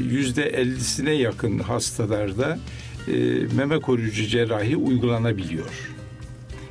yüzde 0.10 0.44
ellisine 0.44 1.12
yakın 1.12 1.60
hastalarda 1.60 2.60
e, 3.08 3.14
meme 3.56 3.80
koruyucu 3.80 4.28
cerrahi 4.28 4.76
uygulanabiliyor. 4.76 5.92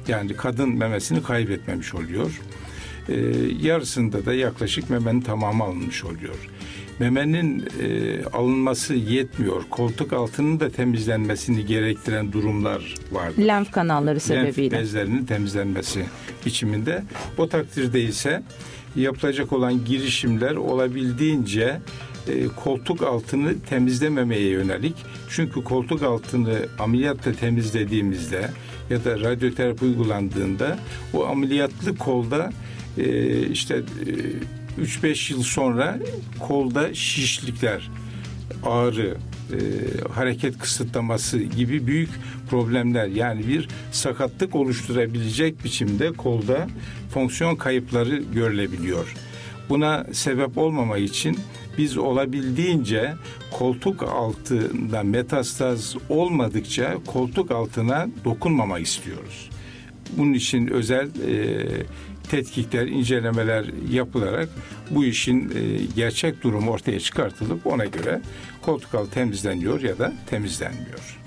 Yani 0.09 0.37
kadın 0.37 0.77
memesini 0.77 1.23
kaybetmemiş 1.23 1.95
oluyor. 1.95 2.41
E, 3.09 3.15
yarısında 3.63 4.27
da 4.27 4.35
yaklaşık 4.35 4.91
memenin 4.91 5.21
tamamı 5.21 5.65
alınmış 5.65 6.05
oluyor. 6.05 6.37
Memenin 7.01 7.69
e, 7.83 8.25
alınması 8.25 8.95
yetmiyor. 8.95 9.63
Koltuk 9.71 10.13
altının 10.13 10.61
da 10.61 10.71
temizlenmesini 10.71 11.67
gerektiren 11.67 12.33
durumlar 12.33 12.95
vardır. 13.13 13.47
Lenf 13.47 13.71
kanalları 13.71 14.21
sebebiyle. 14.21 14.77
Lenf 14.77 14.83
bezlerinin 14.83 15.25
temizlenmesi 15.25 16.05
biçiminde. 16.47 17.03
O 17.39 17.49
takdirde 17.49 18.03
ise 18.03 18.43
yapılacak 18.97 19.53
olan 19.53 19.85
girişimler 19.85 20.55
olabildiğince 20.55 21.81
e, 22.29 22.47
koltuk 22.47 23.03
altını 23.03 23.61
temizlememeye 23.61 24.49
yönelik. 24.49 24.95
Çünkü 25.31 25.65
koltuk 25.65 26.03
altını 26.03 26.59
ameliyatla 26.79 27.33
temizlediğimizde 27.33 28.51
ya 28.91 29.05
da 29.05 29.21
radyoterapi 29.21 29.85
uygulandığında 29.85 30.79
o 31.15 31.27
ameliyatlı 31.27 31.97
kolda 31.97 32.51
e, 32.99 33.47
işte 33.47 33.75
e, 33.77 33.83
3-5 34.79 35.33
yıl 35.33 35.43
sonra 35.43 35.99
kolda 36.39 36.95
şişlikler, 36.95 37.91
ağrı, 38.63 39.17
e, 39.53 39.59
hareket 40.13 40.59
kısıtlaması 40.59 41.39
gibi 41.39 41.87
büyük 41.87 42.11
problemler 42.51 43.07
yani 43.07 43.49
bir 43.49 43.69
sakatlık 43.93 44.55
oluşturabilecek 44.55 45.65
biçimde 45.65 46.13
kolda 46.13 46.67
fonksiyon 47.15 47.57
kayıpları 47.57 48.17
görülebiliyor. 48.17 49.15
Buna 49.69 50.07
sebep 50.13 50.59
olmamak 50.59 51.01
için 51.01 51.39
biz 51.79 51.99
olabildiğince 51.99 53.15
koltuk 53.51 54.03
altında 54.03 55.03
metastaz 55.03 55.97
olmadıkça 56.09 56.95
koltuk 57.07 57.51
altına 57.51 58.09
dokunmamak 58.25 58.81
istiyoruz. 58.81 59.51
Bunun 60.17 60.33
için 60.33 60.67
özel 60.67 61.09
e, 61.29 61.67
tetkikler, 62.31 62.87
incelemeler 62.87 63.65
yapılarak 63.91 64.49
bu 64.91 65.05
işin 65.05 65.51
e, 65.51 65.85
gerçek 65.97 66.43
durumu 66.43 66.71
ortaya 66.71 67.01
çıkartılıp 67.01 67.67
ona 67.67 67.85
göre 67.85 68.21
koltuk 68.63 68.95
altı 68.95 69.11
temizleniyor 69.11 69.81
ya 69.81 69.99
da 69.99 70.13
temizlenmiyor. 70.27 71.19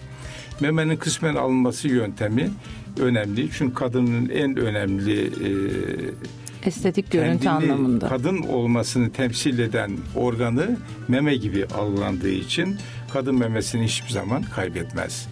Memenin 0.59 0.97
kısmen 0.97 1.35
alınması 1.35 1.87
yöntemi 1.87 2.51
önemli. 2.99 3.49
Çünkü 3.57 3.73
kadının 3.73 4.29
en 4.29 4.57
önemli 4.57 5.21
e, 5.21 5.49
estetik 6.67 7.11
görüntü 7.11 7.49
anlamında. 7.49 8.07
kadın 8.07 8.37
olmasını 8.37 9.11
temsil 9.11 9.59
eden 9.59 9.91
organı 10.15 10.77
meme 11.07 11.35
gibi 11.35 11.65
algılandığı 11.65 12.29
için 12.29 12.77
kadın 13.13 13.35
memesini 13.35 13.85
hiçbir 13.85 14.09
zaman 14.09 14.43
kaybetmez. 14.43 15.27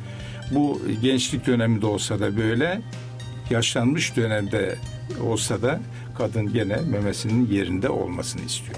Bu 0.51 0.81
gençlik 1.01 1.47
döneminde 1.47 1.85
olsa 1.85 2.19
da 2.19 2.37
böyle, 2.37 2.81
yaşlanmış 3.51 4.15
dönemde 4.15 4.75
olsa 5.27 5.61
da 5.61 5.79
kadın 6.17 6.53
gene 6.53 6.77
memesinin 6.91 7.47
yerinde 7.51 7.89
olmasını 7.89 8.41
istiyor. 8.45 8.77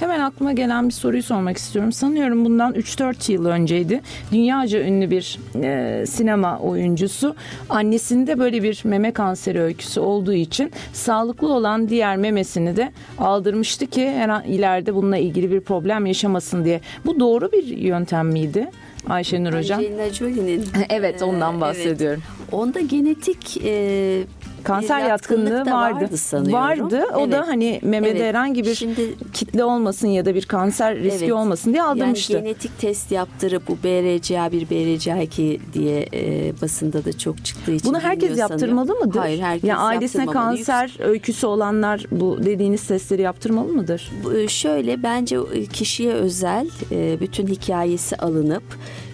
Hemen 0.00 0.20
aklıma 0.20 0.52
gelen 0.52 0.88
bir 0.88 0.92
soruyu 0.94 1.22
sormak 1.22 1.56
istiyorum. 1.56 1.92
Sanıyorum 1.92 2.44
bundan 2.44 2.74
3-4 2.74 3.32
yıl 3.32 3.46
önceydi. 3.46 4.00
Dünyaca 4.32 4.80
ünlü 4.80 5.10
bir 5.10 5.38
e, 5.62 6.06
sinema 6.06 6.58
oyuncusu 6.58 7.36
annesinde 7.68 8.38
böyle 8.38 8.62
bir 8.62 8.80
meme 8.84 9.12
kanseri 9.12 9.60
öyküsü 9.60 10.00
olduğu 10.00 10.32
için 10.32 10.72
sağlıklı 10.92 11.52
olan 11.54 11.88
diğer 11.88 12.16
memesini 12.16 12.76
de 12.76 12.92
aldırmıştı 13.18 13.86
ki 13.86 14.10
her 14.10 14.28
an 14.28 14.44
ileride 14.44 14.94
bununla 14.94 15.16
ilgili 15.16 15.50
bir 15.50 15.60
problem 15.60 16.06
yaşamasın 16.06 16.64
diye. 16.64 16.80
Bu 17.06 17.20
doğru 17.20 17.52
bir 17.52 17.64
yöntem 17.66 18.28
miydi? 18.28 18.70
Ayşenur 19.08 19.52
Hocam. 19.52 19.78
Angelina 19.78 20.08
Jolie'nin. 20.10 20.64
Evet 20.90 21.22
ondan 21.22 21.56
Ee, 21.56 21.60
bahsediyorum. 21.60 22.22
evet. 22.38 22.41
Onda 22.52 22.80
genetik 22.80 23.60
e, 23.64 24.24
Kanser 24.64 24.98
yatkınlığı 25.08 25.66
da 25.66 25.70
vardı. 25.72 25.94
vardı 26.04 26.16
sanıyorum. 26.16 26.52
Vardı. 26.54 27.04
O 27.16 27.32
da 27.32 27.36
Evet. 27.36 27.48
hani 27.48 27.80
memede 27.82 28.10
Evet. 28.10 28.22
herhangi 28.22 28.64
bir 28.64 28.74
Şimdi 28.74 29.14
kitle 29.32 29.64
olmasın 29.64 30.08
ya 30.08 30.24
da 30.24 30.34
bir 30.34 30.42
kanser 30.46 30.96
riski 30.98 31.24
Evet. 31.24 31.32
olmasın 31.32 31.72
diye 31.72 31.82
aldırmıştı. 31.82 32.32
Yani 32.32 32.42
genetik 32.44 32.78
test 32.78 33.12
yaptırıp 33.12 33.68
bu 33.68 33.72
BRCA1, 33.84 34.66
BRCA2 34.66 35.58
diye 35.72 36.06
e, 36.14 36.52
basında 36.62 37.04
da 37.04 37.18
çok 37.18 37.44
çıktığı 37.44 37.72
için 37.72 37.88
Bunu 37.90 38.00
herkes 38.00 38.38
yaptırmalı 38.38 38.86
sanıyorum. 38.86 39.06
mıdır? 39.08 39.18
Hayır 39.20 39.40
herkes 39.40 39.68
yani 39.68 39.78
ailesine 39.80 40.26
kanser 40.26 40.96
öyküsü 41.00 41.46
olanlar 41.46 42.06
bu 42.10 42.38
dediğiniz 42.44 42.86
testleri 42.86 43.22
yaptırmalı 43.22 43.68
mıdır? 43.72 44.12
E, 44.36 44.48
Şöyle 44.48 45.02
bence 45.02 45.38
kişiye 45.72 46.12
özel 46.12 46.68
e, 46.92 47.20
bütün 47.20 47.46
hikayesi 47.46 48.16
alınıp 48.16 48.62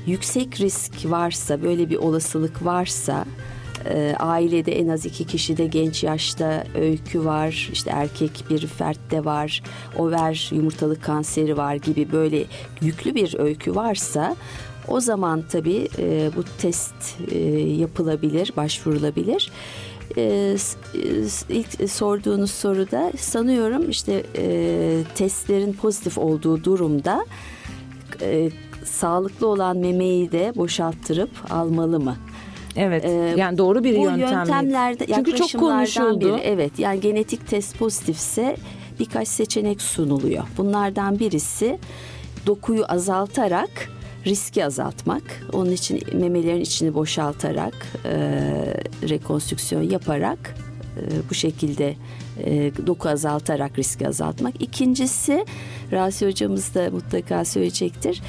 yüksek 0.09 0.61
risk 0.61 1.11
varsa 1.11 1.63
böyle 1.63 1.91
bir 1.91 1.97
olasılık 1.97 2.65
varsa 2.65 3.25
e, 3.85 4.15
ailede 4.19 4.79
en 4.79 4.89
az 4.89 5.07
iki 5.07 5.25
kişide 5.25 5.67
genç 5.67 6.05
yaşta 6.05 6.65
öykü 6.75 7.25
var 7.25 7.71
işte 7.73 7.91
erkek 7.91 8.45
bir 8.51 8.67
fertte 8.67 9.25
var 9.25 9.63
over 9.99 10.51
yumurtalık 10.53 11.03
kanseri 11.03 11.57
var 11.57 11.75
gibi 11.75 12.13
böyle 12.13 12.45
yüklü 12.81 13.15
bir 13.15 13.39
öykü 13.39 13.75
varsa 13.75 14.37
o 14.89 15.01
zaman 15.01 15.45
tabii 15.51 15.89
e, 15.99 16.31
bu 16.37 16.45
test 16.59 16.95
e, 17.31 17.39
yapılabilir 17.59 18.53
başvurulabilir. 18.57 19.51
E, 20.17 20.23
e, 20.23 20.57
ilk 21.49 21.91
sorduğunuz 21.91 22.51
soruda 22.51 23.13
sanıyorum 23.19 23.91
işte 23.91 24.23
e, 24.37 25.03
testlerin 25.15 25.73
pozitif 25.73 26.19
olduğu 26.19 26.65
durumda 26.65 27.27
e, 28.21 28.51
sağlıklı 28.89 29.47
olan 29.47 29.77
memeyi 29.77 30.33
de 30.33 30.53
boşalttırıp 30.57 31.31
almalı 31.51 32.01
mı? 32.01 32.17
Evet. 32.77 33.05
Ee, 33.05 33.35
yani 33.37 33.59
doğru 33.59 33.85
bir 33.85 33.97
Bu 33.97 34.03
yöntem 34.03 34.17
mi? 34.19 34.37
yöntemlerde 34.37 35.07
Çünkü 35.15 35.37
çok 35.37 35.53
konuşuldu. 35.61 36.21
biri. 36.21 36.41
Evet 36.45 36.79
yani 36.79 37.01
genetik 37.01 37.49
test 37.49 37.79
pozitifse 37.79 38.57
birkaç 39.01 39.29
seçenek 39.29 39.83
sunuluyor. 39.83 40.45
Bunlardan 40.57 41.19
birisi 41.19 41.79
dokuyu 42.47 42.85
azaltarak 42.89 43.71
riski 44.27 44.65
azaltmak. 44.65 45.23
Onun 45.53 45.71
için 45.71 46.01
memelerin 46.13 46.61
içini 46.61 46.95
boşaltarak 46.95 47.75
e, 48.05 48.11
rekonstrüksiyon 49.09 49.83
yaparak 49.83 50.55
bu 51.31 51.35
şekilde 51.35 51.95
e, 52.45 52.73
doku 52.87 53.09
azaltarak 53.09 53.79
riski 53.79 54.09
azaltmak. 54.09 54.63
İkincisi 54.63 55.45
Rasi 55.93 56.27
hocamız 56.27 56.75
da 56.75 56.91
mutlaka 56.91 57.45
söyleyecektir. 57.45 58.23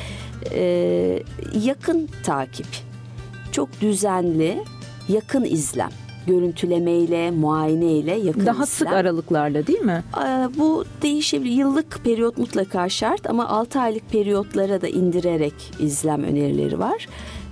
E, 0.54 1.24
yakın 1.64 2.10
takip 2.24 2.68
çok 3.52 3.82
düzenli 3.82 4.64
yakın 5.10 5.44
izlem 5.44 5.90
görüntülemeyle, 6.28 7.32
muayeneyle 7.32 8.12
yakın 8.16 8.46
Daha 8.46 8.66
sık 8.66 8.88
izlem. 8.88 8.94
aralıklarla 9.00 9.68
değil 9.68 9.80
mi? 9.82 10.04
Bu 10.58 10.86
değişebilir. 11.02 11.52
Yıllık 11.52 12.00
periyot 12.04 12.38
mutlaka 12.38 12.90
şart 12.90 13.30
ama 13.30 13.50
6 13.50 13.80
aylık 13.80 14.10
periyotlara 14.10 14.82
da 14.82 14.88
indirerek 14.88 15.54
izlem 15.80 16.24
önerileri 16.24 16.80
var. 16.80 17.08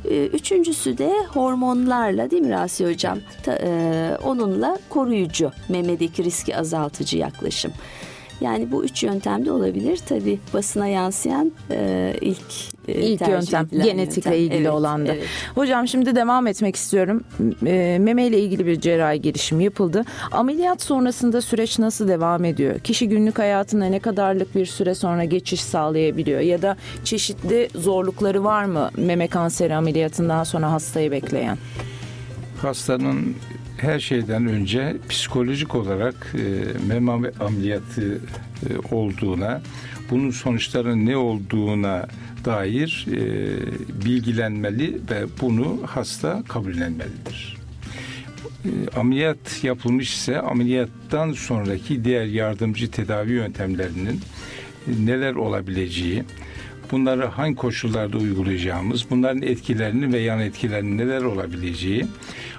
Ee, 0.06 0.26
Üçüncüsü 0.26 0.98
de 0.98 1.12
hormonlarla 1.34 2.32
değil 2.32 2.42
mi 2.42 2.50
Rasi 2.50 2.88
Hocam? 2.88 3.20
Ta- 3.44 3.60
e, 3.64 4.18
onunla 4.24 4.78
koruyucu, 4.90 5.52
memedeki 5.70 6.24
riski 6.24 6.58
azaltıcı 6.58 7.18
yaklaşım. 7.18 7.72
Yani 8.42 8.72
bu 8.72 8.84
üç 8.86 9.04
yöntemde 9.04 9.52
olabilir. 9.52 10.00
Tabii 10.10 10.40
basına 10.54 10.88
yansıyan 10.88 11.52
e, 11.72 12.14
ilk 12.22 12.38
e, 12.88 12.94
İlk 12.94 13.28
yöntem 13.28 13.68
genetikle 13.72 14.30
yöntem. 14.30 14.34
ilgili 14.46 14.62
Evet, 14.62 14.72
olan 14.72 15.08
da. 15.08 15.14
evet. 15.14 15.24
Hocam 15.56 15.88
şimdi 15.88 16.16
devam 16.16 16.48
etmek 16.48 16.76
istiyorum. 16.76 17.24
E, 17.66 17.98
meme 18.02 18.28
ile 18.28 18.40
ilgili 18.40 18.66
bir 18.66 18.80
cerrahi 18.82 19.22
girişim 19.22 19.60
yapıldı. 19.60 20.06
Ameliyat 20.32 20.82
sonrasında 20.82 21.42
süreç 21.42 21.80
nasıl 21.80 22.08
devam 22.08 22.46
ediyor? 22.46 22.80
Kişi 22.80 23.10
günlük 23.10 23.40
hayatına 23.40 23.86
ne 23.86 24.00
kadarlık 24.00 24.56
bir 24.56 24.66
süre 24.66 24.96
sonra 24.96 25.24
geçiş 25.24 25.62
sağlayabiliyor? 25.62 26.40
Ya 26.40 26.62
da 26.62 26.78
çeşitli 27.04 27.70
zorlukları 27.76 28.44
var 28.44 28.66
mı 28.66 28.90
meme 28.98 29.28
kanseri 29.28 29.76
ameliyatından 29.76 30.44
sonra 30.44 30.72
hastayı 30.72 31.12
bekleyen? 31.12 31.58
Hastanın 32.62 33.36
her 33.78 34.00
şeyden 34.00 34.48
önce 34.48 34.96
psikolojik 35.10 35.76
olarak 35.76 36.36
e, 36.36 36.64
meme 36.88 37.32
ameliyatı 37.40 38.16
e, 38.16 38.96
olduğuna, 38.96 39.62
bunun 40.10 40.32
sonuçlarının 40.32 41.06
ne 41.06 41.18
olduğuna 41.18 42.08
dair 42.46 43.06
e, 43.12 43.26
bilgilenmeli 44.06 45.02
ve 45.12 45.26
bunu 45.42 45.82
hasta 45.86 46.44
kabullenmelidir. 46.48 47.58
E, 48.66 49.00
ameliyat 49.00 49.64
yapılmış 49.64 50.14
ise 50.14 50.40
ameliyattan 50.42 51.32
sonraki 51.32 52.06
diğer 52.06 52.26
yardımcı 52.26 52.92
tedavi 52.92 53.32
yöntemlerinin 53.32 54.22
e, 54.88 55.06
neler 55.06 55.36
olabileceği, 55.36 56.24
bunları 56.92 57.26
hangi 57.26 57.56
koşullarda 57.56 58.18
uygulayacağımız, 58.18 59.06
bunların 59.10 59.42
etkilerini 59.42 60.14
ve 60.14 60.20
yan 60.20 60.40
etkilerinin 60.40 60.98
neler 60.98 61.22
olabileceği 61.22 62.06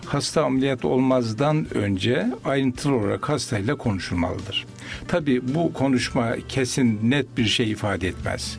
hasta 0.09 0.45
ameliyat 0.45 0.85
olmazdan 0.85 1.67
önce 1.75 2.27
ayrıntılı 2.45 2.97
olarak 2.97 3.29
hastayla 3.29 3.75
konuşulmalıdır. 3.75 4.67
Tabii 5.09 5.55
bu 5.55 5.73
konuşma 5.73 6.37
kesin 6.49 7.11
net 7.11 7.37
bir 7.37 7.47
şey 7.47 7.71
ifade 7.71 8.09
etmez. 8.09 8.57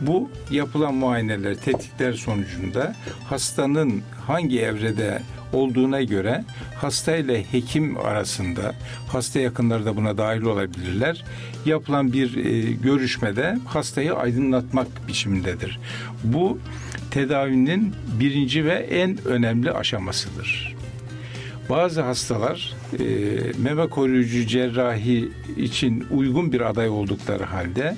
Bu 0.00 0.30
yapılan 0.50 0.94
muayeneler, 0.94 1.54
tetkikler 1.54 2.12
sonucunda 2.12 2.94
hastanın 3.28 4.02
hangi 4.26 4.60
evrede 4.60 5.22
olduğuna 5.52 6.02
göre 6.02 6.44
hasta 6.74 7.16
ile 7.16 7.44
hekim 7.52 7.98
arasında 7.98 8.74
hasta 9.08 9.40
yakınları 9.40 9.86
da 9.86 9.96
buna 9.96 10.18
dahil 10.18 10.42
olabilirler. 10.42 11.24
Yapılan 11.66 12.12
bir 12.12 12.44
e, 12.44 12.72
görüşmede 12.72 13.58
hastayı 13.66 14.14
aydınlatmak 14.14 15.08
biçimindedir. 15.08 15.78
Bu 16.24 16.58
tedavinin 17.10 17.94
birinci 18.20 18.64
ve 18.64 18.74
en 18.74 19.24
önemli 19.24 19.72
aşamasıdır. 19.72 20.75
Bazı 21.70 22.00
hastalar 22.00 22.74
e, 22.98 23.04
meme 23.58 23.86
koruyucu 23.88 24.46
cerrahi 24.46 25.28
için 25.56 26.06
uygun 26.10 26.52
bir 26.52 26.60
aday 26.60 26.88
oldukları 26.88 27.44
halde 27.44 27.96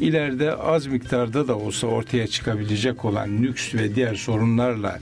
ileride 0.00 0.52
az 0.54 0.86
miktarda 0.86 1.48
da 1.48 1.58
olsa 1.58 1.86
ortaya 1.86 2.26
çıkabilecek 2.26 3.04
olan 3.04 3.42
nüks 3.42 3.74
ve 3.74 3.94
diğer 3.94 4.14
sorunlarla 4.14 5.00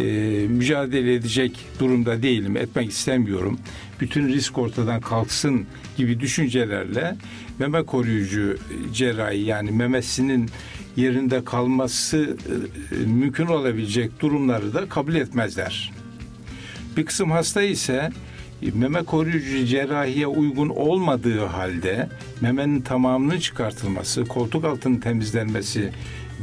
e, 0.00 0.04
mücadele 0.48 1.14
edecek 1.14 1.58
durumda 1.80 2.22
değilim, 2.22 2.56
etmek 2.56 2.90
istemiyorum. 2.90 3.58
Bütün 4.00 4.28
risk 4.28 4.58
ortadan 4.58 5.00
kalksın 5.00 5.66
gibi 5.96 6.20
düşüncelerle 6.20 7.16
meme 7.58 7.82
koruyucu 7.82 8.58
cerrahi 8.92 9.40
yani 9.40 9.70
memesinin 9.70 10.50
yerinde 10.96 11.44
kalması 11.44 12.36
e, 12.92 13.06
mümkün 13.06 13.46
olabilecek 13.46 14.20
durumları 14.20 14.74
da 14.74 14.88
kabul 14.88 15.14
etmezler. 15.14 16.01
Bir 16.96 17.06
kısım 17.06 17.30
hasta 17.30 17.62
ise 17.62 18.10
meme 18.74 19.02
koruyucu 19.02 19.66
cerrahiye 19.66 20.26
uygun 20.26 20.68
olmadığı 20.68 21.44
halde 21.44 22.08
memenin 22.40 22.80
tamamının 22.80 23.38
çıkartılması, 23.38 24.24
koltuk 24.24 24.64
altının 24.64 25.00
temizlenmesi 25.00 25.90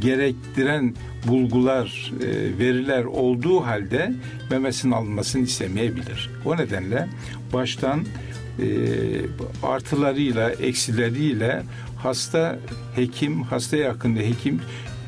gerektiren 0.02 0.96
bulgular, 1.28 2.14
e, 2.22 2.60
veriler 2.60 3.04
olduğu 3.04 3.62
halde 3.62 4.14
memesinin 4.52 4.92
alınmasını 4.92 5.42
istemeyebilir. 5.42 6.30
O 6.46 6.58
nedenle 6.58 7.08
baştan 7.54 8.00
e, 8.00 8.66
artılarıyla, 9.64 10.52
eksileriyle 10.52 11.64
hasta 11.98 12.60
hekim, 12.96 13.42
hasta 13.42 13.78
yakında 13.78 14.20
hekim 14.20 14.62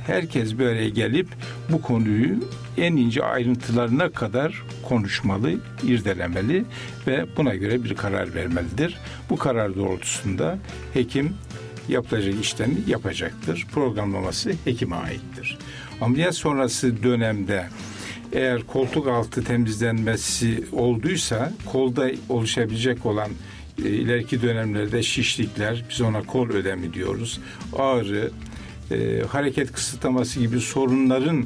herkes 0.08 0.58
böyle 0.58 0.90
gelip 0.90 1.28
bu 1.70 1.82
konuyu 1.82 2.36
en 2.78 2.96
ince 2.96 3.24
ayrıntılarına 3.24 4.10
kadar 4.10 4.64
konuşmalı, 4.84 5.54
irdelemeli 5.84 6.66
ve 7.08 7.26
buna 7.38 7.56
göre 7.56 7.84
bir 7.84 7.96
karar 7.96 8.34
vermelidir. 8.34 8.98
Bu 9.30 9.38
karar 9.38 9.76
doğrultusunda 9.76 10.58
hekim 10.94 11.34
yapılacak 11.90 12.34
işlemi 12.42 12.76
yapacaktır. 12.88 13.68
Programlaması 13.74 14.54
hekime 14.66 14.96
aittir. 14.96 15.58
Ameliyat 16.02 16.36
sonrası 16.36 17.04
dönemde 17.04 17.68
eğer 18.34 18.64
koltuk 18.64 19.08
altı 19.08 19.44
temizlenmesi 19.44 20.64
olduysa 20.72 21.54
kolda 21.66 22.12
oluşabilecek 22.30 23.06
olan 23.06 23.30
e, 23.86 23.90
ileriki 23.90 24.42
dönemlerde 24.42 25.04
şişlikler, 25.04 25.86
biz 25.90 26.02
ona 26.02 26.24
kol 26.24 26.50
ödemi 26.50 26.94
diyoruz. 26.94 27.40
Ağrı, 27.78 28.32
e, 28.92 29.24
hareket 29.28 29.72
kısıtlaması 29.72 30.40
gibi 30.40 30.60
sorunların 30.60 31.46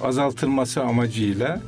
azaltılması 0.00 0.82
amacıyla 0.82 1.60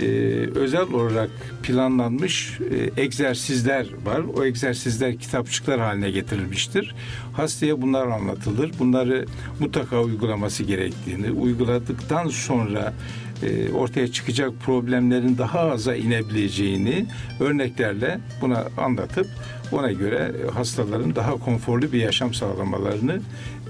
e, 0.00 0.06
özel 0.54 0.92
olarak 0.92 1.30
planlanmış 1.62 2.58
e, 2.60 3.02
egzersizler 3.02 3.86
var. 4.04 4.22
O 4.36 4.44
egzersizler 4.44 5.16
kitapçıklar 5.16 5.80
haline 5.80 6.10
getirilmiştir. 6.10 6.94
Hastaya 7.32 7.82
bunlar 7.82 8.06
anlatılır. 8.06 8.70
Bunları 8.78 9.26
mutlaka 9.60 10.02
uygulaması 10.02 10.62
gerektiğini, 10.62 11.30
uyguladıktan 11.30 12.28
sonra 12.28 12.94
e, 13.42 13.72
ortaya 13.72 14.12
çıkacak 14.12 14.52
problemlerin 14.64 15.38
daha 15.38 15.60
aza 15.60 15.94
inebileceğini 15.94 17.06
örneklerle 17.40 18.20
buna 18.40 18.64
anlatıp 18.76 19.26
ona 19.72 19.92
göre 19.92 20.32
hastaların 20.54 21.14
daha 21.14 21.32
konforlu 21.32 21.92
bir 21.92 22.00
yaşam 22.00 22.34
sağlamalarını 22.34 23.20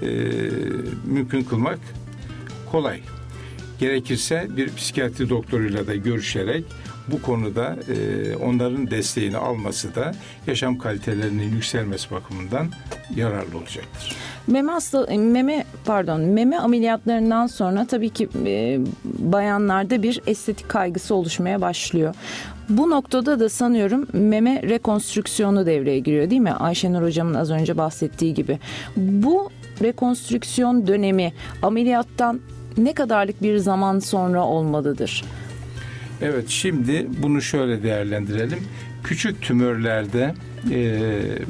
e, 0.01 0.07
mümkün 1.05 1.43
kılmak 1.43 1.79
kolay. 2.71 2.99
Gerekirse 3.79 4.47
bir 4.57 4.75
psikiyatri 4.75 5.29
doktoruyla 5.29 5.87
da 5.87 5.95
görüşerek 5.95 6.65
bu 7.11 7.21
konuda 7.21 7.75
e, 7.93 8.35
onların 8.35 8.91
desteğini 8.91 9.37
alması 9.37 9.95
da 9.95 10.11
yaşam 10.47 10.77
kalitelerinin 10.77 11.51
yükselmesi 11.51 12.11
bakımından 12.11 12.67
yararlı 13.15 13.57
olacaktır. 13.57 14.15
Meme 14.47 14.71
hasta 14.71 15.05
meme 15.17 15.65
pardon 15.85 16.21
meme 16.21 16.57
ameliyatlarından 16.57 17.47
sonra 17.47 17.85
tabii 17.85 18.09
ki 18.09 18.29
e, 18.45 18.79
bayanlarda 19.05 20.03
bir 20.03 20.21
estetik 20.27 20.69
kaygısı 20.69 21.15
oluşmaya 21.15 21.61
başlıyor. 21.61 22.15
Bu 22.69 22.89
noktada 22.89 23.39
da 23.39 23.49
sanıyorum 23.49 24.07
meme 24.13 24.61
rekonstrüksiyonu 24.61 25.65
devreye 25.65 25.99
giriyor 25.99 26.29
değil 26.29 26.41
mi? 26.41 26.51
Ayşenur 26.51 27.01
hocamın 27.03 27.33
az 27.33 27.51
önce 27.51 27.77
bahsettiği 27.77 28.33
gibi. 28.33 28.59
Bu 28.97 29.49
rekonstrüksiyon 29.81 30.87
dönemi 30.87 31.33
ameliyattan 31.61 32.39
ne 32.77 32.93
kadarlık 32.93 33.41
bir 33.41 33.57
zaman 33.57 33.99
sonra 33.99 34.45
olmalıdır? 34.45 35.23
Evet 36.21 36.49
şimdi 36.49 37.07
bunu 37.23 37.41
şöyle 37.41 37.83
değerlendirelim. 37.83 38.59
Küçük 39.03 39.41
tümörlerde 39.41 40.33
e, 40.71 40.99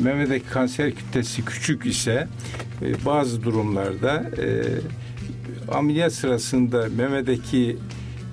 memedeki 0.03 0.45
kanser 0.49 0.91
kütlesi 0.91 1.45
küçük 1.45 1.85
ise 1.85 2.27
e, 2.81 3.05
bazı 3.05 3.43
durumlarda 3.43 4.31
e, 4.37 4.45
ameliyat 5.71 6.13
sırasında 6.13 6.87
memedeki 6.97 7.77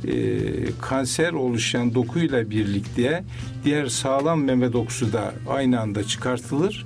e, 0.09 0.37
kanser 0.81 1.33
oluşan 1.33 1.95
dokuyla 1.95 2.51
birlikte 2.51 3.25
diğer 3.65 3.87
sağlam 3.87 4.45
meme 4.45 4.73
dokusu 4.73 5.13
da 5.13 5.35
aynı 5.49 5.81
anda 5.81 6.05
çıkartılır 6.05 6.85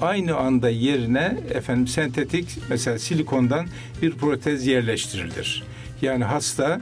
aynı 0.00 0.36
anda 0.36 0.70
yerine 0.70 1.36
efendim 1.54 1.86
sentetik 1.86 2.58
mesela 2.70 2.98
silikondan 2.98 3.66
bir 4.02 4.12
protez 4.12 4.66
yerleştirilir. 4.66 5.64
Yani 6.02 6.24
hasta 6.24 6.80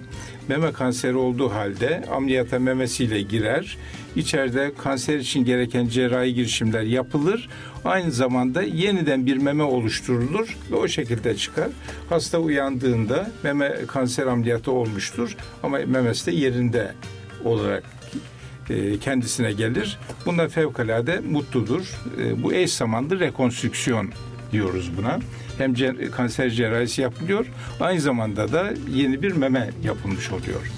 meme 0.49 0.73
kanseri 0.73 1.17
olduğu 1.17 1.51
halde 1.51 2.05
ameliyata 2.13 2.59
memesiyle 2.59 3.23
girer. 3.23 3.77
İçeride 4.17 4.73
kanser 4.79 5.19
için 5.19 5.45
gereken 5.45 5.89
cerrahi 5.89 6.35
girişimler 6.35 6.83
yapılır. 6.83 7.49
Aynı 7.85 8.13
zamanda 8.13 8.63
yeniden 8.63 9.27
bir 9.27 9.37
meme 9.37 9.63
oluşturulur 9.63 10.57
ve 10.71 10.77
o 10.77 10.89
şekilde 10.89 11.37
çıkar. 11.37 11.69
Hasta 12.09 12.39
uyandığında 12.39 13.31
meme 13.43 13.75
kanser 13.87 14.27
ameliyatı 14.27 14.73
olmuştur 14.73 15.37
ama 15.63 15.79
memesi 15.87 16.27
de 16.27 16.31
yerinde 16.31 16.93
olarak 17.45 17.85
e, 18.71 18.99
kendisine 18.99 19.53
gelir. 19.53 19.99
Bundan 20.27 20.49
fevkalade 20.49 21.21
mutludur. 21.21 21.95
E, 22.21 22.43
bu 22.43 22.53
eş 22.53 22.73
zamanlı 22.73 23.21
rekonstrüksiyon 23.21 24.11
diyoruz 24.53 24.91
buna. 24.97 25.19
Hem 25.59 25.75
kanser 26.11 26.51
cerrahisi 26.51 27.03
yapılıyor, 27.03 27.47
aynı 27.81 28.01
zamanda 28.01 28.53
da 28.53 28.73
yeni 28.95 29.23
bir 29.23 29.33
meme 29.33 29.71
yapılmış 29.85 30.31
oluyor. 30.31 30.71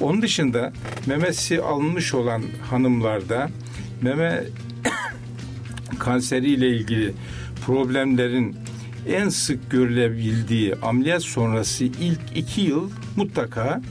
Onun 0.00 0.22
dışında 0.22 0.72
memesi 1.06 1.62
alınmış 1.62 2.14
olan 2.14 2.42
hanımlarda 2.70 3.50
meme 4.02 4.44
kanseriyle 5.98 6.68
ilgili 6.68 7.14
problemlerin 7.66 8.56
en 9.08 9.28
sık 9.28 9.70
görülebildiği 9.70 10.74
ameliyat 10.74 11.22
sonrası 11.22 11.84
ilk 11.84 12.20
iki 12.34 12.60
yıl 12.60 12.90
mutlaka 13.16 13.82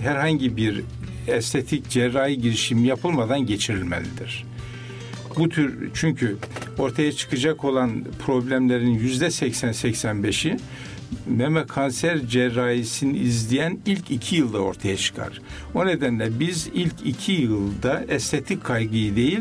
herhangi 0.00 0.56
bir 0.56 0.82
estetik 1.26 1.90
cerrahi 1.90 2.40
girişim 2.40 2.84
yapılmadan 2.84 3.46
geçirilmelidir. 3.46 4.44
Bu 5.38 5.48
tür 5.48 5.90
çünkü 5.94 6.36
ortaya 6.78 7.12
çıkacak 7.12 7.64
olan 7.64 8.04
problemlerin 8.26 8.90
yüzde 8.90 9.26
80-85'i 9.26 10.56
meme 11.26 11.66
kanser 11.66 12.26
cerrahisini 12.26 13.18
izleyen 13.18 13.78
ilk 13.86 14.10
iki 14.10 14.36
yılda 14.36 14.58
ortaya 14.58 14.96
çıkar. 14.96 15.40
O 15.74 15.86
nedenle 15.86 16.40
biz 16.40 16.70
ilk 16.74 16.94
iki 17.04 17.32
yılda 17.32 18.04
estetik 18.08 18.64
kaygıyı 18.64 19.16
değil 19.16 19.40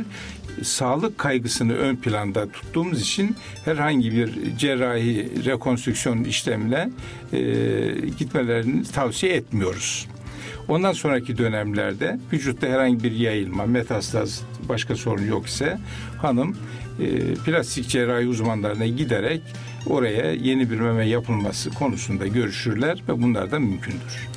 sağlık 0.61 1.17
kaygısını 1.17 1.73
ön 1.73 1.95
planda 1.95 2.51
tuttuğumuz 2.51 3.01
için 3.01 3.35
herhangi 3.65 4.11
bir 4.11 4.57
cerrahi 4.57 5.45
rekonstrüksiyon 5.45 6.23
işlemle 6.23 6.89
e, 7.33 7.39
gitmelerini 8.19 8.83
tavsiye 8.83 9.33
etmiyoruz. 9.33 10.07
Ondan 10.67 10.93
sonraki 10.93 11.37
dönemlerde 11.37 12.19
vücutta 12.33 12.67
herhangi 12.67 13.03
bir 13.03 13.11
yayılma, 13.11 13.65
metastaz, 13.65 14.43
başka 14.69 14.95
sorun 14.95 15.25
yok 15.25 15.47
ise 15.47 15.77
hanım 16.21 16.57
e, 16.99 17.33
plastik 17.33 17.89
cerrahi 17.89 18.27
uzmanlarına 18.27 18.85
giderek 18.85 19.41
oraya 19.87 20.31
yeni 20.31 20.71
bir 20.71 20.79
meme 20.79 21.07
yapılması 21.07 21.69
konusunda 21.69 22.27
görüşürler 22.27 23.03
ve 23.07 23.21
bunlar 23.21 23.51
da 23.51 23.59
mümkündür. 23.59 24.29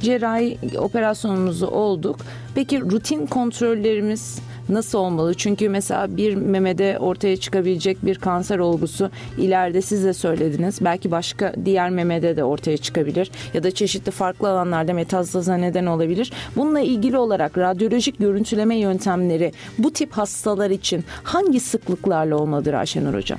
Cerrahi 0.00 0.58
operasyonumuzu 0.78 1.66
olduk. 1.66 2.20
Peki 2.54 2.80
rutin 2.80 3.26
kontrollerimiz 3.26 4.38
nasıl 4.68 4.98
olmalı? 4.98 5.34
Çünkü 5.34 5.68
mesela 5.68 6.16
bir 6.16 6.34
memede 6.34 6.98
ortaya 6.98 7.36
çıkabilecek 7.36 8.06
bir 8.06 8.18
kanser 8.18 8.58
olgusu 8.58 9.10
ileride 9.38 9.82
siz 9.82 10.04
de 10.04 10.12
söylediniz. 10.12 10.78
Belki 10.80 11.10
başka 11.10 11.54
diğer 11.64 11.90
memede 11.90 12.36
de 12.36 12.44
ortaya 12.44 12.76
çıkabilir 12.76 13.30
ya 13.54 13.62
da 13.62 13.70
çeşitli 13.70 14.10
farklı 14.10 14.48
alanlarda 14.48 14.92
metastaza 14.92 15.56
neden 15.56 15.86
olabilir. 15.86 16.32
Bununla 16.56 16.80
ilgili 16.80 17.18
olarak 17.18 17.58
radyolojik 17.58 18.18
görüntüleme 18.18 18.76
yöntemleri 18.76 19.52
bu 19.78 19.92
tip 19.92 20.12
hastalar 20.12 20.70
için 20.70 21.04
hangi 21.22 21.60
sıklıklarla 21.60 22.36
olmalıdır 22.36 22.74
Ayşenur 22.74 23.14
Hocam? 23.14 23.38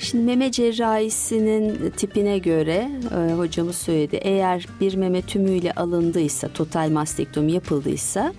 Şimdi 0.00 0.24
meme 0.24 0.52
cerrahisinin 0.52 1.90
tipine 1.96 2.38
göre 2.38 2.90
e, 3.16 3.32
hocamız 3.32 3.76
söyledi. 3.76 4.16
Eğer 4.16 4.66
bir 4.80 4.94
meme 4.94 5.22
tümüyle 5.22 5.72
alındıysa, 5.72 6.48
total 6.48 6.90
mastektomi 6.90 7.52
yapıldıysa 7.52 8.34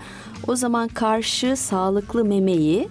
o 0.47 0.55
zaman 0.55 0.87
karşı 0.87 1.55
sağlıklı 1.55 2.25
memeyi 2.25 2.87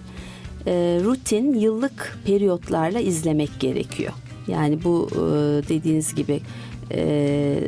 e, 0.67 0.99
rutin 1.03 1.53
yıllık 1.53 2.17
periyotlarla 2.25 2.99
izlemek 2.99 3.59
gerekiyor. 3.59 4.13
Yani 4.47 4.83
bu 4.83 5.09
e, 5.11 5.17
dediğiniz 5.69 6.15
gibi 6.15 6.41
e, 6.91 7.59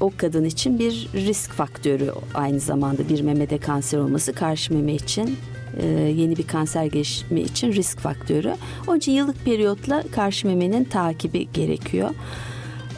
o 0.00 0.12
kadın 0.16 0.44
için 0.44 0.78
bir 0.78 1.08
risk 1.14 1.50
faktörü 1.50 2.12
aynı 2.34 2.60
zamanda 2.60 3.08
bir 3.08 3.20
memede 3.20 3.58
kanser 3.58 3.98
olması 3.98 4.32
karşı 4.32 4.74
meme 4.74 4.94
için 4.94 5.36
e, 5.80 5.86
yeni 6.16 6.36
bir 6.36 6.46
kanser 6.46 6.84
gelişimi 6.84 7.40
için 7.40 7.72
risk 7.72 7.98
faktörü. 7.98 8.54
Onun 8.88 8.98
için 8.98 9.12
yıllık 9.12 9.44
periyotla 9.44 10.04
karşı 10.12 10.46
memenin 10.46 10.84
takibi 10.84 11.52
gerekiyor. 11.52 12.10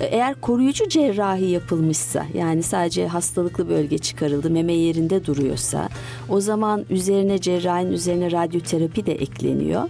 E, 0.00 0.04
eğer 0.04 0.34
koruyucu 0.40 0.88
cerrahi 0.88 1.44
yapılmışsa 1.44 2.26
yani 2.34 2.62
sadece 2.62 3.06
hastalıklı 3.06 3.68
bölge 3.68 3.98
çıkarıldı 3.98 4.50
meme 4.50 4.72
yerinde 4.72 5.26
duruyorsa 5.26 5.88
o 6.28 6.40
zaman 6.40 6.84
üzerine 6.90 7.38
cerrahinin 7.40 7.92
üzerine 7.92 8.32
radyoterapi 8.32 9.06
de 9.06 9.12
ekleniyor. 9.12 9.82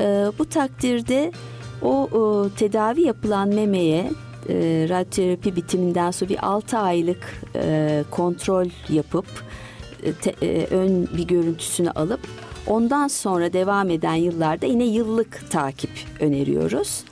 E, 0.00 0.04
bu 0.38 0.44
takdirde 0.44 1.32
o, 1.82 2.48
tedavi 2.56 3.02
yapılan 3.02 3.48
memeye 3.48 4.10
e, 4.48 4.86
radyoterapi 4.88 5.56
bitiminden 5.56 6.10
sonra 6.10 6.30
bir 6.30 6.46
6 6.46 6.78
aylık 6.78 7.42
kontrol 8.10 8.66
yapıp 8.88 9.26
ön 10.70 11.08
bir 11.16 11.26
görüntüsünü 11.26 11.90
alıp 11.90 12.20
ondan 12.66 13.08
sonra 13.08 13.52
devam 13.52 13.90
eden 13.90 14.14
yıllarda 14.14 14.66
yine 14.66 14.84
yıllık 14.84 15.50
takip 15.50 15.90
öneriyoruz. 16.20 17.04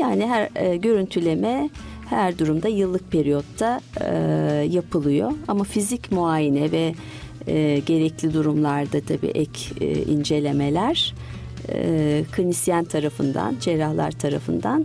Yani 0.00 0.26
her 0.26 0.48
e, 0.56 0.76
görüntüleme 0.76 1.70
her 2.10 2.38
durumda 2.38 2.68
yıllık 2.68 3.12
periyotta 3.12 3.80
e, 4.00 4.08
yapılıyor. 4.70 5.32
Ama 5.48 5.64
fizik 5.64 6.12
muayene 6.12 6.72
ve 6.72 6.94
e, 7.46 7.78
gerekli 7.86 8.34
durumlarda 8.34 9.00
tabii 9.00 9.26
ek 9.26 9.60
e, 9.80 10.02
incelemeler 10.02 11.14
e, 11.68 12.24
klinisyen 12.32 12.84
tarafından, 12.84 13.56
cerrahlar 13.60 14.10
tarafından 14.10 14.84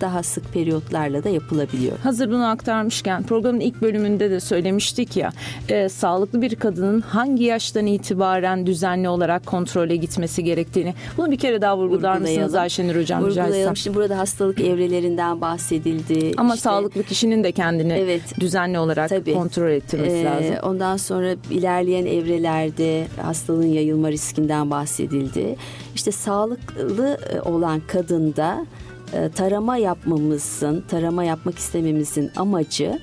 daha 0.00 0.22
sık 0.22 0.52
periyotlarla 0.52 1.24
da 1.24 1.28
yapılabiliyor. 1.28 1.98
Hazır 1.98 2.28
bunu 2.30 2.46
aktarmışken 2.46 3.22
programın 3.22 3.60
ilk 3.60 3.82
bölümünde 3.82 4.30
de 4.30 4.40
söylemiştik 4.40 5.16
ya 5.16 5.32
e, 5.68 5.88
sağlıklı 5.88 6.42
bir 6.42 6.54
kadının 6.54 7.00
hangi 7.00 7.44
yaştan 7.44 7.86
itibaren 7.86 8.66
düzenli 8.66 9.08
olarak 9.08 9.46
kontrole 9.46 9.96
gitmesi 9.96 10.44
gerektiğini 10.44 10.94
bunu 11.16 11.30
bir 11.30 11.38
kere 11.38 11.62
daha 11.62 11.78
vurgular 11.78 12.18
mısınız 12.18 12.54
Ayşenur 12.54 12.96
Hocam? 12.96 13.22
Vurgulayalım. 13.22 13.76
Şimdi 13.76 13.96
burada 13.96 14.18
hastalık 14.18 14.60
evrelerinden 14.60 15.40
bahsedildi. 15.40 16.32
Ama 16.36 16.54
işte, 16.54 16.62
sağlıklı 16.62 17.02
kişinin 17.02 17.44
de 17.44 17.52
kendini 17.52 17.92
evet, 17.92 18.40
düzenli 18.40 18.78
olarak 18.78 19.08
tabii, 19.08 19.34
kontrol 19.34 19.70
ettirmesi 19.70 20.16
e, 20.16 20.24
lazım. 20.24 20.54
Ondan 20.62 20.96
sonra 20.96 21.34
ilerleyen 21.50 22.06
evrelerde 22.06 23.06
hastalığın 23.22 23.66
yayılma 23.66 24.10
riskinden 24.10 24.70
bahsedildi. 24.70 25.56
İşte 25.94 26.12
sağlıklı 26.12 27.18
e, 27.32 27.40
olan 27.40 27.80
kadında 27.86 28.66
e, 29.12 29.28
tarama 29.28 29.76
yapmamızın, 29.76 30.84
tarama 30.88 31.24
yapmak 31.24 31.58
istememizin 31.58 32.30
amacı 32.36 32.98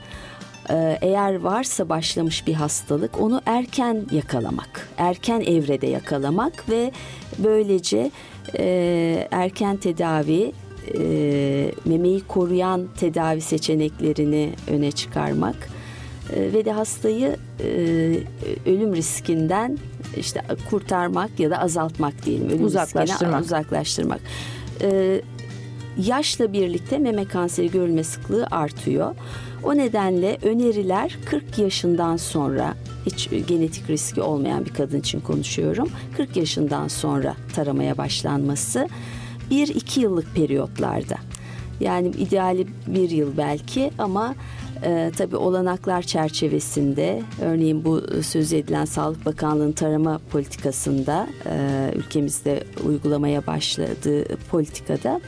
e, 0.69 0.97
eğer 1.01 1.39
varsa 1.39 1.89
başlamış 1.89 2.47
bir 2.47 2.53
hastalık 2.53 3.21
onu 3.21 3.41
erken 3.45 4.05
yakalamak, 4.11 4.89
erken 4.97 5.41
evrede 5.41 5.87
yakalamak 5.87 6.69
ve 6.69 6.91
böylece 7.37 8.11
e, 8.59 9.27
erken 9.31 9.77
tedavi, 9.77 10.51
memeyi 11.85 12.21
koruyan 12.27 12.87
tedavi 12.99 13.41
seçeneklerini 13.41 14.53
öne 14.67 14.91
çıkarmak 14.91 15.69
ve 16.35 16.65
de 16.65 16.71
hastayı 16.71 17.35
ölüm 18.65 18.95
riskinden 18.95 19.77
işte 20.17 20.41
kurtarmak 20.69 21.39
ya 21.39 21.49
da 21.49 21.59
azaltmak 21.61 22.25
diyelim. 22.25 22.49
Ölüm 22.49 22.65
uzaklaştırmak. 22.65 23.41
uzaklaştırmak 23.41 24.21
yaşla 26.05 26.53
birlikte 26.53 26.97
meme 26.97 27.25
kanseri 27.25 27.71
görülme 27.71 28.03
sıklığı 28.03 28.47
artıyor. 28.51 29.15
O 29.63 29.77
nedenle 29.77 30.37
öneriler 30.41 31.17
40 31.25 31.57
yaşından 31.57 32.17
sonra 32.17 32.73
hiç 33.05 33.29
genetik 33.47 33.89
riski 33.89 34.21
olmayan 34.21 34.65
bir 34.65 34.73
kadın 34.73 34.99
için 34.99 35.19
konuşuyorum. 35.19 35.89
40 36.17 36.37
yaşından 36.37 36.87
sonra 36.87 37.35
taramaya 37.55 37.97
başlanması 37.97 38.87
1-2 39.51 39.99
yıllık 39.99 40.35
periyotlarda. 40.35 41.15
Yani 41.79 42.07
ideali 42.07 42.67
bir 42.87 43.09
yıl 43.09 43.37
belki 43.37 43.91
ama 43.97 44.35
e, 44.83 45.11
tabii 45.17 45.35
olanaklar 45.35 46.01
çerçevesinde 46.01 47.21
örneğin 47.41 47.85
bu 47.85 48.01
söz 48.23 48.53
edilen 48.53 48.85
Sağlık 48.85 49.25
Bakanlığı'nın 49.25 49.71
tarama 49.71 50.19
politikasında 50.31 51.27
e, 51.45 51.91
ülkemizde 51.95 52.63
uygulamaya 52.85 53.47
başladığı 53.47 54.37
politikada 54.51 55.21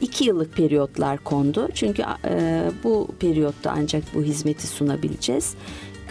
iki 0.00 0.24
yıllık 0.24 0.56
periyotlar 0.56 1.18
kondu. 1.18 1.68
Çünkü 1.74 2.02
e, 2.24 2.62
bu 2.84 3.08
periyotta 3.20 3.74
ancak 3.76 4.02
bu 4.14 4.22
hizmeti 4.22 4.66
sunabileceğiz. 4.66 5.54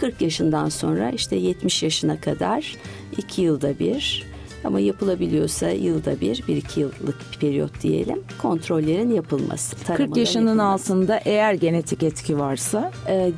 40 0.00 0.20
yaşından 0.20 0.68
sonra 0.68 1.10
işte 1.10 1.36
70 1.36 1.82
yaşına 1.82 2.20
kadar 2.20 2.76
iki 3.16 3.42
yılda 3.42 3.78
bir 3.78 4.24
ama 4.64 4.80
yapılabiliyorsa 4.80 5.70
yılda 5.70 6.20
bir, 6.20 6.44
bir 6.48 6.56
iki 6.56 6.80
yıllık 6.80 7.16
bir 7.32 7.38
periyot 7.40 7.82
diyelim 7.82 8.22
kontrollerin 8.42 9.10
yapılması. 9.10 9.76
40 9.84 10.16
yaşının 10.16 10.46
yapılması. 10.46 10.92
altında 10.92 11.20
eğer 11.24 11.54
genetik 11.54 12.02
etki 12.02 12.38
varsa? 12.38 12.92
Ee, 13.08 13.32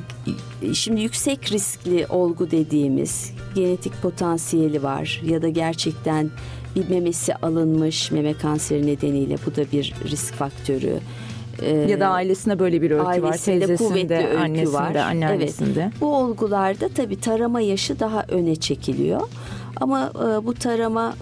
şimdi 0.73 1.01
yüksek 1.01 1.51
riskli 1.51 2.05
olgu 2.09 2.51
dediğimiz 2.51 3.33
genetik 3.55 4.01
potansiyeli 4.01 4.83
var 4.83 5.21
ya 5.25 5.41
da 5.41 5.49
gerçekten 5.49 6.29
bir 6.75 6.89
memesi 6.89 7.35
alınmış 7.35 8.11
meme 8.11 8.33
kanseri 8.33 8.87
nedeniyle 8.87 9.35
bu 9.45 9.55
da 9.55 9.71
bir 9.71 9.93
risk 10.05 10.33
faktörü. 10.33 10.99
Ee, 11.61 11.75
ya 11.75 11.99
da 11.99 12.07
ailesinde 12.07 12.59
böyle 12.59 12.81
bir 12.81 12.91
öykü 12.91 13.23
var. 13.23 13.37
Teyzesinde, 13.37 14.37
annesinde, 14.39 14.73
var. 14.73 14.95
anneannesinde. 14.95 15.81
Evet. 15.81 16.01
Bu 16.01 16.15
olgularda 16.15 16.89
tabii 16.89 17.19
tarama 17.19 17.61
yaşı 17.61 17.99
daha 17.99 18.25
öne 18.27 18.55
çekiliyor. 18.55 19.21
Ama 19.75 20.11
e, 20.15 20.45
bu 20.45 20.53
tarama 20.53 21.13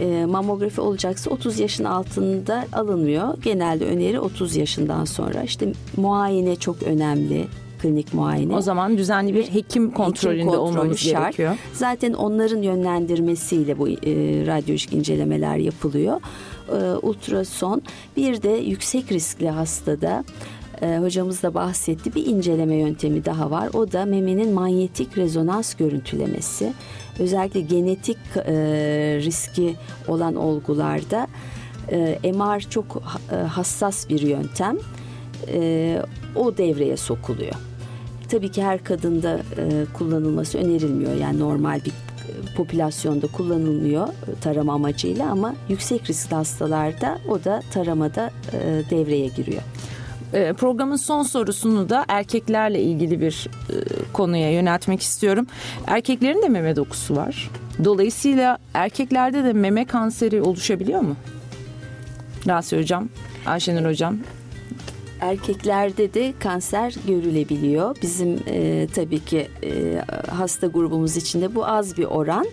e, 0.00 0.24
mamografi 0.24 0.80
olacaksa 0.80 1.30
30 1.30 1.58
yaşın 1.58 1.84
altında 1.84 2.66
alınmıyor. 2.72 3.42
Genelde 3.42 3.84
öneri 3.84 4.20
30 4.20 4.56
yaşından 4.56 5.04
sonra. 5.04 5.42
İşte 5.42 5.72
muayene 5.96 6.56
çok 6.56 6.82
önemli 6.82 7.46
klinik 7.82 8.14
muayene. 8.14 8.56
O 8.56 8.60
zaman 8.60 8.98
düzenli 8.98 9.34
bir 9.34 9.44
hekim 9.44 9.90
kontrolünde 9.90 10.46
hekim 10.46 10.60
olmamız 10.60 10.98
şart. 10.98 11.22
gerekiyor. 11.22 11.56
Zaten 11.72 12.12
onların 12.12 12.62
yönlendirmesiyle 12.62 13.78
bu 13.78 13.88
e, 13.88 13.96
radyolojik 14.46 14.92
incelemeler 14.92 15.56
yapılıyor. 15.56 16.20
E, 16.68 16.76
ultrason 17.02 17.82
bir 18.16 18.42
de 18.42 18.50
yüksek 18.50 19.12
riskli 19.12 19.50
hastada 19.50 20.24
e, 20.82 20.98
hocamız 20.98 21.42
da 21.42 21.54
bahsetti 21.54 22.14
bir 22.14 22.26
inceleme 22.26 22.74
yöntemi 22.74 23.24
daha 23.24 23.50
var. 23.50 23.68
O 23.74 23.92
da 23.92 24.04
memenin 24.04 24.52
manyetik 24.54 25.18
rezonans 25.18 25.74
görüntülemesi. 25.74 26.72
Özellikle 27.18 27.60
genetik 27.60 28.18
e, 28.36 28.52
riski 29.24 29.76
olan 30.08 30.36
olgularda 30.36 31.26
e, 31.92 32.32
MR 32.32 32.60
çok 32.60 33.02
e, 33.32 33.34
hassas 33.34 34.08
bir 34.08 34.20
yöntem. 34.20 34.76
E, 35.48 36.02
o 36.36 36.56
devreye 36.56 36.96
sokuluyor. 36.96 37.69
Tabii 38.30 38.50
ki 38.50 38.62
her 38.64 38.84
kadında 38.84 39.34
e, 39.36 39.86
kullanılması 39.94 40.58
önerilmiyor. 40.58 41.14
Yani 41.14 41.40
normal 41.40 41.80
bir 41.84 41.90
e, 41.90 42.54
popülasyonda 42.56 43.26
kullanılmıyor 43.26 44.08
e, 44.08 44.40
tarama 44.40 44.72
amacıyla 44.72 45.30
ama 45.30 45.54
yüksek 45.68 46.10
riskli 46.10 46.34
hastalarda 46.34 47.18
o 47.28 47.44
da 47.44 47.62
taramada 47.72 48.30
devreye 48.90 49.26
giriyor. 49.26 49.62
Programın 50.56 50.96
son 50.96 51.22
sorusunu 51.22 51.88
da 51.88 52.04
erkeklerle 52.08 52.82
ilgili 52.82 53.20
bir 53.20 53.48
konuya 54.12 54.52
yöneltmek 54.52 55.02
istiyorum. 55.02 55.46
Erkeklerin 55.86 56.42
de 56.42 56.48
meme 56.48 56.76
dokusu 56.76 57.16
var. 57.16 57.50
Dolayısıyla 57.84 58.58
erkeklerde 58.74 59.44
de 59.44 59.52
meme 59.52 59.84
kanseri 59.84 60.42
oluşabiliyor 60.42 61.00
mu? 61.00 61.16
Rasya 62.46 62.78
Hocam, 62.78 63.08
Ayşenur 63.46 63.90
Hocam 63.90 64.16
erkeklerde 65.20 66.14
de 66.14 66.32
kanser 66.40 66.94
görülebiliyor. 67.08 67.96
Bizim 68.02 68.38
e, 68.48 68.86
tabii 68.94 69.24
ki 69.24 69.48
e, 69.64 70.02
hasta 70.30 70.66
grubumuz 70.66 71.16
içinde 71.16 71.54
bu 71.54 71.66
az 71.66 71.98
bir 71.98 72.04
oran. 72.04 72.46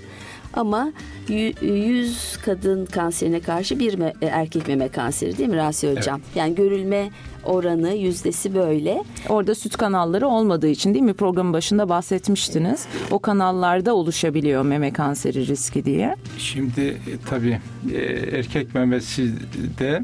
Ama 0.54 0.92
100 1.30 2.38
kadın 2.46 2.86
kanserine 2.86 3.40
karşı 3.40 3.80
bir 3.80 3.94
me- 3.94 4.14
erkek 4.22 4.68
meme 4.68 4.88
kanseri 4.90 5.38
değil 5.38 5.50
mi 5.50 5.56
Rasi 5.56 5.92
Hocam? 5.96 6.22
Evet. 6.26 6.36
Yani 6.36 6.56
görülme 6.56 7.10
oranı 7.44 7.94
yüzdesi 7.94 8.56
böyle. 8.56 9.04
Orada 9.30 9.56
süt 9.56 9.78
kanalları 9.78 10.28
olmadığı 10.28 10.68
için 10.68 10.94
değil 10.94 11.06
mi 11.06 11.14
programın 11.14 11.54
başında 11.54 11.90
bahsetmiştiniz. 11.90 12.86
O 13.12 13.20
kanallarda 13.20 13.96
oluşabiliyor 13.96 14.64
meme 14.66 14.94
kanseri 14.94 15.48
riski 15.48 15.86
diye. 15.86 16.16
Şimdi 16.38 16.82
e, 16.82 16.98
tabii 17.30 17.60
e, 17.94 17.98
erkek 18.38 18.76
memesi 18.76 19.32
de 19.80 20.04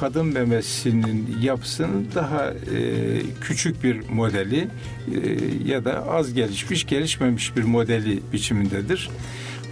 kadın 0.00 0.26
memesinin 0.26 1.36
yapısının 1.40 2.06
daha 2.14 2.50
e, 2.50 2.54
küçük 3.40 3.84
bir 3.84 4.08
modeli 4.08 4.58
e, 4.58 4.68
ya 5.64 5.84
da 5.84 6.06
az 6.10 6.34
gelişmiş, 6.34 6.86
gelişmemiş 6.86 7.56
bir 7.56 7.62
modeli 7.62 8.22
biçimindedir. 8.32 9.10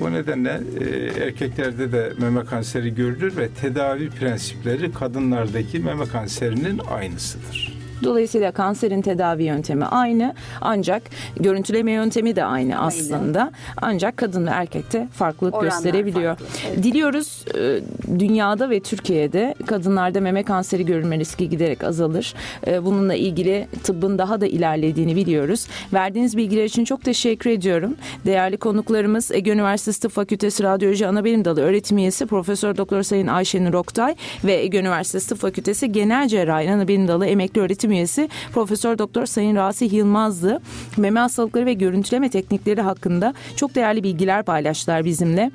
Bu 0.01 0.13
nedenle 0.13 0.61
e, 0.81 0.85
erkeklerde 1.25 1.93
de 1.93 2.13
meme 2.19 2.45
kanseri 2.45 2.95
görülür 2.95 3.37
ve 3.37 3.49
tedavi 3.49 4.11
prensipleri 4.11 4.93
kadınlardaki 4.93 5.79
meme 5.79 6.05
kanserinin 6.05 6.79
aynısıdır. 6.91 7.76
Dolayısıyla 8.05 8.53
kanserin 8.53 9.03
tedavi 9.03 9.45
yöntemi 9.45 9.85
aynı 9.85 10.35
ancak 10.61 11.03
görüntüleme 11.41 11.93
yöntemi 11.93 12.37
de 12.37 12.45
aynı 12.45 12.81
aslında. 12.81 13.41
Aynen. 13.41 13.53
Ancak 13.77 14.17
kadın 14.17 14.47
ve 14.47 14.51
erkekte 14.51 15.09
farklılık 15.13 15.55
Oranlar 15.55 15.71
gösterebiliyor. 15.71 16.37
Farklı, 16.37 16.47
evet. 16.69 16.83
Diliyoruz 16.83 17.45
e, 17.55 17.81
dünyada 18.19 18.71
ve 18.71 18.81
Türkiye'de 18.81 19.55
kadınlarda 19.67 20.21
meme 20.21 20.43
kanseri 20.43 20.87
görülme 20.87 21.19
riski 21.19 21.49
giderek 21.49 21.85
azalır. 21.85 22.35
E, 22.67 22.85
bununla 22.85 23.15
ilgili 23.15 23.69
tıbbın 23.85 24.19
daha 24.19 24.41
da 24.41 24.47
ilerlediğini 24.47 25.17
biliyoruz. 25.17 25.67
Verdiğiniz 25.93 26.37
bilgiler 26.37 26.65
için 26.65 26.85
çok 26.85 27.05
teşekkür 27.05 27.51
ediyorum. 27.51 27.95
Değerli 28.27 28.57
konuklarımız 28.57 29.31
Ege 29.33 29.51
Üniversitesi 29.51 30.01
Tıp 30.01 30.13
Fakültesi 30.13 30.63
Radyoloji 30.63 31.07
Anabilim 31.07 31.45
Dalı 31.45 31.61
öğretim 31.61 31.99
üyesi 31.99 32.27
Profesör 32.27 32.77
Doktor 32.77 33.03
Sayın 33.03 33.27
Ayşenur 33.27 33.75
Oktay 33.75 34.17
ve 34.45 34.55
Ege 34.55 34.79
Üniversitesi 34.79 35.29
Tıp 35.29 35.39
Fakültesi 35.39 35.93
Genel 35.93 36.29
Cerrahi 36.29 36.71
Anabilim 36.71 37.09
Dalı 37.09 37.27
emekli 37.27 37.61
öğretim 37.61 37.86
öğretim 37.87 37.93
üyesi 37.93 38.29
Profesör 38.53 38.99
Doktor 38.99 39.27
Sayın 39.27 39.57
Rasih 39.57 39.93
Yılmaz'dı. 39.93 40.61
Meme 40.97 41.21
hastalıkları 41.21 41.67
ve 41.67 41.73
görüntüleme 41.73 42.31
teknikleri 42.31 42.81
hakkında 42.81 43.35
çok 43.57 43.75
değerli 43.75 44.03
bilgiler 44.03 44.45
paylaştılar 44.45 45.05
bizimle. 45.05 45.51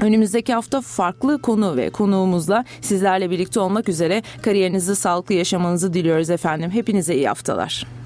Önümüzdeki 0.00 0.54
hafta 0.54 0.80
farklı 0.80 1.38
konu 1.42 1.76
ve 1.76 1.90
konuğumuzla 1.90 2.64
sizlerle 2.80 3.30
birlikte 3.30 3.60
olmak 3.60 3.88
üzere 3.88 4.22
kariyerinizi 4.42 4.96
sağlıklı 4.96 5.34
yaşamanızı 5.34 5.92
diliyoruz 5.92 6.30
efendim. 6.30 6.70
Hepinize 6.70 7.14
iyi 7.14 7.28
haftalar. 7.28 7.99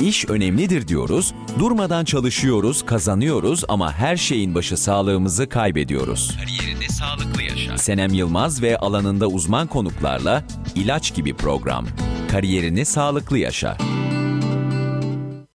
İş 0.00 0.24
önemlidir 0.28 0.88
diyoruz, 0.88 1.34
durmadan 1.58 2.04
çalışıyoruz, 2.04 2.86
kazanıyoruz 2.86 3.64
ama 3.68 3.92
her 3.92 4.16
şeyin 4.16 4.54
başı 4.54 4.76
sağlığımızı 4.76 5.48
kaybediyoruz. 5.48 6.36
Kariyerinde 6.40 6.88
sağlıklı 6.88 7.42
yaşa. 7.42 7.78
Senem 7.78 8.14
Yılmaz 8.14 8.62
ve 8.62 8.78
alanında 8.78 9.26
uzman 9.26 9.66
konuklarla 9.66 10.44
ilaç 10.74 11.14
gibi 11.14 11.34
program. 11.34 11.86
Kariyerini 12.30 12.84
sağlıklı 12.84 13.38
yaşa. 13.38 13.76